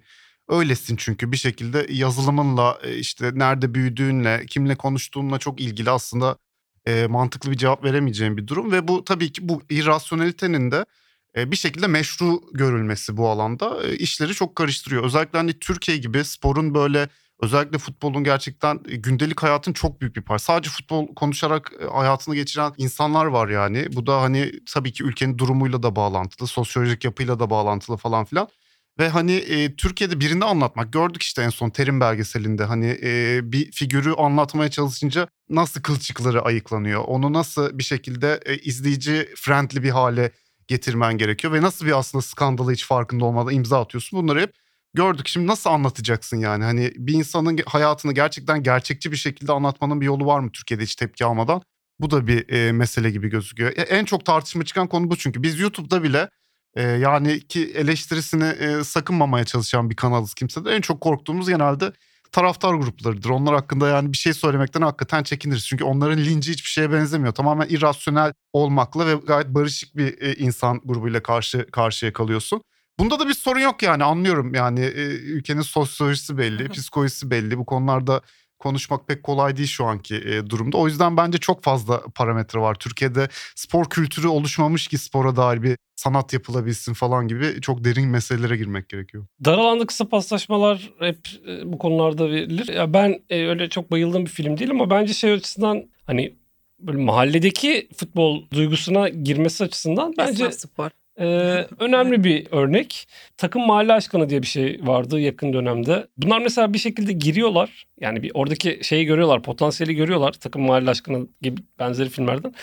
öylesin 0.50 0.96
çünkü 0.96 1.32
bir 1.32 1.38
şekilde 1.38 1.88
yazılımınla 1.90 2.80
e, 2.84 2.96
işte 2.96 3.32
nerede 3.36 3.74
büyüdüğünle 3.74 4.46
kimle 4.46 4.76
konuştuğunla 4.76 5.40
çok 5.40 5.62
ilgili 5.62 5.90
aslında 5.90 6.38
e, 6.86 7.08
mantıklı 7.08 7.52
bir 7.52 7.58
cevap 7.58 7.84
veremeyeceğim 7.84 8.38
bir 8.38 8.48
durum 8.48 8.72
ve 8.72 8.88
bu 8.88 9.04
tabii 9.04 9.32
ki 9.32 9.50
bu 9.50 9.62
irrasyonelitenin 9.70 10.72
de 10.72 10.86
e, 11.38 11.52
bir 11.52 11.56
şekilde 11.56 11.88
meşru 11.88 12.42
görülmesi 12.54 13.18
bu 13.18 13.30
alanda 13.30 13.84
e, 13.84 13.96
işleri 13.96 14.34
çok 14.34 14.56
karıştırıyor. 14.56 15.04
Özellikle 15.04 15.38
hani 15.38 15.60
Türkiye 15.60 15.98
gibi 15.98 16.24
sporun 16.26 16.74
böyle 16.74 17.10
özellikle 17.42 17.78
futbolun 17.78 18.24
gerçekten 18.24 18.80
e, 18.88 18.96
gündelik 18.96 19.44
hayatın 19.44 19.74
çok 19.74 20.02
büyük 20.02 20.16
bir 20.16 20.22
parçası. 20.22 20.46
Sadece 20.46 20.70
futbol 20.70 21.16
konuşarak 21.16 21.72
e, 21.82 21.86
hayatını 21.86 22.36
geçiren 22.36 22.74
insanlar 22.78 23.26
var 23.26 23.50
yani. 23.50 23.88
Bu 23.94 24.08
da 24.08 24.22
hani 24.22 24.52
tabii 24.74 24.94
ki 24.94 25.04
ülkenin 25.04 25.38
durumuyla 25.38 25.84
da 25.84 25.96
bağlantılı, 25.96 26.48
sosyolojik 26.48 27.06
yapıyla 27.06 27.40
da 27.40 27.50
bağlantılı 27.50 27.98
falan 27.98 28.26
filan. 28.26 28.48
Ve 29.00 29.10
hani 29.10 29.32
e, 29.32 29.76
Türkiye'de 29.76 30.20
birini 30.20 30.46
anlatmak 30.46 30.94
gördük 30.94 31.24
işte 31.24 31.42
en 31.42 31.50
son 31.50 31.70
Terim 31.70 32.00
belgeselinde 32.00 32.64
hani 32.64 33.00
e, 33.04 33.40
bir 33.44 33.72
figürü 33.72 34.14
anlatmaya 34.14 34.70
çalışınca 34.70 35.28
nasıl 35.50 35.82
kılçıkları 35.82 36.42
ayıklanıyor. 36.42 37.04
Onu 37.04 37.34
nasıl 37.34 37.78
bir 37.78 37.84
şekilde 37.84 38.40
e, 38.46 38.58
izleyici 38.58 39.30
friendly 39.36 39.84
bir 39.84 39.90
hale 39.90 40.32
getirmen 40.68 41.18
gerekiyor 41.18 41.54
ve 41.54 41.62
nasıl 41.62 41.86
bir 41.86 41.98
aslında 41.98 42.22
skandalı 42.22 42.72
hiç 42.72 42.86
farkında 42.86 43.26
olmadan 43.26 43.54
imza 43.54 43.82
atıyorsun. 43.82 44.20
Bunları 44.20 44.42
hep 44.42 44.54
gördük. 44.94 45.28
Şimdi 45.28 45.48
nasıl 45.48 45.70
anlatacaksın 45.70 46.38
yani? 46.38 46.64
Hani 46.64 46.92
bir 46.96 47.14
insanın 47.14 47.60
hayatını 47.66 48.14
gerçekten 48.14 48.64
gerçekçi 48.64 49.12
bir 49.12 49.18
şekilde 49.18 49.52
anlatmanın 49.52 50.02
bir 50.02 50.06
yolu 50.06 50.26
var 50.26 50.40
mı 50.40 50.52
Türkiye'de 50.52 50.84
hiç 50.84 50.96
tepki 50.96 51.26
almadan? 51.26 51.62
Bu 52.00 52.12
da 52.12 52.28
bir 52.28 52.50
e, 52.50 52.72
mesele 52.72 53.12
gibi 53.12 53.30
gözüküyor. 53.30 53.72
E, 53.72 53.82
en 53.82 54.06
çok 54.06 54.26
tartışma 54.26 54.66
çıkan 54.66 54.88
konu 54.88 55.10
bu 55.10 55.16
çünkü. 55.18 55.44
Biz 55.44 55.60
YouTube'da 55.60 56.04
bile 56.04 56.30
e, 56.76 56.84
yani 56.84 57.40
ki 57.40 57.72
eleştirisini 57.76 58.44
e, 58.44 58.84
sakınmamaya 58.84 59.46
çalışan 59.46 59.90
bir 59.90 59.96
kanalız 59.96 60.34
kimse 60.34 60.66
de. 60.66 60.72
En 60.72 60.82
çok 60.82 61.02
korktuğumuz 61.02 61.50
genelde 61.50 61.94
taraftar 62.32 62.74
gruplarıdır. 62.74 63.30
Onlar 63.30 63.56
hakkında 63.56 63.88
yani 63.88 64.14
bir 64.14 64.18
şey 64.18 64.34
söylemekten 64.34 64.82
hakikaten 64.82 65.24
çekiniriz. 65.24 65.68
Çünkü 65.68 65.84
onların 65.84 66.18
linci 66.18 66.52
hiçbir 66.52 66.70
şeye 66.70 66.92
benzemiyor. 66.92 67.34
Tamamen 67.34 67.68
irrasyonel 67.70 68.34
olmakla 68.54 69.08
ve 69.08 69.14
gayet 69.14 69.48
barışık 69.48 69.98
bir 69.98 70.22
e, 70.22 70.36
insan 70.36 70.82
grubuyla 70.86 71.24
karşı 71.24 71.68
karşıya 71.72 72.14
kalıyorsun. 72.14 72.62
Bunda 73.00 73.20
da 73.20 73.28
bir 73.28 73.34
sorun 73.34 73.60
yok 73.60 73.84
yani 73.84 74.04
anlıyorum 74.04 74.54
yani 74.54 74.80
e, 74.80 75.04
ülkenin 75.10 75.62
sosyolojisi 75.62 76.38
belli, 76.38 76.70
psikolojisi 76.70 77.32
belli. 77.32 77.58
Bu 77.58 77.66
konularda 77.66 78.22
konuşmak 78.63 79.08
pek 79.08 79.23
kolay 79.23 79.58
değil 79.58 79.67
şu 79.67 79.86
anki 79.86 80.15
e, 80.15 80.49
durumda. 80.49 80.78
O 80.78 80.88
yüzden 80.88 81.17
bence 81.17 81.38
çok 81.38 81.63
fazla 81.63 82.04
parametre 82.15 82.60
var. 82.60 82.76
Türkiye'de 82.76 83.28
spor 83.56 83.86
kültürü 83.89 84.28
oluşmamış 84.28 84.88
ki 84.88 84.97
spora 84.97 85.36
dair 85.36 85.63
bir 85.63 85.78
sanat 85.95 86.34
yapılabilsin 86.34 86.93
falan 86.93 87.28
gibi 87.28 87.62
çok 87.62 87.84
derin 87.84 88.10
meselelere 88.10 88.58
girmek 88.58 88.89
gerekiyor. 88.89 89.26
Dar 89.45 89.58
alanda 89.58 89.86
kısa 89.86 90.10
paslaşmalar 90.10 90.91
hep 90.99 91.28
e, 91.47 91.73
bu 91.73 91.78
konularda 91.78 92.30
verilir. 92.30 92.73
Ya 92.73 92.93
ben 92.93 93.23
e, 93.30 93.47
öyle 93.47 93.69
çok 93.69 93.91
bayıldığım 93.91 94.26
bir 94.26 94.32
film 94.32 94.58
değil 94.58 94.71
ama 94.71 94.89
bence 94.89 95.13
şey 95.13 95.34
açısından 95.34 95.84
hani 96.06 96.36
böyle 96.80 96.97
mahalledeki 96.97 97.89
futbol 97.95 98.43
duygusuna 98.54 99.10
girmesi 99.10 99.63
açısından 99.63 100.13
bence 100.17 100.45
Esnaf 100.45 100.54
spor. 100.54 100.89
e, 101.19 101.26
önemli 101.80 102.23
bir 102.23 102.47
örnek. 102.52 103.08
Takım 103.38 103.67
mahalle 103.67 103.93
aşkını 103.93 104.30
diye 104.30 104.41
bir 104.41 104.47
şey 104.47 104.80
vardı 104.84 105.19
yakın 105.19 105.54
dönemde. 105.54 106.08
Bunlar 106.17 106.41
mesela 106.41 106.73
bir 106.73 106.78
şekilde 106.78 107.13
giriyorlar. 107.13 107.86
Yani 107.99 108.23
bir 108.23 108.32
oradaki 108.34 108.80
şeyi 108.84 109.06
görüyorlar, 109.06 109.43
potansiyeli 109.43 109.95
görüyorlar. 109.95 110.32
Takım 110.32 110.62
mahalle 110.62 110.89
aşkını 110.89 111.28
gibi 111.41 111.62
benzeri 111.80 112.10
filmlerden. 112.10 112.54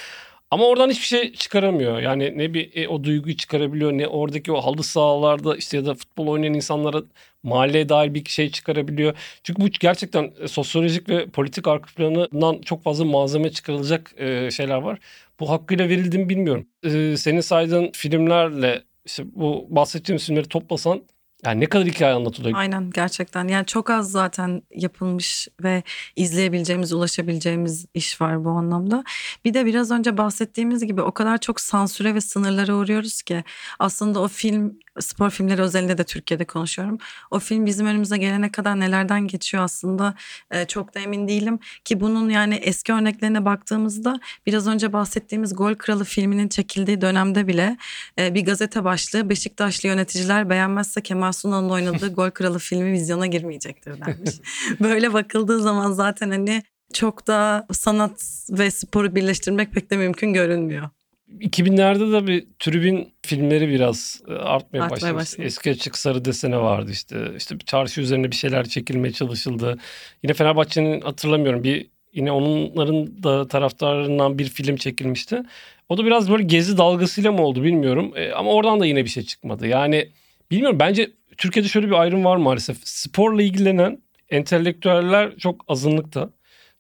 Ama 0.51 0.65
oradan 0.67 0.91
hiçbir 0.91 1.07
şey 1.07 1.33
çıkaramıyor. 1.33 2.01
Yani 2.01 2.39
ne 2.39 2.55
bir 2.55 2.71
e, 2.77 2.89
o 2.89 3.05
duyguyu 3.05 3.37
çıkarabiliyor 3.37 3.93
ne 3.93 4.09
oradaki 4.09 4.53
o 4.53 4.61
halı 4.61 4.83
sahalarda 4.83 5.57
işte 5.57 5.77
ya 5.77 5.87
da 5.87 5.95
futbol 5.95 6.27
oynayan 6.27 6.55
insanlara 6.55 7.03
mahalleye 7.43 7.89
dair 7.89 8.15
bir 8.15 8.25
şey 8.25 8.51
çıkarabiliyor. 8.51 9.17
Çünkü 9.43 9.63
bu 9.63 9.69
gerçekten 9.69 10.33
e, 10.41 10.49
sosyolojik 10.49 11.09
ve 11.09 11.27
politik 11.27 11.69
arka 11.69 11.87
planından 11.95 12.61
çok 12.63 12.83
fazla 12.83 13.05
malzeme 13.05 13.51
çıkarılacak 13.51 14.15
e, 14.19 14.51
şeyler 14.51 14.77
var. 14.77 14.99
Bu 15.41 15.51
hakkıyla 15.51 15.89
verildi 15.89 16.19
mi 16.19 16.29
bilmiyorum. 16.29 16.67
E, 16.85 17.17
senin 17.17 17.41
saydığın 17.41 17.91
filmlerle 17.93 18.83
işte 19.05 19.25
bu 19.35 19.67
bahsettiğimiz 19.71 20.27
filmleri 20.27 20.49
toplasan 20.49 21.03
yani 21.45 21.61
ne 21.61 21.67
kadar 21.67 21.87
hikaye 21.87 22.15
anlatılıyor. 22.15 22.59
Aynen 22.59 22.91
gerçekten. 22.91 23.49
Yani 23.49 23.67
çok 23.67 23.91
az 23.91 24.11
zaten 24.11 24.63
yapılmış 24.75 25.49
ve 25.63 25.83
izleyebileceğimiz, 26.17 26.93
ulaşabileceğimiz 26.93 27.87
iş 27.95 28.21
var 28.21 28.45
bu 28.45 28.51
anlamda. 28.51 29.05
Bir 29.45 29.55
de 29.55 29.67
biraz 29.67 29.91
önce 29.91 30.19
bahsettiğimiz 30.19 30.87
gibi 30.87 31.03
o 31.03 31.13
kadar 31.13 31.39
çok 31.39 31.61
sansüre 31.61 32.15
ve 32.15 32.21
sınırlara 32.21 32.75
uğruyoruz 32.75 33.23
ki 33.23 33.45
aslında 33.79 34.21
o 34.21 34.29
film 34.29 34.79
spor 35.01 35.31
filmleri 35.31 35.63
özelinde 35.63 35.99
de 35.99 36.05
Türkiye'de 36.05 36.45
konuşuyorum. 36.45 36.99
O 37.31 37.39
film 37.39 37.67
bizim 37.67 37.87
önümüze 37.87 38.17
gelene 38.17 38.53
kadar 38.53 38.81
nelerden 38.81 39.27
geçiyor 39.27 39.63
aslında 39.63 40.15
e, 40.51 40.65
çok 40.67 40.95
da 40.95 41.01
emin 41.01 41.29
değilim 41.29 41.59
ki 41.85 42.01
bunun 42.01 42.31
yani 42.31 42.55
eski 42.55 42.93
örneklerine 42.93 43.45
baktığımızda 43.45 44.21
biraz 44.47 44.67
önce 44.67 44.93
bahsettiğimiz 44.93 45.57
Gol 45.57 45.75
Kralı 45.75 46.05
filminin 46.05 46.49
çekildiği 46.49 47.01
dönemde 47.01 47.47
bile 47.47 47.77
e, 48.19 48.35
bir 48.35 48.45
gazete 48.45 48.85
başlığı 48.85 49.31
Beşiktaşlı 49.31 49.89
yöneticiler 49.89 50.51
beğenmezse 50.51 51.01
Kemal 51.01 51.33
Sunal'ın 51.33 51.71
oynadığı 51.71 52.09
Gol 52.15 52.31
Kralı 52.31 52.59
filmi 52.59 52.93
vizyona 52.93 53.27
girmeyecektir 53.27 54.01
denmiş. 54.01 54.35
Böyle 54.81 55.13
bakıldığı 55.13 55.61
zaman 55.61 55.93
zaten 55.93 56.31
hani 56.31 56.63
çok 56.93 57.27
da 57.27 57.67
sanat 57.73 58.45
ve 58.51 58.71
sporu 58.71 59.15
birleştirmek 59.15 59.73
pek 59.73 59.91
de 59.91 59.97
mümkün 59.97 60.33
görünmüyor. 60.33 60.91
2000'lerde 61.39 62.13
de 62.13 62.27
bir 62.27 62.47
tribün 62.59 63.13
filmleri 63.23 63.69
biraz 63.69 64.23
e, 64.29 64.33
artmaya, 64.33 64.83
Artmaya 64.83 64.91
başlamış. 64.91 65.15
başladı. 65.15 65.43
Eski 65.47 65.71
açık 65.71 65.99
sarı 65.99 66.25
desene 66.25 66.59
vardı 66.59 66.91
işte. 66.91 67.33
İşte 67.37 67.61
bir 67.61 67.65
çarşı 67.65 68.01
üzerine 68.01 68.31
bir 68.31 68.37
şeyler 68.37 68.69
çekilmeye 68.69 69.13
çalışıldı. 69.13 69.79
Yine 70.23 70.35
Fenerbahçe'nin 70.35 71.01
hatırlamıyorum 71.01 71.65
bir 71.65 71.87
yine 72.13 72.33
onların 72.33 73.23
da 73.23 73.49
taraftarlarından 73.49 74.39
bir 74.39 74.49
film 74.49 74.77
çekilmişti. 74.77 75.43
O 75.89 75.99
da 75.99 76.05
biraz 76.05 76.31
böyle 76.31 76.43
gezi 76.43 76.79
dalgasıyla 76.79 77.33
mı 77.33 77.43
oldu 77.43 77.63
bilmiyorum. 77.63 78.13
E, 78.17 78.33
ama 78.33 78.53
oradan 78.53 78.81
da 78.81 78.87
yine 78.87 79.05
bir 79.05 79.11
şey 79.11 79.23
çıkmadı. 79.23 79.67
Yani 79.67 80.09
bilmiyorum 80.51 80.79
bence 80.81 81.11
Türkiye'de 81.37 81.69
şöyle 81.69 81.87
bir 81.87 82.01
ayrım 82.01 82.25
var 82.25 82.37
maalesef. 82.37 82.77
Sporla 82.85 83.43
ilgilenen 83.43 84.03
entelektüeller 84.31 85.37
çok 85.37 85.65
azınlıkta. 85.69 86.31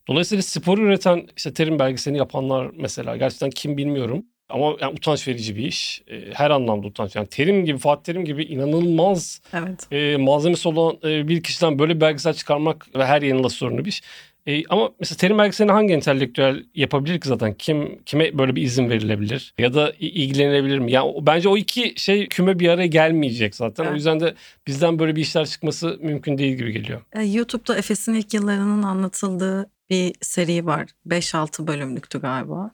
Dolayısıyla 0.08 0.42
spor 0.42 0.78
üreten 0.78 1.28
işte 1.36 1.54
terim 1.54 1.78
belgeselini 1.78 2.18
yapanlar 2.18 2.70
mesela 2.76 3.16
gerçekten 3.16 3.50
kim 3.50 3.76
bilmiyorum. 3.76 4.26
Ama 4.50 4.76
yani 4.80 4.92
utanç 4.92 5.28
verici 5.28 5.56
bir 5.56 5.64
iş. 5.64 6.02
E, 6.08 6.20
her 6.32 6.50
anlamda 6.50 6.86
utanç. 6.86 7.16
Yani 7.16 7.26
Terim 7.26 7.64
gibi, 7.64 7.78
Fatih 7.78 8.02
Terim 8.02 8.24
gibi 8.24 8.44
inanılmaz 8.44 9.40
Evet. 9.52 9.92
e, 9.92 10.16
malzemesi 10.16 10.68
olan 10.68 10.96
e, 11.04 11.28
bir 11.28 11.42
kişiden 11.42 11.78
böyle 11.78 11.96
bir 11.96 12.00
belgesel 12.00 12.34
çıkarmak 12.34 12.86
ve 12.96 13.06
her 13.06 13.22
yayınla 13.22 13.48
sorunlu 13.48 13.84
bir 13.84 13.90
iş. 13.90 14.02
E, 14.46 14.62
ama 14.68 14.90
mesela 15.00 15.16
terim 15.16 15.38
belgeselini 15.38 15.72
hangi 15.72 15.94
entelektüel 15.94 16.64
yapabilir 16.74 17.20
ki 17.20 17.28
zaten? 17.28 17.54
Kim 17.54 18.02
kime 18.06 18.38
böyle 18.38 18.56
bir 18.56 18.62
izin 18.62 18.90
verilebilir 18.90 19.54
ya 19.58 19.74
da 19.74 19.92
ilgilenebilir 20.00 20.78
mi? 20.78 20.92
Yani 20.92 21.14
bence 21.20 21.48
o 21.48 21.56
iki 21.56 21.94
şey 21.96 22.28
küme 22.28 22.58
bir 22.58 22.68
araya 22.68 22.86
gelmeyecek 22.86 23.54
zaten. 23.54 23.84
Evet. 23.84 23.92
O 23.92 23.94
yüzden 23.94 24.20
de 24.20 24.34
bizden 24.66 24.98
böyle 24.98 25.16
bir 25.16 25.20
işler 25.20 25.46
çıkması 25.46 25.98
mümkün 26.00 26.38
değil 26.38 26.56
gibi 26.56 26.72
geliyor. 26.72 27.00
E, 27.12 27.22
YouTube'da 27.22 27.76
Efes'in 27.76 28.14
ilk 28.14 28.34
yıllarının 28.34 28.82
anlatıldığı 28.82 29.70
bir 29.90 30.14
seri 30.20 30.66
var. 30.66 30.86
5-6 31.06 31.66
bölümlüktü 31.66 32.20
galiba. 32.20 32.70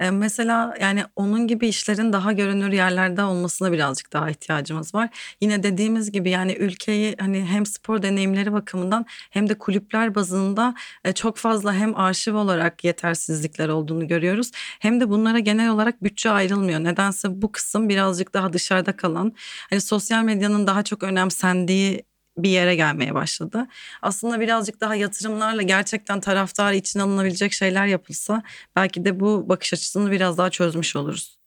Ee, 0.00 0.10
mesela 0.10 0.74
yani 0.80 1.04
onun 1.16 1.46
gibi 1.46 1.68
işlerin 1.68 2.12
daha 2.12 2.32
görünür 2.32 2.72
yerlerde 2.72 3.22
olmasına 3.22 3.72
birazcık 3.72 4.12
daha 4.12 4.30
ihtiyacımız 4.30 4.94
var. 4.94 5.08
Yine 5.40 5.62
dediğimiz 5.62 6.12
gibi 6.12 6.30
yani 6.30 6.52
ülkeyi 6.52 7.16
hani 7.20 7.44
hem 7.44 7.66
spor 7.66 8.02
deneyimleri 8.02 8.52
bakımından 8.52 9.06
hem 9.30 9.48
de 9.48 9.58
kulüpler 9.58 10.14
bazında 10.14 10.74
e, 11.04 11.12
çok 11.12 11.36
fazla 11.36 11.74
hem 11.74 11.96
arşiv 11.96 12.34
olarak 12.34 12.84
yetersizlikler 12.84 13.68
olduğunu 13.68 14.08
görüyoruz. 14.08 14.50
Hem 14.54 15.00
de 15.00 15.08
bunlara 15.08 15.38
genel 15.38 15.70
olarak 15.70 16.02
bütçe 16.04 16.30
ayrılmıyor. 16.30 16.84
Nedense 16.84 17.42
bu 17.42 17.52
kısım 17.52 17.88
birazcık 17.88 18.34
daha 18.34 18.52
dışarıda 18.52 18.96
kalan. 18.96 19.32
Hani 19.70 19.80
sosyal 19.80 20.24
medyanın 20.24 20.66
daha 20.66 20.82
çok 20.82 21.02
önemsendiği 21.02 22.04
bir 22.38 22.50
yere 22.50 22.76
gelmeye 22.76 23.14
başladı. 23.14 23.66
Aslında 24.02 24.40
birazcık 24.40 24.80
daha 24.80 24.94
yatırımlarla 24.94 25.62
gerçekten 25.62 26.20
taraftar 26.20 26.72
için 26.72 27.00
alınabilecek 27.00 27.52
şeyler 27.52 27.86
yapılsa 27.86 28.42
belki 28.76 29.04
de 29.04 29.20
bu 29.20 29.48
bakış 29.48 29.72
açısını 29.72 30.10
biraz 30.10 30.38
daha 30.38 30.50
çözmüş 30.50 30.96
oluruz. 30.96 31.38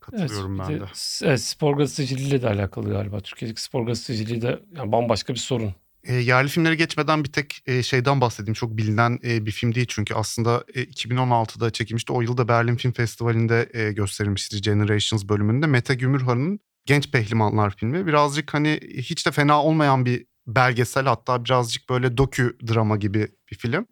Katılıyorum 0.00 0.60
evet, 0.60 0.70
ben 0.70 0.80
de. 0.80 0.84
Evet, 1.22 1.40
spor 1.40 1.76
gazeteciliğiyle 1.76 2.42
de 2.42 2.48
alakalı 2.48 2.90
galiba. 2.90 3.20
Türkiye'deki 3.20 3.62
spor 3.62 3.86
gazeteciliği 3.86 4.42
de 4.42 4.60
yani 4.76 4.92
bambaşka 4.92 5.34
bir 5.34 5.38
sorun. 5.38 5.74
E, 6.04 6.14
yerli 6.14 6.48
filmlere 6.48 6.74
geçmeden 6.74 7.24
bir 7.24 7.32
tek 7.32 7.62
e, 7.66 7.82
şeyden 7.82 8.20
bahsedeyim. 8.20 8.54
Çok 8.54 8.76
bilinen 8.76 9.18
e, 9.24 9.46
bir 9.46 9.50
film 9.50 9.74
değil 9.74 9.86
çünkü 9.88 10.14
aslında 10.14 10.64
e, 10.74 10.82
2016'da 10.82 11.70
çekilmişti. 11.70 12.12
O 12.12 12.20
yılda 12.20 12.48
Berlin 12.48 12.76
Film 12.76 12.92
Festivali'nde 12.92 13.68
e, 13.72 13.92
gösterilmişti 13.92 14.60
Generations 14.60 15.24
bölümünde. 15.24 15.66
Mete 15.66 15.94
Gümürhan'ın 15.94 16.60
Genç 16.86 17.10
Pehlivanlar 17.10 17.76
filmi. 17.76 18.06
Birazcık 18.06 18.54
hani 18.54 18.80
hiç 18.82 19.26
de 19.26 19.30
fena 19.30 19.62
olmayan 19.62 20.04
bir 20.06 20.26
belgesel 20.46 21.04
hatta 21.04 21.44
birazcık 21.44 21.88
böyle 21.90 22.16
dokü 22.16 22.58
drama 22.68 22.96
gibi 22.96 23.28
bir 23.50 23.56
film. 23.56 23.86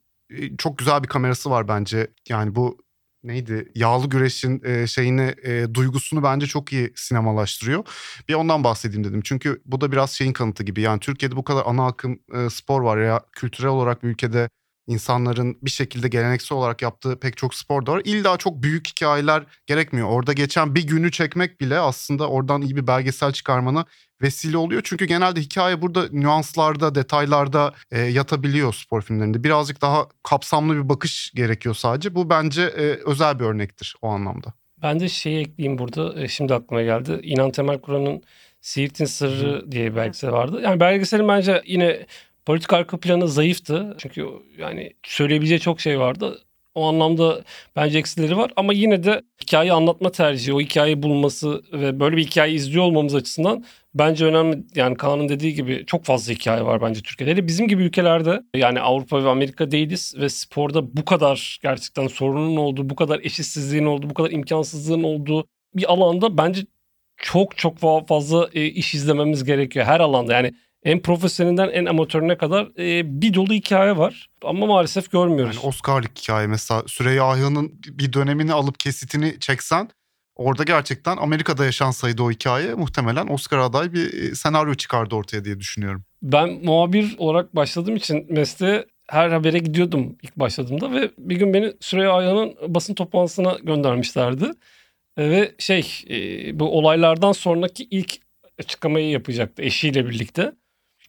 Çok 0.58 0.78
güzel 0.78 1.02
bir 1.02 1.08
kamerası 1.08 1.50
var 1.50 1.68
bence. 1.68 2.10
Yani 2.28 2.54
bu 2.54 2.78
neydi? 3.24 3.72
Yağlı 3.74 4.08
güreşin 4.08 4.62
e, 4.64 4.86
şeyini 4.86 5.34
e, 5.44 5.74
duygusunu 5.74 6.22
bence 6.22 6.46
çok 6.46 6.72
iyi 6.72 6.92
sinemalaştırıyor. 6.96 7.84
Bir 8.28 8.34
ondan 8.34 8.64
bahsedeyim 8.64 9.04
dedim. 9.04 9.20
Çünkü 9.24 9.62
bu 9.64 9.80
da 9.80 9.92
biraz 9.92 10.10
şeyin 10.10 10.32
kanıtı 10.32 10.64
gibi. 10.64 10.80
Yani 10.80 11.00
Türkiye'de 11.00 11.36
bu 11.36 11.44
kadar 11.44 11.62
ana 11.66 11.86
akım 11.86 12.18
e, 12.34 12.50
spor 12.50 12.82
var 12.82 12.98
ya 12.98 13.22
kültürel 13.32 13.70
olarak 13.70 14.02
bir 14.02 14.08
ülkede 14.08 14.48
insanların 14.86 15.58
bir 15.62 15.70
şekilde 15.70 16.08
geleneksel 16.08 16.58
olarak 16.58 16.82
yaptığı 16.82 17.20
pek 17.20 17.36
çok 17.36 17.54
spor 17.54 17.86
da 17.86 17.92
var. 17.92 18.02
İlla 18.04 18.36
çok 18.36 18.62
büyük 18.62 18.88
hikayeler 18.88 19.44
gerekmiyor. 19.66 20.08
Orada 20.08 20.32
geçen 20.32 20.74
bir 20.74 20.86
günü 20.86 21.10
çekmek 21.10 21.60
bile 21.60 21.78
aslında 21.78 22.28
oradan 22.28 22.62
iyi 22.62 22.76
bir 22.76 22.86
belgesel 22.86 23.32
çıkarmana 23.32 23.84
vesile 24.22 24.56
oluyor. 24.56 24.82
Çünkü 24.84 25.04
genelde 25.04 25.40
hikaye 25.40 25.82
burada 25.82 26.08
nüanslarda, 26.12 26.94
detaylarda 26.94 27.74
e, 27.90 28.00
yatabiliyor 28.00 28.74
spor 28.74 29.02
filmlerinde. 29.02 29.44
Birazcık 29.44 29.82
daha 29.82 30.06
kapsamlı 30.22 30.84
bir 30.84 30.88
bakış 30.88 31.32
gerekiyor 31.34 31.74
sadece. 31.74 32.14
Bu 32.14 32.30
bence 32.30 32.62
e, 32.62 32.82
özel 33.06 33.38
bir 33.40 33.44
örnektir 33.44 33.96
o 34.02 34.08
anlamda. 34.08 34.52
Ben 34.82 35.00
de 35.00 35.08
şey 35.08 35.40
ekleyeyim 35.40 35.78
burada. 35.78 36.22
E, 36.22 36.28
şimdi 36.28 36.54
aklıma 36.54 36.82
geldi. 36.82 37.20
İnan 37.22 37.50
Temel 37.50 37.80
Kur'an'ın 37.80 38.22
Siirt'in 38.60 39.04
Sırrı 39.04 39.72
diye 39.72 39.90
bir 39.90 39.96
belgesel 39.96 40.32
vardı. 40.32 40.60
Yani 40.62 40.80
belgeselin 40.80 41.28
bence 41.28 41.62
yine 41.66 42.06
Politik 42.46 42.72
arka 42.72 43.00
planı 43.00 43.28
zayıftı. 43.28 43.94
Çünkü 43.98 44.26
yani 44.58 44.92
söyleyebileceği 45.02 45.60
çok 45.60 45.80
şey 45.80 46.00
vardı. 46.00 46.38
O 46.74 46.88
anlamda 46.88 47.44
bence 47.76 47.98
eksileri 47.98 48.36
var 48.36 48.52
ama 48.56 48.72
yine 48.72 49.04
de 49.04 49.22
hikayeyi 49.42 49.72
anlatma 49.72 50.12
tercihi, 50.12 50.54
o 50.54 50.60
hikayeyi 50.60 51.02
bulması 51.02 51.62
ve 51.72 52.00
böyle 52.00 52.16
bir 52.16 52.24
hikaye 52.24 52.52
izliyor 52.52 52.84
olmamız 52.84 53.14
açısından 53.14 53.64
bence 53.94 54.24
önemli. 54.24 54.64
Yani 54.74 54.96
Kaan'ın 54.96 55.28
dediği 55.28 55.54
gibi 55.54 55.84
çok 55.86 56.04
fazla 56.04 56.32
hikaye 56.32 56.64
var 56.64 56.82
bence 56.82 57.00
Türkiye'de. 57.00 57.32
Hele 57.32 57.46
bizim 57.46 57.68
gibi 57.68 57.82
ülkelerde 57.82 58.42
yani 58.54 58.80
Avrupa 58.80 59.24
ve 59.24 59.28
Amerika 59.28 59.70
değiliz 59.70 60.14
ve 60.18 60.28
sporda 60.28 60.96
bu 60.96 61.04
kadar 61.04 61.58
gerçekten 61.62 62.06
sorunun 62.06 62.56
olduğu, 62.56 62.90
bu 62.90 62.96
kadar 62.96 63.20
eşitsizliğin 63.20 63.84
olduğu, 63.86 64.10
bu 64.10 64.14
kadar 64.14 64.30
imkansızlığın 64.30 65.02
olduğu 65.02 65.46
bir 65.74 65.92
alanda 65.92 66.38
bence 66.38 66.62
çok 67.16 67.56
çok 67.58 67.78
fazla 68.08 68.48
e, 68.54 68.64
iş 68.66 68.94
izlememiz 68.94 69.44
gerekiyor 69.44 69.86
her 69.86 70.00
alanda. 70.00 70.32
Yani 70.32 70.54
en 70.84 71.02
profesyonelinden 71.02 71.68
en 71.68 71.84
amatörüne 71.84 72.36
kadar 72.36 72.68
e, 72.78 73.20
bir 73.22 73.34
dolu 73.34 73.52
hikaye 73.52 73.96
var. 73.96 74.30
Ama 74.44 74.66
maalesef 74.66 75.10
görmüyoruz. 75.10 75.56
Yani 75.56 75.66
Oscar'lık 75.66 76.18
hikaye 76.18 76.46
mesela 76.46 76.82
Süreyya 76.86 77.24
Ahya'nın 77.24 77.72
bir 77.88 78.12
dönemini 78.12 78.52
alıp 78.52 78.80
kesitini 78.80 79.40
çeksen 79.40 79.88
orada 80.36 80.62
gerçekten 80.62 81.16
Amerika'da 81.16 81.64
yaşansaydı 81.64 82.22
o 82.22 82.30
hikaye 82.30 82.74
muhtemelen 82.74 83.28
Oscar 83.28 83.58
aday 83.58 83.92
bir 83.92 84.12
e, 84.12 84.34
senaryo 84.34 84.74
çıkardı 84.74 85.14
ortaya 85.14 85.44
diye 85.44 85.60
düşünüyorum. 85.60 86.04
Ben 86.22 86.64
muhabir 86.64 87.14
olarak 87.18 87.56
başladığım 87.56 87.96
için 87.96 88.26
mesleğe 88.30 88.86
her 89.08 89.28
habere 89.28 89.58
gidiyordum 89.58 90.16
ilk 90.22 90.36
başladığımda 90.36 90.92
ve 90.92 91.10
bir 91.18 91.36
gün 91.36 91.54
beni 91.54 91.72
Süreyya 91.80 92.12
Ahya'nın 92.12 92.56
basın 92.68 92.94
toplantısına 92.94 93.56
göndermişlerdi. 93.62 94.50
E, 95.16 95.30
ve 95.30 95.54
şey 95.58 96.04
e, 96.10 96.16
bu 96.60 96.78
olaylardan 96.78 97.32
sonraki 97.32 97.84
ilk 97.90 98.18
açıklamayı 98.58 99.10
yapacaktı 99.10 99.62
eşiyle 99.62 100.06
birlikte 100.06 100.52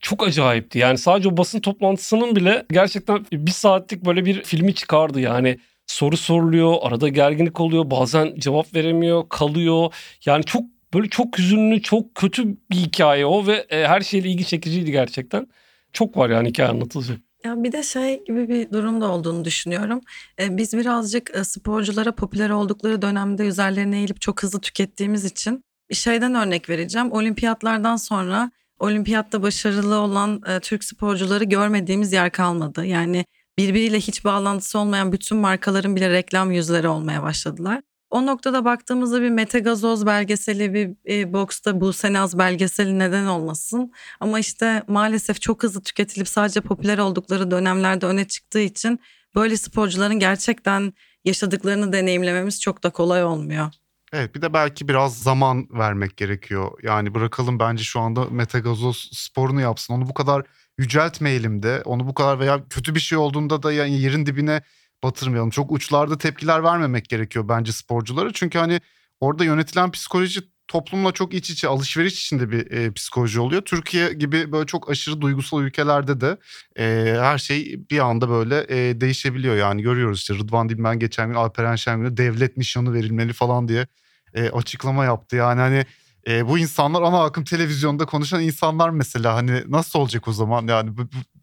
çok 0.03 0.27
acayipti. 0.27 0.79
Yani 0.79 0.97
sadece 0.97 1.29
o 1.29 1.37
basın 1.37 1.59
toplantısının 1.59 2.35
bile 2.35 2.65
gerçekten 2.71 3.25
bir 3.31 3.51
saatlik 3.51 4.05
böyle 4.05 4.25
bir 4.25 4.43
filmi 4.43 4.75
çıkardı 4.75 5.19
yani. 5.19 5.59
Soru 5.87 6.17
soruluyor, 6.17 6.75
arada 6.81 7.09
gerginlik 7.09 7.59
oluyor, 7.59 7.91
bazen 7.91 8.35
cevap 8.37 8.75
veremiyor, 8.75 9.29
kalıyor. 9.29 9.93
Yani 10.25 10.43
çok 10.43 10.63
böyle 10.93 11.09
çok 11.09 11.37
hüzünlü, 11.37 11.81
çok 11.81 12.15
kötü 12.15 12.57
bir 12.71 12.75
hikaye 12.75 13.25
o 13.25 13.47
ve 13.47 13.65
e, 13.69 13.87
her 13.87 14.01
şeyle 14.01 14.29
ilgi 14.29 14.45
çekiciydi 14.45 14.91
gerçekten. 14.91 15.47
Çok 15.93 16.17
var 16.17 16.29
yani 16.29 16.49
hikaye 16.49 16.69
anlatılacak. 16.69 17.17
Ya 17.45 17.63
bir 17.63 17.71
de 17.71 17.83
şey 17.83 18.23
gibi 18.25 18.49
bir 18.49 18.71
durumda 18.71 19.11
olduğunu 19.11 19.45
düşünüyorum. 19.45 20.01
Ee, 20.39 20.57
biz 20.57 20.73
birazcık 20.73 21.35
e, 21.35 21.43
sporculara 21.43 22.11
popüler 22.15 22.49
oldukları 22.49 23.01
dönemde 23.01 23.43
üzerlerine 23.43 23.97
eğilip 23.97 24.21
çok 24.21 24.43
hızlı 24.43 24.61
tükettiğimiz 24.61 25.25
için 25.25 25.63
şeyden 25.91 26.35
örnek 26.35 26.69
vereceğim. 26.69 27.11
Olimpiyatlardan 27.11 27.95
sonra 27.95 28.51
olimpiyatta 28.83 29.41
başarılı 29.41 29.95
olan 29.95 30.41
e, 30.47 30.59
Türk 30.59 30.83
sporcuları 30.83 31.43
görmediğimiz 31.43 32.13
yer 32.13 32.31
kalmadı. 32.31 32.85
Yani 32.85 33.25
birbiriyle 33.57 33.99
hiç 33.99 34.25
bağlantısı 34.25 34.79
olmayan 34.79 35.11
bütün 35.11 35.37
markaların 35.37 35.95
bile 35.95 36.09
reklam 36.09 36.51
yüzleri 36.51 36.87
olmaya 36.87 37.23
başladılar. 37.23 37.81
O 38.09 38.25
noktada 38.25 38.65
baktığımızda 38.65 39.21
bir 39.21 39.29
Mete 39.29 39.59
Gazoz 39.59 40.05
belgeseli, 40.05 40.73
bir 40.73 41.13
e, 41.13 41.33
boksta 41.33 41.81
Buse 41.81 42.13
Naz 42.13 42.37
belgeseli 42.37 42.99
neden 42.99 43.25
olmasın. 43.25 43.91
Ama 44.19 44.39
işte 44.39 44.83
maalesef 44.87 45.41
çok 45.41 45.63
hızlı 45.63 45.81
tüketilip 45.81 46.27
sadece 46.27 46.61
popüler 46.61 46.97
oldukları 46.97 47.51
dönemlerde 47.51 48.05
öne 48.05 48.27
çıktığı 48.27 48.59
için 48.59 48.99
böyle 49.35 49.57
sporcuların 49.57 50.19
gerçekten 50.19 50.93
yaşadıklarını 51.25 51.93
deneyimlememiz 51.93 52.61
çok 52.61 52.83
da 52.83 52.89
kolay 52.89 53.23
olmuyor. 53.23 53.82
Evet 54.13 54.35
bir 54.35 54.41
de 54.41 54.53
belki 54.53 54.87
biraz 54.87 55.19
zaman 55.19 55.67
vermek 55.71 56.17
gerekiyor. 56.17 56.71
Yani 56.83 57.15
bırakalım 57.15 57.59
bence 57.59 57.83
şu 57.83 57.99
anda 57.99 58.25
Mete 58.25 58.59
Gazoz 58.59 59.09
sporunu 59.13 59.61
yapsın. 59.61 59.93
Onu 59.93 60.09
bu 60.09 60.13
kadar 60.13 60.43
yüceltmeyelim 60.77 61.63
de 61.63 61.81
onu 61.85 62.07
bu 62.07 62.13
kadar 62.13 62.39
veya 62.39 62.67
kötü 62.69 62.95
bir 62.95 62.99
şey 62.99 63.17
olduğunda 63.17 63.63
da 63.63 63.73
yani 63.73 64.01
yerin 64.01 64.25
dibine 64.25 64.61
batırmayalım. 65.03 65.49
Çok 65.49 65.71
uçlarda 65.71 66.17
tepkiler 66.17 66.63
vermemek 66.63 67.09
gerekiyor 67.09 67.49
bence 67.49 67.71
sporculara. 67.71 68.33
Çünkü 68.33 68.59
hani 68.59 68.81
orada 69.19 69.43
yönetilen 69.43 69.91
psikoloji 69.91 70.41
toplumla 70.67 71.11
çok 71.11 71.33
iç 71.33 71.49
içe 71.49 71.67
alışveriş 71.67 72.13
içinde 72.13 72.51
bir 72.51 72.71
e, 72.71 72.91
psikoloji 72.91 73.39
oluyor. 73.39 73.61
Türkiye 73.61 74.13
gibi 74.13 74.51
böyle 74.51 74.65
çok 74.65 74.89
aşırı 74.89 75.21
duygusal 75.21 75.61
ülkelerde 75.61 76.21
de 76.21 76.37
e, 76.79 77.15
her 77.19 77.37
şey 77.37 77.79
bir 77.91 77.99
anda 77.99 78.29
böyle 78.29 78.65
e, 78.69 79.01
değişebiliyor. 79.01 79.55
Yani 79.55 79.81
görüyoruz 79.81 80.19
işte 80.19 80.33
Rıdvan 80.33 80.69
Dilmen 80.69 80.99
geçen 80.99 81.27
gün 81.27 81.35
Alperen 81.35 81.75
Şengül'e 81.75 82.17
devlet 82.17 82.57
nişanı 82.57 82.93
verilmeli 82.93 83.33
falan 83.33 83.67
diye 83.67 83.87
e, 84.33 84.49
açıklama 84.49 85.05
yaptı. 85.05 85.35
Yani 85.35 85.59
hani 85.59 85.85
e, 86.27 86.47
bu 86.47 86.57
insanlar 86.57 87.01
ana 87.01 87.23
akım 87.23 87.43
televizyonda 87.43 88.05
konuşan 88.05 88.41
insanlar 88.41 88.89
mesela 88.89 89.35
hani 89.35 89.63
nasıl 89.67 89.99
olacak 89.99 90.27
o 90.27 90.33
zaman 90.33 90.67
yani 90.67 90.91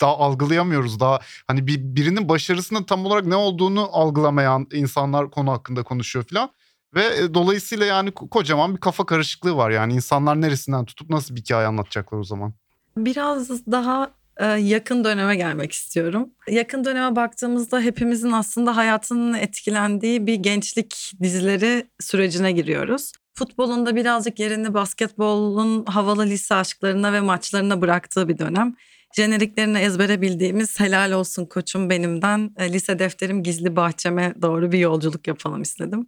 daha 0.00 0.18
algılayamıyoruz 0.18 1.00
daha 1.00 1.20
hani 1.46 1.66
bir 1.66 1.78
birinin 1.78 2.28
başarısının 2.28 2.82
tam 2.82 3.06
olarak 3.06 3.24
ne 3.24 3.36
olduğunu 3.36 3.88
algılamayan 3.92 4.66
insanlar 4.72 5.30
konu 5.30 5.52
hakkında 5.52 5.82
konuşuyor 5.82 6.24
falan 6.30 6.50
ve 6.94 7.04
e, 7.04 7.34
dolayısıyla 7.34 7.86
yani 7.86 8.10
kocaman 8.10 8.74
bir 8.74 8.80
kafa 8.80 9.06
karışıklığı 9.06 9.56
var 9.56 9.70
yani 9.70 9.94
insanlar 9.94 10.40
neresinden 10.40 10.84
tutup 10.84 11.10
nasıl 11.10 11.36
bir 11.36 11.40
hikaye 11.40 11.66
anlatacaklar 11.66 12.18
o 12.18 12.24
zaman. 12.24 12.52
Biraz 12.96 13.66
daha 13.66 14.10
e, 14.36 14.46
yakın 14.46 15.04
döneme 15.04 15.36
gelmek 15.36 15.72
istiyorum. 15.72 16.30
Yakın 16.48 16.84
döneme 16.84 17.16
baktığımızda 17.16 17.80
hepimizin 17.80 18.32
aslında 18.32 18.76
hayatının 18.76 19.34
etkilendiği 19.34 20.26
bir 20.26 20.34
gençlik 20.34 21.12
dizileri 21.22 21.86
sürecine 22.00 22.52
giriyoruz. 22.52 23.12
Futbolun 23.34 23.86
da 23.86 23.96
birazcık 23.96 24.40
yerini 24.40 24.74
basketbolun 24.74 25.84
havalı 25.84 26.26
lise 26.26 26.54
aşklarına 26.54 27.12
ve 27.12 27.20
maçlarına 27.20 27.80
bıraktığı 27.80 28.28
bir 28.28 28.38
dönem. 28.38 28.74
jeneriklerini 29.16 29.78
ezbere 29.78 30.20
bildiğimiz 30.20 30.80
Helal 30.80 31.12
Olsun 31.12 31.46
Koçum 31.46 31.90
Benim'den 31.90 32.50
e, 32.56 32.72
lise 32.72 32.98
defterim 32.98 33.42
gizli 33.42 33.76
bahçeme 33.76 34.34
doğru 34.42 34.72
bir 34.72 34.78
yolculuk 34.78 35.26
yapalım 35.26 35.62
istedim. 35.62 36.06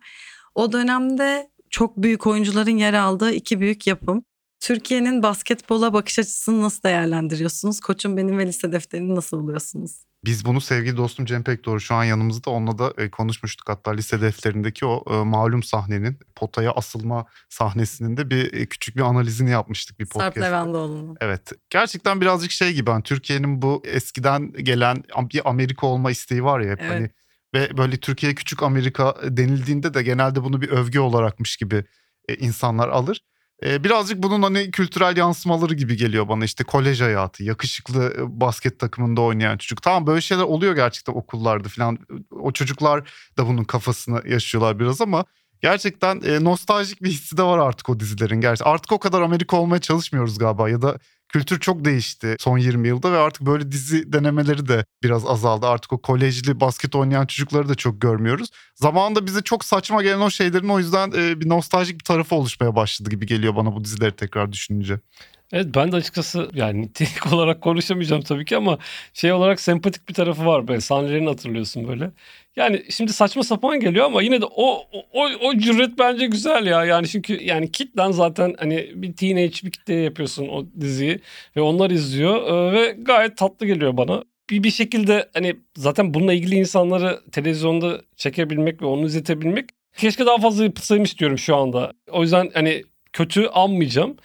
O 0.54 0.72
dönemde 0.72 1.50
çok 1.70 1.96
büyük 1.96 2.26
oyuncuların 2.26 2.76
yer 2.76 2.94
aldığı 2.94 3.32
iki 3.32 3.60
büyük 3.60 3.86
yapım. 3.86 4.24
Türkiye'nin 4.60 5.22
basketbola 5.22 5.92
bakış 5.92 6.18
açısını 6.18 6.62
nasıl 6.62 6.82
değerlendiriyorsunuz? 6.82 7.80
Koçum 7.80 8.16
Benim 8.16 8.38
ve 8.38 8.46
lise 8.46 8.72
defterini 8.72 9.14
nasıl 9.14 9.38
buluyorsunuz? 9.40 10.04
Biz 10.24 10.44
bunu 10.44 10.60
sevgili 10.60 10.96
dostum 10.96 11.26
Cem 11.26 11.44
Pekdoğru 11.44 11.80
şu 11.80 11.94
an 11.94 12.04
yanımızda 12.04 12.50
onunla 12.50 12.78
da 12.78 12.92
e, 12.98 13.10
konuşmuştuk. 13.10 13.68
Hatta 13.68 13.90
lise 13.90 14.20
defterindeki 14.20 14.86
o 14.86 15.04
e, 15.10 15.24
malum 15.24 15.62
sahnenin 15.62 16.18
potaya 16.36 16.72
asılma 16.72 17.26
sahnesinin 17.48 18.16
de 18.16 18.30
bir 18.30 18.52
e, 18.52 18.66
küçük 18.66 18.96
bir 18.96 19.02
analizini 19.02 19.50
yapmıştık 19.50 19.98
bir 20.00 20.06
Sarp 20.06 20.34
podcast. 20.34 20.52
Levendioğlu'nun. 20.52 21.16
Evet. 21.20 21.52
Gerçekten 21.70 22.20
birazcık 22.20 22.50
şey 22.50 22.72
gibi 22.72 22.90
hani 22.90 23.02
Türkiye'nin 23.02 23.62
bu 23.62 23.82
eskiden 23.84 24.52
gelen 24.52 25.02
bir 25.18 25.48
Amerika 25.50 25.86
olma 25.86 26.10
isteği 26.10 26.44
var 26.44 26.60
ya 26.60 26.70
hep 26.70 26.80
Evet. 26.80 26.92
hani 26.92 27.10
ve 27.54 27.76
böyle 27.76 27.96
Türkiye 27.96 28.34
küçük 28.34 28.62
Amerika 28.62 29.16
denildiğinde 29.22 29.94
de 29.94 30.02
genelde 30.02 30.44
bunu 30.44 30.60
bir 30.60 30.68
övgü 30.68 30.98
olarakmış 30.98 31.56
gibi 31.56 31.84
e, 32.28 32.34
insanlar 32.34 32.88
alır. 32.88 33.20
E, 33.64 33.84
birazcık 33.84 34.22
bunun 34.22 34.42
hani 34.42 34.70
kültürel 34.70 35.16
yansımaları 35.16 35.74
gibi 35.74 35.96
geliyor 35.96 36.28
bana 36.28 36.44
işte 36.44 36.64
kolej 36.64 37.00
hayatı, 37.00 37.44
yakışıklı 37.44 38.14
e, 38.18 38.40
basket 38.40 38.78
takımında 38.78 39.20
oynayan 39.20 39.58
çocuk. 39.58 39.82
Tamam 39.82 40.06
böyle 40.06 40.20
şeyler 40.20 40.42
oluyor 40.42 40.74
gerçekten 40.74 41.12
okullarda 41.12 41.68
falan. 41.68 41.98
O 42.30 42.52
çocuklar 42.52 43.10
da 43.38 43.46
bunun 43.46 43.64
kafasını 43.64 44.28
yaşıyorlar 44.28 44.78
biraz 44.78 45.00
ama 45.00 45.24
gerçekten 45.60 46.20
e, 46.20 46.44
nostaljik 46.44 47.02
bir 47.02 47.10
hissi 47.10 47.36
de 47.36 47.42
var 47.42 47.58
artık 47.58 47.88
o 47.88 48.00
dizilerin. 48.00 48.40
Gerçi 48.40 48.64
artık 48.64 48.92
o 48.92 48.98
kadar 48.98 49.22
Amerika 49.22 49.56
olmaya 49.56 49.80
çalışmıyoruz 49.80 50.38
galiba 50.38 50.68
ya 50.68 50.82
da 50.82 50.98
kültür 51.32 51.60
çok 51.60 51.84
değişti 51.84 52.36
son 52.40 52.58
20 52.58 52.88
yılda 52.88 53.12
ve 53.12 53.18
artık 53.18 53.46
böyle 53.46 53.72
dizi 53.72 54.12
denemeleri 54.12 54.68
de 54.68 54.84
biraz 55.02 55.26
azaldı. 55.26 55.66
Artık 55.66 55.92
o 55.92 55.98
kolejli 55.98 56.60
basket 56.60 56.94
oynayan 56.94 57.26
çocukları 57.26 57.68
da 57.68 57.74
çok 57.74 58.00
görmüyoruz. 58.00 58.50
Zamanında 58.74 59.26
bize 59.26 59.42
çok 59.42 59.64
saçma 59.64 60.02
gelen 60.02 60.20
o 60.20 60.30
şeylerin 60.30 60.68
o 60.68 60.78
yüzden 60.78 61.12
bir 61.12 61.48
nostaljik 61.48 61.98
bir 61.98 62.04
tarafı 62.04 62.34
oluşmaya 62.34 62.76
başladı 62.76 63.10
gibi 63.10 63.26
geliyor 63.26 63.56
bana 63.56 63.74
bu 63.74 63.84
dizileri 63.84 64.16
tekrar 64.16 64.52
düşününce. 64.52 65.00
Evet 65.52 65.66
ben 65.74 65.92
de 65.92 65.96
açıkçası 65.96 66.48
yani 66.54 66.82
nitelik 66.82 67.32
olarak 67.32 67.60
konuşamayacağım 67.60 68.22
tabii 68.22 68.44
ki 68.44 68.56
ama 68.56 68.78
şey 69.14 69.32
olarak 69.32 69.60
sempatik 69.60 70.08
bir 70.08 70.14
tarafı 70.14 70.46
var 70.46 70.68
böyle 70.68 70.80
sahneleri 70.80 71.24
hatırlıyorsun 71.24 71.88
böyle. 71.88 72.10
Yani 72.56 72.82
şimdi 72.90 73.12
saçma 73.12 73.42
sapan 73.42 73.80
geliyor 73.80 74.04
ama 74.06 74.22
yine 74.22 74.40
de 74.40 74.44
o 74.44 74.84
o 75.12 75.28
o 75.42 75.58
cüret 75.58 75.98
bence 75.98 76.26
güzel 76.26 76.66
ya. 76.66 76.84
Yani 76.84 77.08
çünkü 77.08 77.42
yani 77.44 77.72
kitlen 77.72 78.10
zaten 78.10 78.54
hani 78.58 78.90
bir 78.94 79.12
teenage 79.12 79.54
bir 79.64 79.70
kitleye 79.70 80.02
yapıyorsun 80.02 80.48
o 80.48 80.66
diziyi 80.80 81.20
ve 81.56 81.60
onlar 81.60 81.90
izliyor 81.90 82.46
e, 82.46 82.72
ve 82.72 82.96
gayet 82.98 83.36
tatlı 83.36 83.66
geliyor 83.66 83.96
bana. 83.96 84.24
Bir 84.50 84.62
bir 84.62 84.70
şekilde 84.70 85.28
hani 85.34 85.56
zaten 85.76 86.14
bununla 86.14 86.32
ilgili 86.32 86.54
insanları 86.54 87.20
televizyonda 87.32 88.00
çekebilmek 88.16 88.82
ve 88.82 88.86
onu 88.86 89.06
izletebilmek 89.06 89.70
keşke 89.96 90.26
daha 90.26 90.38
fazla 90.38 90.64
yapılsaymış 90.64 91.18
diyorum 91.18 91.38
şu 91.38 91.56
anda. 91.56 91.92
O 92.10 92.22
yüzden 92.22 92.50
hani 92.54 92.84
kötü 93.12 93.46
anmayacağım. 93.46 94.16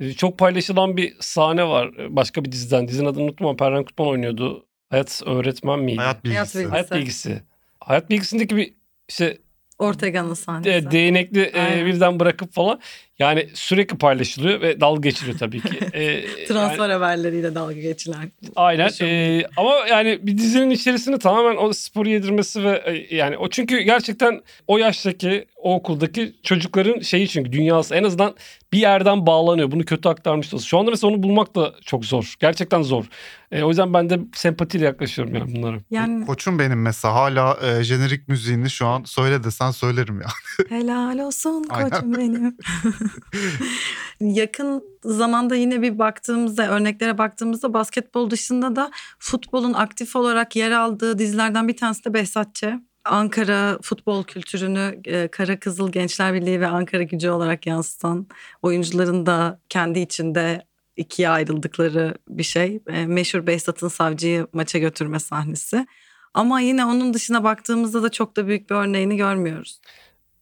Ee, 0.00 0.12
Çok 0.12 0.38
paylaşılan 0.38 0.96
bir 0.96 1.16
sahne 1.20 1.64
var 1.68 1.86
e, 1.98 2.16
başka 2.16 2.44
bir 2.44 2.52
diziden. 2.52 2.88
Dizinin 2.88 3.08
adını 3.08 3.22
unuttum 3.22 3.46
ama 3.46 3.56
Perran 3.56 3.84
Kutman 3.84 4.08
oynuyordu. 4.08 4.66
Hayat 4.90 5.22
öğretmen 5.26 5.78
miydi? 5.78 5.98
Hayat 5.98 6.24
bilgisi. 6.24 6.58
bilgisi. 6.58 6.70
Hayat 6.70 6.92
bilgisi. 6.92 7.42
Hayat 7.80 8.10
bilgisindeki 8.10 8.56
bir 8.56 8.74
işte 9.08 9.38
Ortega'nın 9.78 10.34
sahnesi. 10.34 10.86
de, 10.86 10.90
değnekli 10.90 11.52
e, 11.56 11.86
birden 11.86 12.20
bırakıp 12.20 12.52
falan 12.52 12.80
yani 13.18 13.48
sürekli 13.54 13.98
paylaşılıyor 13.98 14.60
ve 14.60 14.80
dalga 14.80 15.08
geçiliyor 15.08 15.38
tabii 15.38 15.60
ki. 15.60 15.78
E, 15.94 16.24
Transfer 16.46 16.78
yani- 16.78 16.92
haberleriyle 16.92 17.54
dalga 17.54 17.72
geçilen. 17.72 18.32
Aynen. 18.56 18.90
Ee, 19.00 19.42
ama 19.56 19.74
yani 19.90 20.18
bir 20.22 20.38
dizinin 20.38 20.70
içerisinde 20.70 21.18
tamamen 21.18 21.56
o 21.56 21.72
sporu 21.72 22.08
yedirmesi 22.08 22.64
ve 22.64 22.82
e, 22.86 23.16
yani 23.16 23.36
o 23.38 23.48
çünkü 23.48 23.80
gerçekten 23.80 24.42
o 24.66 24.78
yaştaki 24.78 25.46
o 25.56 25.74
okuldaki 25.74 26.34
çocukların 26.42 27.00
şeyi 27.00 27.28
çünkü 27.28 27.52
dünyası 27.52 27.94
en 27.94 28.04
azından 28.04 28.34
bir 28.72 28.78
yerden 28.78 29.26
bağlanıyor. 29.26 29.70
Bunu 29.70 29.84
kötü 29.84 30.08
aktarmış 30.08 30.54
olsun. 30.54 30.66
Şu 30.66 30.78
anda 30.78 30.90
mesela 30.90 31.12
onu 31.12 31.22
bulmak 31.22 31.54
da 31.56 31.74
çok 31.84 32.04
zor. 32.04 32.34
Gerçekten 32.40 32.82
zor. 32.82 33.04
E, 33.52 33.62
o 33.62 33.68
yüzden 33.68 33.94
ben 33.94 34.10
de 34.10 34.20
sempatiyle 34.34 34.84
yaklaşıyorum 34.84 35.34
yani 35.34 35.56
bunlara. 35.56 35.76
Yani 35.90 36.26
Koçum 36.26 36.58
benim 36.58 36.82
mesela 36.82 37.14
hala 37.14 37.58
e, 37.62 37.84
jenerik 37.84 38.28
müziğini 38.28 38.70
şu 38.70 38.86
an 38.86 39.04
söyle 39.04 39.44
desen 39.44 39.70
söylerim 39.70 40.20
ya. 40.20 40.28
helal 40.68 41.18
olsun 41.18 41.62
koçum 41.68 42.16
benim. 42.16 42.56
Yakın 44.20 44.84
zamanda 45.04 45.56
yine 45.56 45.82
bir 45.82 45.98
baktığımızda 45.98 46.68
örneklere 46.68 47.18
baktığımızda 47.18 47.74
basketbol 47.74 48.30
dışında 48.30 48.76
da 48.76 48.90
futbolun 49.18 49.72
aktif 49.72 50.16
olarak 50.16 50.56
yer 50.56 50.70
aldığı 50.70 51.18
dizilerden 51.18 51.68
bir 51.68 51.76
tanesi 51.76 52.04
de 52.04 52.14
Behzat 52.14 52.54
Ç. 52.54 52.64
Ankara 53.04 53.78
futbol 53.82 54.24
kültürünü 54.24 55.00
e, 55.04 55.28
Kara 55.28 55.60
Kızıl 55.60 55.92
Gençler 55.92 56.34
Birliği 56.34 56.60
ve 56.60 56.66
Ankara 56.66 57.02
Gücü 57.02 57.30
olarak 57.30 57.66
yansıtan 57.66 58.26
oyuncuların 58.62 59.26
da 59.26 59.60
kendi 59.68 59.98
içinde 59.98 60.66
ikiye 60.96 61.28
ayrıldıkları 61.28 62.14
bir 62.28 62.42
şey. 62.42 62.80
E, 62.86 63.06
meşhur 63.06 63.46
Behzat'ın 63.46 63.88
savcıyı 63.88 64.46
maça 64.52 64.78
götürme 64.78 65.20
sahnesi. 65.20 65.86
Ama 66.34 66.60
yine 66.60 66.84
onun 66.84 67.14
dışına 67.14 67.44
baktığımızda 67.44 68.02
da 68.02 68.10
çok 68.10 68.36
da 68.36 68.46
büyük 68.46 68.70
bir 68.70 68.74
örneğini 68.74 69.16
görmüyoruz. 69.16 69.80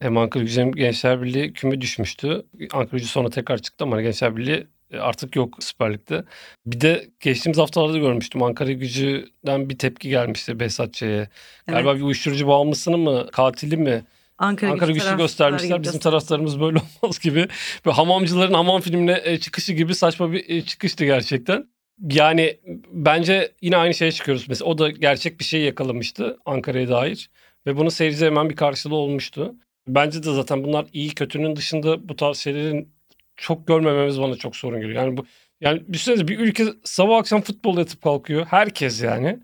Hem 0.02 0.18
Ankara 0.18 0.44
Gücü 0.44 0.60
hem 0.60 0.72
Gençler 0.72 1.22
Birliği 1.22 1.52
küme 1.52 1.80
düşmüştü. 1.80 2.42
Ankara 2.72 2.96
Gücü 2.96 3.06
sonra 3.06 3.30
tekrar 3.30 3.58
çıktı 3.58 3.84
ama 3.84 4.02
Gençler 4.02 4.36
Birliği 4.36 4.66
e, 4.90 4.98
artık 4.98 5.36
yok 5.36 5.56
Süper 5.60 5.92
Lig'de. 5.92 6.24
Bir 6.66 6.80
de 6.80 7.08
geçtiğimiz 7.20 7.58
haftalarda 7.58 7.98
görmüştüm. 7.98 8.42
Ankara 8.42 8.72
Gücü'den 8.72 9.70
bir 9.70 9.78
tepki 9.78 10.08
gelmişti 10.08 10.60
Behzat 10.60 10.94
Ç'ye. 10.94 11.10
Evet. 11.16 11.28
Galiba 11.66 11.96
bir 11.96 12.02
uyuşturucu 12.02 12.48
bağımlısını 12.48 12.98
mı, 12.98 13.26
katili 13.32 13.76
mi? 13.76 14.04
Ankara, 14.38 14.70
Ankara 14.70 14.90
gücü 14.90 14.94
güçlü 14.94 15.04
taraftarı 15.04 15.22
göstermişler. 15.22 15.76
gibi 15.76 15.84
Bizim 15.84 16.00
taraftarımız 16.00 16.60
böyle 16.60 16.78
olmaz 17.02 17.18
gibi. 17.18 17.48
Ve 17.86 17.90
hamamcıların 17.90 18.54
hamam 18.54 18.80
filmine 18.80 19.20
e, 19.24 19.38
çıkışı 19.38 19.72
gibi 19.72 19.94
saçma 19.94 20.32
bir 20.32 20.44
e, 20.48 20.62
çıkıştı 20.62 21.04
gerçekten. 21.04 21.66
Yani 22.10 22.58
bence 22.92 23.52
yine 23.62 23.76
aynı 23.76 23.94
şeye 23.94 24.12
çıkıyoruz. 24.12 24.48
Mesela 24.48 24.68
o 24.70 24.78
da 24.78 24.90
gerçek 24.90 25.40
bir 25.40 25.44
şey 25.44 25.60
yakalamıştı 25.60 26.38
Ankara'ya 26.46 26.88
dair. 26.88 27.30
Ve 27.66 27.76
bunu 27.76 27.90
seyirciye 27.90 28.30
hemen 28.30 28.50
bir 28.50 28.56
karşılığı 28.56 28.96
olmuştu. 28.96 29.54
Bence 29.86 30.22
de 30.22 30.34
zaten 30.34 30.64
bunlar 30.64 30.86
iyi 30.92 31.14
kötünün 31.14 31.56
dışında 31.56 32.08
bu 32.08 32.16
tarz 32.16 32.36
şeylerin 32.38 32.92
çok 33.36 33.66
görmememiz 33.66 34.20
bana 34.20 34.36
çok 34.36 34.56
sorun 34.56 34.80
geliyor. 34.80 35.04
Yani 35.04 35.16
bu 35.16 35.26
yani 35.60 35.82
düşünsenize 35.92 36.28
bir 36.28 36.38
ülke 36.38 36.64
sabah 36.84 37.16
akşam 37.16 37.42
futbol 37.42 37.78
yatıp 37.78 38.02
kalkıyor. 38.02 38.46
Herkes 38.46 39.02
yani. 39.02 39.38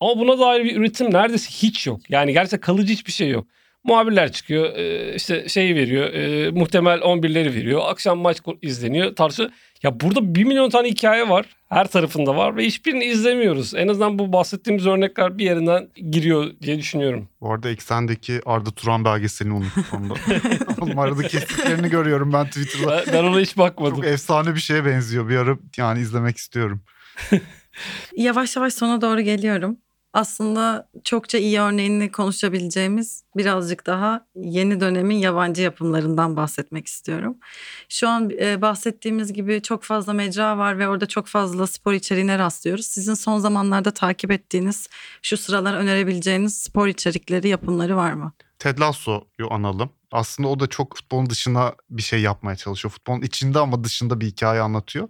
Ama 0.00 0.18
buna 0.20 0.38
dair 0.38 0.64
bir 0.64 0.76
üretim 0.76 1.12
neredeyse 1.14 1.50
hiç 1.50 1.86
yok. 1.86 2.10
Yani 2.10 2.32
gerçekten 2.32 2.60
kalıcı 2.60 2.92
hiçbir 2.92 3.12
şey 3.12 3.30
yok. 3.30 3.46
Muhabirler 3.84 4.32
çıkıyor 4.32 4.76
e, 4.76 5.14
işte 5.14 5.48
şeyi 5.48 5.74
veriyor 5.74 6.14
e, 6.14 6.50
muhtemel 6.50 6.98
11'leri 6.98 7.54
veriyor. 7.54 7.80
Akşam 7.84 8.18
maç 8.18 8.38
izleniyor 8.62 9.16
tartışıyor. 9.16 9.50
Ya 9.82 10.00
burada 10.00 10.34
bir 10.34 10.44
milyon 10.44 10.70
tane 10.70 10.88
hikaye 10.88 11.28
var. 11.28 11.46
Her 11.68 11.86
tarafında 11.86 12.36
var 12.36 12.56
ve 12.56 12.64
hiçbirini 12.64 13.04
izlemiyoruz. 13.04 13.74
En 13.74 13.88
azından 13.88 14.18
bu 14.18 14.32
bahsettiğimiz 14.32 14.86
örnekler 14.86 15.38
bir 15.38 15.44
yerinden 15.44 15.88
giriyor 16.10 16.50
diye 16.62 16.78
düşünüyorum. 16.78 17.28
Bu 17.40 17.52
arada 17.52 17.70
eksendeki 17.70 18.40
Arda 18.46 18.70
Turan 18.70 19.04
belgeselini 19.04 19.54
unuttum 19.54 19.84
sonunda. 19.90 20.14
Oğlum 20.80 20.98
arada 20.98 21.22
kesitlerini 21.22 21.90
görüyorum 21.90 22.32
ben 22.32 22.46
Twitter'da. 22.46 23.02
Ben, 23.06 23.14
ben 23.14 23.24
ona 23.24 23.40
hiç 23.40 23.58
bakmadım. 23.58 23.96
Çok 23.96 24.06
efsane 24.06 24.54
bir 24.54 24.60
şeye 24.60 24.84
benziyor. 24.84 25.28
Bir 25.28 25.36
ara 25.36 25.58
yani 25.76 26.00
izlemek 26.00 26.36
istiyorum. 26.36 26.82
Yavaş 28.16 28.56
yavaş 28.56 28.74
sona 28.74 29.00
doğru 29.00 29.20
geliyorum. 29.20 29.76
Aslında 30.12 30.88
çokça 31.04 31.38
iyi 31.38 31.60
örneğini 31.60 32.12
konuşabileceğimiz 32.12 33.24
birazcık 33.36 33.86
daha 33.86 34.26
yeni 34.34 34.80
dönemin 34.80 35.16
yabancı 35.16 35.62
yapımlarından 35.62 36.36
bahsetmek 36.36 36.86
istiyorum. 36.86 37.36
Şu 37.88 38.08
an 38.08 38.30
e, 38.30 38.62
bahsettiğimiz 38.62 39.32
gibi 39.32 39.62
çok 39.62 39.82
fazla 39.82 40.12
mecra 40.12 40.58
var 40.58 40.78
ve 40.78 40.88
orada 40.88 41.06
çok 41.06 41.26
fazla 41.26 41.66
spor 41.66 41.92
içeriğine 41.92 42.38
rastlıyoruz. 42.38 42.86
Sizin 42.86 43.14
son 43.14 43.38
zamanlarda 43.38 43.90
takip 43.90 44.30
ettiğiniz, 44.30 44.88
şu 45.22 45.36
sıralar 45.36 45.74
önerebileceğiniz 45.74 46.62
spor 46.62 46.86
içerikleri, 46.86 47.48
yapımları 47.48 47.96
var 47.96 48.12
mı? 48.12 48.32
Ted 48.58 48.78
Lasso'yu 48.78 49.52
analım. 49.52 49.90
Aslında 50.12 50.48
o 50.48 50.60
da 50.60 50.66
çok 50.66 50.96
futbolun 50.96 51.30
dışına 51.30 51.74
bir 51.90 52.02
şey 52.02 52.20
yapmaya 52.20 52.56
çalışıyor. 52.56 52.92
Futbolun 52.92 53.22
içinde 53.22 53.58
ama 53.58 53.84
dışında 53.84 54.20
bir 54.20 54.26
hikaye 54.26 54.60
anlatıyor. 54.60 55.08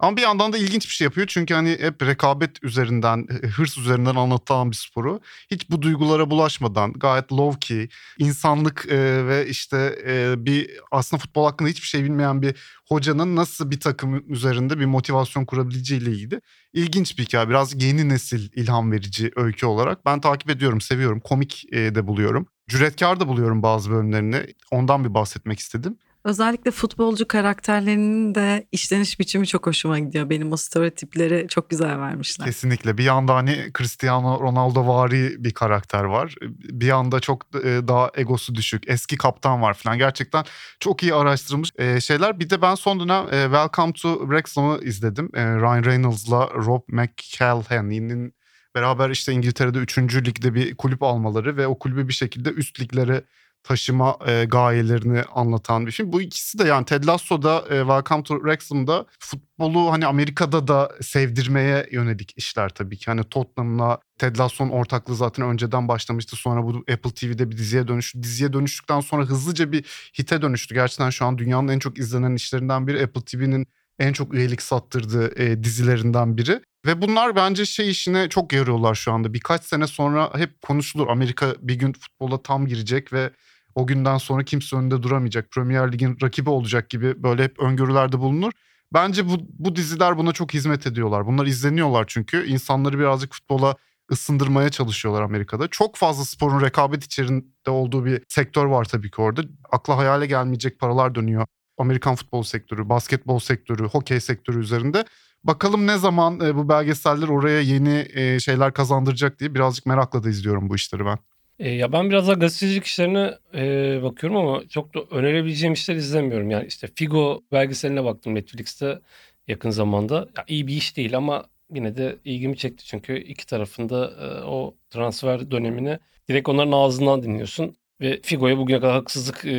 Ama 0.00 0.16
bir 0.16 0.22
yandan 0.22 0.52
da 0.52 0.58
ilginç 0.58 0.84
bir 0.86 0.92
şey 0.92 1.04
yapıyor. 1.04 1.26
Çünkü 1.26 1.54
hani 1.54 1.70
hep 1.80 2.02
rekabet 2.02 2.64
üzerinden, 2.64 3.26
hırs 3.56 3.78
üzerinden 3.78 4.14
anlatılan 4.14 4.70
bir 4.70 4.76
sporu. 4.76 5.20
Hiç 5.50 5.70
bu 5.70 5.82
duygulara 5.82 6.30
bulaşmadan 6.30 6.92
gayet 6.92 7.32
low 7.32 7.58
key, 7.60 7.88
insanlık 8.18 8.86
e, 8.88 9.26
ve 9.26 9.46
işte 9.46 9.98
e, 10.06 10.34
bir 10.46 10.70
aslında 10.90 11.20
futbol 11.20 11.44
hakkında 11.44 11.68
hiçbir 11.68 11.86
şey 11.86 12.04
bilmeyen 12.04 12.42
bir 12.42 12.54
hocanın 12.88 13.36
nasıl 13.36 13.70
bir 13.70 13.80
takım 13.80 14.32
üzerinde 14.32 14.78
bir 14.78 14.84
motivasyon 14.84 15.44
kurabileceğiyle 15.44 16.10
ilgili 16.10 16.40
ilginç 16.72 17.18
bir 17.18 17.24
hikaye. 17.24 17.48
Biraz 17.48 17.82
yeni 17.82 18.08
nesil 18.08 18.48
ilham 18.54 18.92
verici 18.92 19.30
öykü 19.36 19.66
olarak. 19.66 20.06
Ben 20.06 20.20
takip 20.20 20.50
ediyorum, 20.50 20.80
seviyorum. 20.80 21.20
Komik 21.20 21.64
e, 21.72 21.94
de 21.94 22.06
buluyorum. 22.06 22.46
Cüretkar 22.68 23.20
da 23.20 23.28
buluyorum 23.28 23.62
bazı 23.62 23.90
bölümlerini. 23.90 24.46
Ondan 24.70 25.04
bir 25.04 25.14
bahsetmek 25.14 25.58
istedim. 25.58 25.98
Özellikle 26.24 26.70
futbolcu 26.70 27.28
karakterlerinin 27.28 28.34
de 28.34 28.66
işleniş 28.72 29.20
biçimi 29.20 29.46
çok 29.46 29.66
hoşuma 29.66 29.98
gidiyor. 29.98 30.30
Benim 30.30 30.52
o 30.52 30.56
stereotipleri 30.56 31.46
çok 31.48 31.70
güzel 31.70 31.98
vermişler. 31.98 32.46
Kesinlikle. 32.46 32.98
Bir 32.98 33.04
yanda 33.04 33.34
hani 33.34 33.70
Cristiano 33.78 34.40
Ronaldo 34.40 34.86
vari 34.86 35.44
bir 35.44 35.50
karakter 35.50 36.04
var. 36.04 36.34
Bir 36.50 36.86
yanda 36.86 37.20
çok 37.20 37.46
e, 37.64 37.88
daha 37.88 38.10
egosu 38.14 38.54
düşük. 38.54 38.88
Eski 38.88 39.16
kaptan 39.16 39.62
var 39.62 39.74
falan. 39.74 39.98
Gerçekten 39.98 40.44
çok 40.80 41.02
iyi 41.02 41.14
araştırılmış 41.14 41.72
e, 41.78 42.00
şeyler. 42.00 42.40
Bir 42.40 42.50
de 42.50 42.62
ben 42.62 42.74
son 42.74 43.00
dönem 43.00 43.24
e, 43.24 43.42
Welcome 43.42 43.92
to 43.92 44.20
Wrexham'ı 44.20 44.80
izledim. 44.82 45.30
Ryan 45.34 45.84
Reynolds'la 45.84 46.50
Rob 46.54 46.82
McElhenney'nin 46.88 48.34
beraber 48.74 49.10
işte 49.10 49.32
İngiltere'de 49.32 49.78
3. 49.78 49.98
ligde 49.98 50.54
bir 50.54 50.74
kulüp 50.74 51.02
almaları 51.02 51.56
ve 51.56 51.66
o 51.66 51.78
kulübü 51.78 52.08
bir 52.08 52.12
şekilde 52.12 52.50
üst 52.50 52.80
liglere 52.80 53.24
taşıma 53.62 54.18
e, 54.26 54.44
gayelerini 54.44 55.22
anlatan 55.22 55.86
bir 55.86 55.92
film. 55.92 56.12
Bu 56.12 56.22
ikisi 56.22 56.58
de 56.58 56.64
yani 56.64 56.84
Ted 56.84 57.04
Lasso'da 57.04 57.64
e, 57.70 57.78
Welcome 57.78 58.22
to 58.22 58.34
Wrexham'da 58.34 59.06
futbolu 59.18 59.92
hani 59.92 60.06
Amerika'da 60.06 60.68
da 60.68 60.92
sevdirmeye 61.00 61.86
yönelik 61.92 62.32
işler 62.36 62.68
tabii 62.68 62.96
ki. 62.96 63.04
Hani 63.06 63.24
Tottenham'la 63.24 63.98
Ted 64.18 64.36
Lasso'nun 64.36 64.70
ortaklığı 64.70 65.16
zaten 65.16 65.44
önceden 65.46 65.88
başlamıştı. 65.88 66.36
Sonra 66.36 66.62
bu 66.62 66.84
Apple 66.92 67.10
TV'de 67.14 67.50
bir 67.50 67.56
diziye 67.56 67.88
dönüştü. 67.88 68.22
Diziye 68.22 68.52
dönüştükten 68.52 69.00
sonra 69.00 69.24
hızlıca 69.24 69.72
bir 69.72 69.84
hite 70.18 70.42
dönüştü. 70.42 70.74
Gerçekten 70.74 71.10
şu 71.10 71.24
an 71.24 71.38
dünyanın 71.38 71.68
en 71.68 71.78
çok 71.78 71.98
izlenen 71.98 72.34
işlerinden 72.34 72.86
biri 72.86 73.02
Apple 73.02 73.24
TV'nin 73.24 73.66
en 73.98 74.12
çok 74.12 74.34
üyelik 74.34 74.62
sattırdığı 74.62 75.42
e, 75.42 75.64
dizilerinden 75.64 76.36
biri. 76.36 76.60
Ve 76.86 77.02
bunlar 77.02 77.36
bence 77.36 77.66
şey 77.66 77.90
işine 77.90 78.28
çok 78.28 78.52
yarıyorlar 78.52 78.94
şu 78.94 79.12
anda. 79.12 79.34
Birkaç 79.34 79.64
sene 79.64 79.86
sonra 79.86 80.30
hep 80.34 80.62
konuşulur. 80.62 81.08
Amerika 81.08 81.54
bir 81.60 81.74
gün 81.74 81.92
futbola 81.92 82.42
tam 82.42 82.66
girecek 82.66 83.12
ve 83.12 83.30
o 83.74 83.86
günden 83.86 84.18
sonra 84.18 84.44
kimse 84.44 84.76
önünde 84.76 85.02
duramayacak. 85.02 85.50
Premier 85.50 85.92
Lig'in 85.92 86.18
rakibi 86.22 86.50
olacak 86.50 86.90
gibi 86.90 87.22
böyle 87.22 87.44
hep 87.44 87.58
öngörülerde 87.58 88.18
bulunur. 88.18 88.52
Bence 88.94 89.28
bu, 89.28 89.36
bu 89.58 89.76
diziler 89.76 90.18
buna 90.18 90.32
çok 90.32 90.54
hizmet 90.54 90.86
ediyorlar. 90.86 91.26
Bunlar 91.26 91.46
izleniyorlar 91.46 92.04
çünkü. 92.08 92.46
insanları 92.46 92.98
birazcık 92.98 93.34
futbola 93.34 93.76
ısındırmaya 94.12 94.68
çalışıyorlar 94.70 95.22
Amerika'da. 95.22 95.68
Çok 95.68 95.96
fazla 95.96 96.24
sporun 96.24 96.60
rekabet 96.60 97.04
içerisinde 97.04 97.70
olduğu 97.70 98.04
bir 98.04 98.22
sektör 98.28 98.64
var 98.64 98.84
tabii 98.84 99.10
ki 99.10 99.20
orada. 99.20 99.42
Akla 99.70 99.96
hayale 99.96 100.26
gelmeyecek 100.26 100.78
paralar 100.78 101.14
dönüyor. 101.14 101.46
Amerikan 101.78 102.14
futbol 102.14 102.42
sektörü, 102.42 102.88
basketbol 102.88 103.38
sektörü, 103.38 103.84
hokey 103.84 104.20
sektörü 104.20 104.60
üzerinde. 104.60 105.04
Bakalım 105.44 105.86
ne 105.86 105.98
zaman 105.98 106.40
e, 106.40 106.56
bu 106.56 106.68
belgeseller 106.68 107.28
oraya 107.28 107.60
yeni 107.60 108.06
e, 108.14 108.40
şeyler 108.40 108.72
kazandıracak 108.72 109.40
diye 109.40 109.54
birazcık 109.54 109.86
merakla 109.86 110.24
da 110.24 110.28
izliyorum 110.28 110.68
bu 110.68 110.76
işleri 110.76 111.04
ben. 111.04 111.18
E, 111.58 111.70
ya 111.70 111.92
ben 111.92 112.10
biraz 112.10 112.26
daha 112.26 112.34
gazetecilik 112.34 112.84
işlerine 112.84 113.34
e, 113.54 114.02
bakıyorum 114.02 114.36
ama 114.38 114.68
çok 114.68 114.94
da 114.94 115.00
önerebileceğim 115.10 115.72
işler 115.72 115.96
izlemiyorum. 115.96 116.50
Yani 116.50 116.66
işte 116.66 116.88
Figo 116.94 117.40
belgeseline 117.52 118.04
baktım 118.04 118.34
Netflix'te 118.34 119.00
yakın 119.48 119.70
zamanda. 119.70 120.28
Ya 120.36 120.44
iyi 120.48 120.66
bir 120.66 120.74
iş 120.74 120.96
değil 120.96 121.16
ama 121.16 121.44
yine 121.74 121.96
de 121.96 122.18
ilgimi 122.24 122.56
çekti. 122.56 122.84
Çünkü 122.84 123.18
iki 123.18 123.46
tarafında 123.46 124.06
e, 124.06 124.44
o 124.44 124.74
transfer 124.90 125.50
dönemini 125.50 125.98
direkt 126.28 126.48
onların 126.48 126.72
ağzından 126.72 127.22
dinliyorsun. 127.22 127.76
Ve 128.00 128.20
Figo'ya 128.22 128.58
bugüne 128.58 128.80
kadar 128.80 128.92
haksızlık 128.94 129.44
e, 129.44 129.50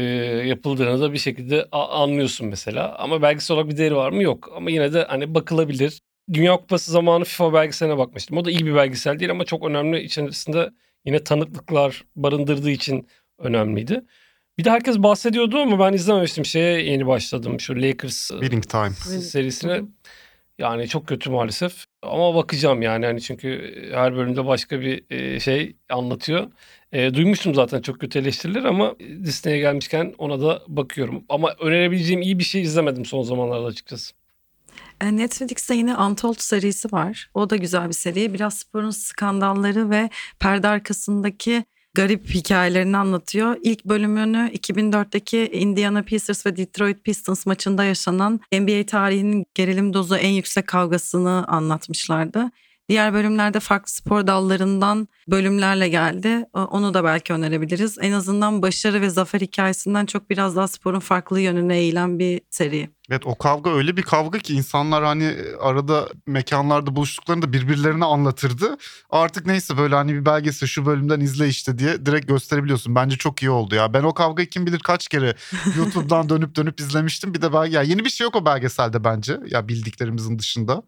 yapıldığını 0.48 1.02
da 1.02 1.14
bir 1.14 1.18
şekilde 1.18 1.68
anlıyorsun 1.72 2.48
mesela. 2.48 2.96
Ama 3.00 3.22
belgesel 3.22 3.56
olarak 3.56 3.72
bir 3.72 3.78
değeri 3.78 3.96
var 3.96 4.12
mı? 4.12 4.24
Yok. 4.24 4.50
Ama 4.56 4.72
yine 4.72 4.94
de 4.94 5.04
hani 5.04 5.36
bakılabilir. 5.36 6.02
Dünya 6.34 6.58
Kupası 6.58 6.92
zamanı 6.92 7.24
FIFA 7.24 7.54
belgeseline 7.54 7.98
bakmıştım. 7.98 8.38
O 8.38 8.46
da 8.46 8.52
iyi 8.52 8.66
bir 8.66 8.76
belgesel 8.76 9.20
değil 9.20 9.32
ama 9.32 9.46
çok 9.46 9.66
önemli 9.66 10.02
içerisinde 10.04 10.70
yine 11.06 11.24
tanıklıklar 11.24 12.04
barındırdığı 12.16 12.72
için 12.72 13.08
önemliydi. 13.40 14.02
Bir 14.58 14.64
de 14.64 14.72
herkes 14.72 14.98
bahsediyordu 14.98 15.58
ama 15.58 15.80
ben 15.80 15.94
izlememiştim. 15.94 16.46
Şeye 16.46 16.92
yeni 16.92 17.08
başladım. 17.08 17.60
Şu 17.60 17.76
Lakers 17.76 18.28
Winning 18.28 18.64
Time 18.70 18.90
serisine. 19.22 19.82
Yani 20.60 20.88
çok 20.88 21.08
kötü 21.08 21.30
maalesef. 21.30 21.86
Ama 22.02 22.36
bakacağım 22.36 22.82
yani 22.82 23.06
hani 23.06 23.22
çünkü 23.22 23.74
her 23.94 24.16
bölümde 24.16 24.46
başka 24.46 24.82
bir 24.82 25.04
şey 25.40 25.76
anlatıyor. 25.90 26.48
E, 26.92 27.14
duymuştum 27.14 27.56
zaten 27.56 27.82
çok 27.82 28.00
kötü 28.00 28.20
eleştiriler 28.20 28.64
ama 28.64 28.96
Disney'e 29.00 29.60
gelmişken 29.60 30.14
ona 30.18 30.42
da 30.42 30.62
bakıyorum. 30.68 31.24
Ama 31.30 31.56
önerebileceğim 31.60 32.22
iyi 32.22 32.40
bir 32.40 32.44
şey 32.44 32.62
izlemedim 32.62 33.06
son 33.06 33.24
zamanlarda 33.24 33.66
açıkçası. 33.66 34.14
E, 35.02 35.18
Netflix'te 35.18 35.76
yine 35.76 35.98
Untold 35.98 36.36
serisi 36.40 36.92
var. 36.92 37.30
O 37.34 37.50
da 37.50 37.56
güzel 37.56 37.88
bir 37.88 37.94
seri. 37.94 38.34
Biraz 38.34 38.58
sporun 38.58 38.90
skandalları 38.90 39.90
ve 39.90 40.10
perde 40.40 40.68
arkasındaki 40.68 41.64
garip 41.94 42.30
hikayelerini 42.30 42.98
anlatıyor. 42.98 43.58
İlk 43.64 43.86
bölümünü 43.86 44.52
2004'teki 44.54 45.50
Indiana 45.54 46.02
Pacers 46.02 46.46
ve 46.46 46.58
Detroit 46.58 47.04
Pistons 47.04 47.46
maçında 47.46 47.84
yaşanan 47.84 48.40
NBA 48.54 48.86
tarihinin 48.86 49.46
gerilim 49.54 49.94
dozu 49.94 50.16
en 50.16 50.30
yüksek 50.30 50.68
kavgasını 50.68 51.48
anlatmışlardı. 51.48 52.52
Diğer 52.90 53.14
bölümlerde 53.14 53.60
farklı 53.60 53.92
spor 53.92 54.28
dallarından 54.28 55.08
bölümlerle 55.28 55.90
geldi. 55.90 56.46
Onu 56.54 56.94
da 56.94 57.04
belki 57.04 57.34
önerebiliriz. 57.34 57.98
En 58.02 58.12
azından 58.12 58.62
başarı 58.62 59.02
ve 59.02 59.10
zafer 59.10 59.42
hikayesinden 59.42 60.06
çok 60.06 60.30
biraz 60.30 60.56
daha 60.56 60.68
sporun 60.68 61.00
farklı 61.00 61.40
yönüne 61.40 61.78
eğilen 61.78 62.20
bir 62.20 62.42
seri. 62.50 62.90
Evet 63.12 63.28
o 63.28 63.36
kavga 63.36 63.74
öyle 63.74 63.98
bir 63.98 64.02
kavga 64.02 64.40
ki 64.40 64.54
insanlar 64.54 65.04
hani 65.04 65.24
e, 65.24 65.56
arada 65.56 66.10
mekanlarda 66.28 66.96
buluştuklarında 66.96 67.54
birbirlerine 67.54 68.06
anlatırdı. 68.06 68.78
Artık 69.10 69.46
neyse 69.46 69.78
böyle 69.78 69.96
hani 69.96 70.14
bir 70.14 70.26
belgesel 70.26 70.68
şu 70.68 70.86
bölümden 70.86 71.20
izle 71.20 71.48
işte 71.48 71.78
diye 71.78 72.06
direkt 72.06 72.28
gösterebiliyorsun. 72.28 72.96
Bence 72.96 73.18
çok 73.18 73.44
iyi 73.44 73.50
oldu 73.50 73.76
ya. 73.76 73.94
Ben 73.94 74.04
o 74.04 74.14
kavgayı 74.14 74.50
kim 74.50 74.66
bilir 74.66 74.80
kaç 74.80 75.08
kere 75.08 75.36
YouTube'dan 75.78 76.30
dönüp 76.30 76.56
dönüp 76.56 76.80
izlemiştim. 76.80 77.34
Bir 77.34 77.42
de 77.42 77.54
ben 77.54 77.66
ya 77.66 77.82
yeni 77.82 78.06
bir 78.06 78.10
şey 78.10 78.26
yok 78.26 78.36
o 78.36 78.46
belgeselde 78.46 79.04
bence. 79.04 79.40
Ya 79.48 79.68
bildiklerimizin 79.68 80.40
dışında. 80.40 80.84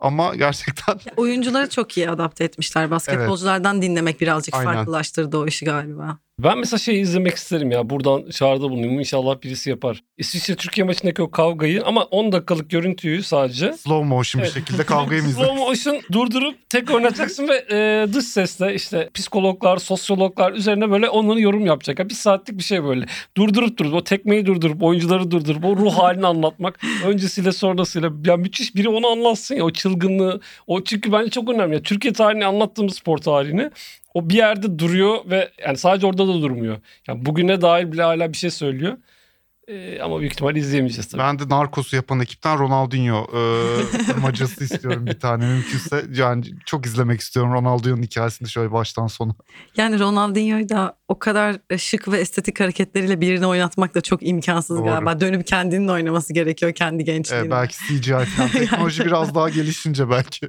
Ama 0.00 0.34
gerçekten 0.36 1.00
oyuncuları 1.16 1.68
çok 1.68 1.96
iyi 1.96 2.10
adapte 2.10 2.44
etmişler. 2.44 2.90
Basketbolculardan 2.90 3.74
evet. 3.74 3.82
dinlemek 3.82 4.20
birazcık 4.20 4.54
Aynen. 4.54 4.74
farklılaştırdı 4.74 5.38
o 5.38 5.46
işi 5.46 5.64
galiba. 5.64 6.18
Ben 6.38 6.58
mesela 6.58 6.78
şey 6.78 7.00
izlemek 7.00 7.34
isterim 7.34 7.70
ya. 7.70 7.90
Buradan 7.90 8.30
çağrıda 8.30 8.70
bulunayım. 8.70 8.98
İnşallah 8.98 9.42
birisi 9.42 9.70
yapar. 9.70 10.02
İsviçre 10.18 10.56
Türkiye 10.56 10.84
maçındaki 10.84 11.22
o 11.22 11.30
kavgayı 11.30 11.84
ama 11.84 12.04
10 12.04 12.32
dakikalık 12.32 12.70
görüntüyü 12.70 13.22
sadece. 13.22 13.72
Slow 13.72 14.08
motion 14.08 14.42
bir 14.42 14.48
şekilde 14.48 14.84
kavgayı 14.84 15.22
mı 15.22 15.28
Slow 15.36 15.54
motion 15.54 16.00
durdurup 16.12 16.70
tek 16.70 16.90
oynatacaksın 16.90 17.48
ve 17.48 17.64
e, 17.72 18.06
dış 18.12 18.24
sesle 18.24 18.74
işte 18.74 19.10
psikologlar, 19.14 19.76
sosyologlar 19.76 20.52
üzerine 20.52 20.90
böyle 20.90 21.08
onları 21.08 21.40
yorum 21.40 21.66
yapacak. 21.66 21.98
Yani 21.98 22.08
bir 22.08 22.14
saatlik 22.14 22.58
bir 22.58 22.64
şey 22.64 22.84
böyle. 22.84 23.06
Durdurup 23.36 23.78
durup 23.78 23.94
o 23.94 24.04
tekmeyi 24.04 24.46
durdurup 24.46 24.82
oyuncuları 24.82 25.30
durdurup 25.30 25.64
o 25.64 25.76
ruh 25.76 25.92
halini 25.92 26.26
anlatmak. 26.26 26.80
Öncesiyle 27.04 27.52
sonrasıyla. 27.52 28.10
Ya 28.24 28.36
müthiş 28.36 28.74
biri 28.74 28.88
onu 28.88 29.06
anlatsın 29.06 29.54
ya 29.54 29.64
o 29.64 29.70
çılgınlığı. 29.70 30.40
O 30.66 30.84
çünkü 30.84 31.12
bence 31.12 31.30
çok 31.30 31.50
önemli. 31.50 31.82
Türkiye 31.82 32.12
tarihini 32.12 32.46
anlattığımız 32.46 32.94
spor 32.94 33.18
tarihini 33.18 33.70
o 34.14 34.28
bir 34.28 34.34
yerde 34.34 34.78
duruyor 34.78 35.18
ve 35.30 35.50
yani 35.66 35.76
sadece 35.76 36.06
orada 36.06 36.28
da 36.28 36.42
durmuyor. 36.42 36.78
Yani 37.08 37.26
bugüne 37.26 37.60
dair 37.60 37.92
bile 37.92 38.02
hala 38.02 38.32
bir 38.32 38.36
şey 38.36 38.50
söylüyor. 38.50 38.96
Ee, 39.68 40.00
ama 40.02 40.20
büyük 40.20 40.32
ihtimalle 40.32 40.58
izleyemeyeceğiz 40.58 41.08
tabii. 41.08 41.22
Ben 41.22 41.38
de 41.38 41.48
Narcos'u 41.48 41.96
yapan 41.96 42.20
ekipten 42.20 42.58
Ronaldinho 42.58 43.26
e, 43.34 44.20
macası 44.20 44.64
istiyorum 44.64 45.06
bir 45.06 45.20
tane 45.20 45.46
mümkünse. 45.46 46.04
Yani 46.14 46.44
çok 46.66 46.86
izlemek 46.86 47.20
istiyorum 47.20 47.52
Ronaldinho'nun 47.52 48.02
hikayesini 48.02 48.48
şöyle 48.48 48.72
baştan 48.72 49.06
sona. 49.06 49.34
Yani 49.76 49.98
Ronaldinho'yu 49.98 50.68
da 50.68 50.96
o 51.08 51.18
kadar 51.18 51.56
şık 51.78 52.08
ve 52.08 52.18
estetik 52.18 52.60
hareketleriyle 52.60 53.20
birini 53.20 53.46
oynatmak 53.46 53.94
da 53.94 54.00
çok 54.00 54.26
imkansız 54.26 54.78
Doğru. 54.78 54.86
galiba. 54.86 55.20
Dönüp 55.20 55.46
kendinin 55.46 55.88
oynaması 55.88 56.32
gerekiyor 56.32 56.72
kendi 56.72 57.04
gençliğinde. 57.04 57.46
Evet, 57.46 57.52
belki 57.52 58.02
CGI 58.02 58.24
falan. 58.24 58.48
Teknoloji 58.52 59.04
biraz 59.04 59.34
daha 59.34 59.48
gelişince 59.48 60.10
belki. 60.10 60.48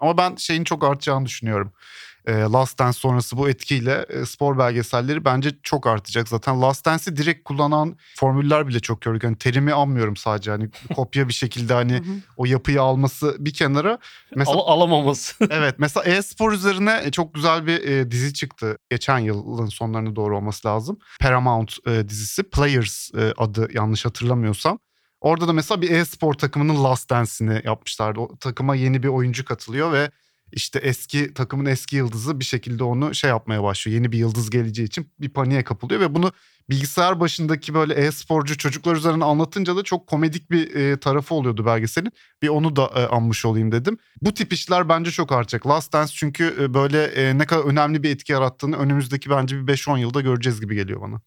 Ama 0.00 0.18
ben 0.18 0.36
şeyin 0.36 0.64
çok 0.64 0.84
artacağını 0.84 1.26
düşünüyorum 1.26 1.72
e, 1.72 2.15
Last 2.32 2.78
Dance 2.78 2.98
sonrası 2.98 3.36
bu 3.36 3.48
etkiyle 3.48 4.06
e, 4.08 4.26
spor 4.26 4.58
belgeselleri 4.58 5.24
bence 5.24 5.50
çok 5.62 5.86
artacak. 5.86 6.28
Zaten 6.28 6.62
Last 6.62 6.86
Dance'i 6.86 7.16
direkt 7.16 7.44
kullanan 7.44 7.96
formüller 8.16 8.68
bile 8.68 8.80
çok 8.80 9.00
gördük. 9.00 9.24
Hani 9.24 9.36
terimi 9.36 9.72
anmıyorum 9.72 10.16
sadece 10.16 10.50
hani 10.50 10.70
kopya 10.94 11.28
bir 11.28 11.32
şekilde 11.32 11.74
hani 11.74 12.02
o 12.36 12.44
yapıyı 12.44 12.82
alması 12.82 13.36
bir 13.38 13.54
kenara. 13.54 13.98
Mesela, 14.36 14.56
Al 14.56 14.76
alamaması. 14.76 15.34
evet 15.50 15.74
mesela 15.78 16.04
e-spor 16.04 16.52
üzerine 16.52 17.00
e, 17.04 17.10
çok 17.10 17.34
güzel 17.34 17.66
bir 17.66 17.82
e, 17.82 18.10
dizi 18.10 18.34
çıktı. 18.34 18.78
Geçen 18.90 19.18
yılın 19.18 19.66
sonlarına 19.66 20.16
doğru 20.16 20.36
olması 20.36 20.68
lazım. 20.68 20.98
Paramount 21.20 21.76
e, 21.86 22.08
dizisi 22.08 22.42
Players 22.42 23.14
e, 23.14 23.32
adı 23.38 23.68
yanlış 23.74 24.04
hatırlamıyorsam. 24.04 24.78
Orada 25.20 25.48
da 25.48 25.52
mesela 25.52 25.82
bir 25.82 25.90
e-spor 25.90 26.34
takımının 26.34 26.84
Last 26.84 27.10
Dance'ini 27.10 27.60
yapmışlardı. 27.64 28.20
O 28.20 28.36
takıma 28.36 28.74
yeni 28.74 29.02
bir 29.02 29.08
oyuncu 29.08 29.44
katılıyor 29.44 29.92
ve 29.92 30.10
işte 30.52 30.78
eski 30.78 31.34
takımın 31.34 31.66
eski 31.66 31.96
yıldızı 31.96 32.40
bir 32.40 32.44
şekilde 32.44 32.84
onu 32.84 33.14
şey 33.14 33.30
yapmaya 33.30 33.62
başlıyor. 33.62 33.94
Yeni 33.94 34.12
bir 34.12 34.18
yıldız 34.18 34.50
geleceği 34.50 34.84
için 34.84 35.10
bir 35.20 35.28
paniğe 35.28 35.64
kapılıyor 35.64 36.00
ve 36.00 36.14
bunu 36.14 36.32
bilgisayar 36.70 37.20
başındaki 37.20 37.74
böyle 37.74 37.94
e-sporcu 37.94 38.58
çocuklar 38.58 38.96
üzerine 38.96 39.24
anlatınca 39.24 39.76
da 39.76 39.82
çok 39.82 40.06
komedik 40.06 40.50
bir 40.50 40.74
e, 40.74 41.00
tarafı 41.00 41.34
oluyordu 41.34 41.66
belgeselin. 41.66 42.12
Bir 42.42 42.48
onu 42.48 42.76
da 42.76 42.90
e, 42.94 43.06
anmış 43.06 43.44
olayım 43.44 43.72
dedim. 43.72 43.98
Bu 44.22 44.34
tip 44.34 44.52
işler 44.52 44.88
bence 44.88 45.10
çok 45.10 45.32
artacak. 45.32 45.66
Last 45.66 45.92
Dance 45.92 46.12
çünkü 46.16 46.56
e, 46.60 46.74
böyle 46.74 47.04
e, 47.04 47.38
ne 47.38 47.46
kadar 47.46 47.64
önemli 47.64 48.02
bir 48.02 48.10
etki 48.10 48.32
yarattığını 48.32 48.76
önümüzdeki 48.76 49.30
bence 49.30 49.66
bir 49.66 49.72
5-10 49.74 49.98
yılda 49.98 50.20
göreceğiz 50.20 50.60
gibi 50.60 50.74
geliyor 50.74 51.00
bana. 51.00 51.20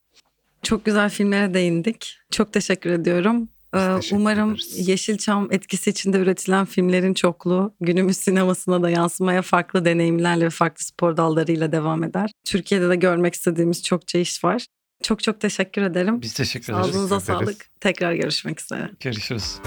Çok 0.63 0.86
güzel 0.86 1.09
filmlere 1.09 1.53
değindik. 1.53 2.17
Çok 2.32 2.53
teşekkür 2.53 2.89
ediyorum. 2.89 3.49
Biz 3.74 3.82
Ee, 4.11 4.15
Umarım 4.15 4.49
ederiz. 4.49 4.88
Yeşilçam 4.88 5.47
etkisi 5.51 5.89
içinde 5.89 6.17
üretilen 6.17 6.65
filmlerin 6.65 7.13
çokluğu 7.13 7.76
günümüz 7.82 8.17
sinemasına 8.17 8.84
da 8.84 8.89
yansımaya 8.89 9.41
farklı 9.41 9.86
deneyimlerle 9.86 10.45
ve 10.45 10.49
farklı 10.49 10.84
spor 10.84 11.17
dallarıyla 11.17 11.72
devam 11.72 12.03
eder. 12.03 12.32
Türkiye'de 12.45 12.89
de 12.89 12.95
görmek 12.95 13.34
istediğimiz 13.34 13.84
çokça 13.84 14.20
iş 14.20 14.43
var. 14.43 14.65
Çok 15.03 15.24
çok 15.24 15.39
teşekkür 15.39 15.82
ederim. 15.82 16.22
Biz 16.22 16.34
teşekkür 16.34 16.74
ederiz. 16.74 16.89
Ağzınıza 16.89 17.20
sağlık. 17.20 17.65
Tekrar 17.80 18.13
görüşmek 18.13 18.61
üzere. 18.61 18.89
Görüşürüz. 18.99 19.59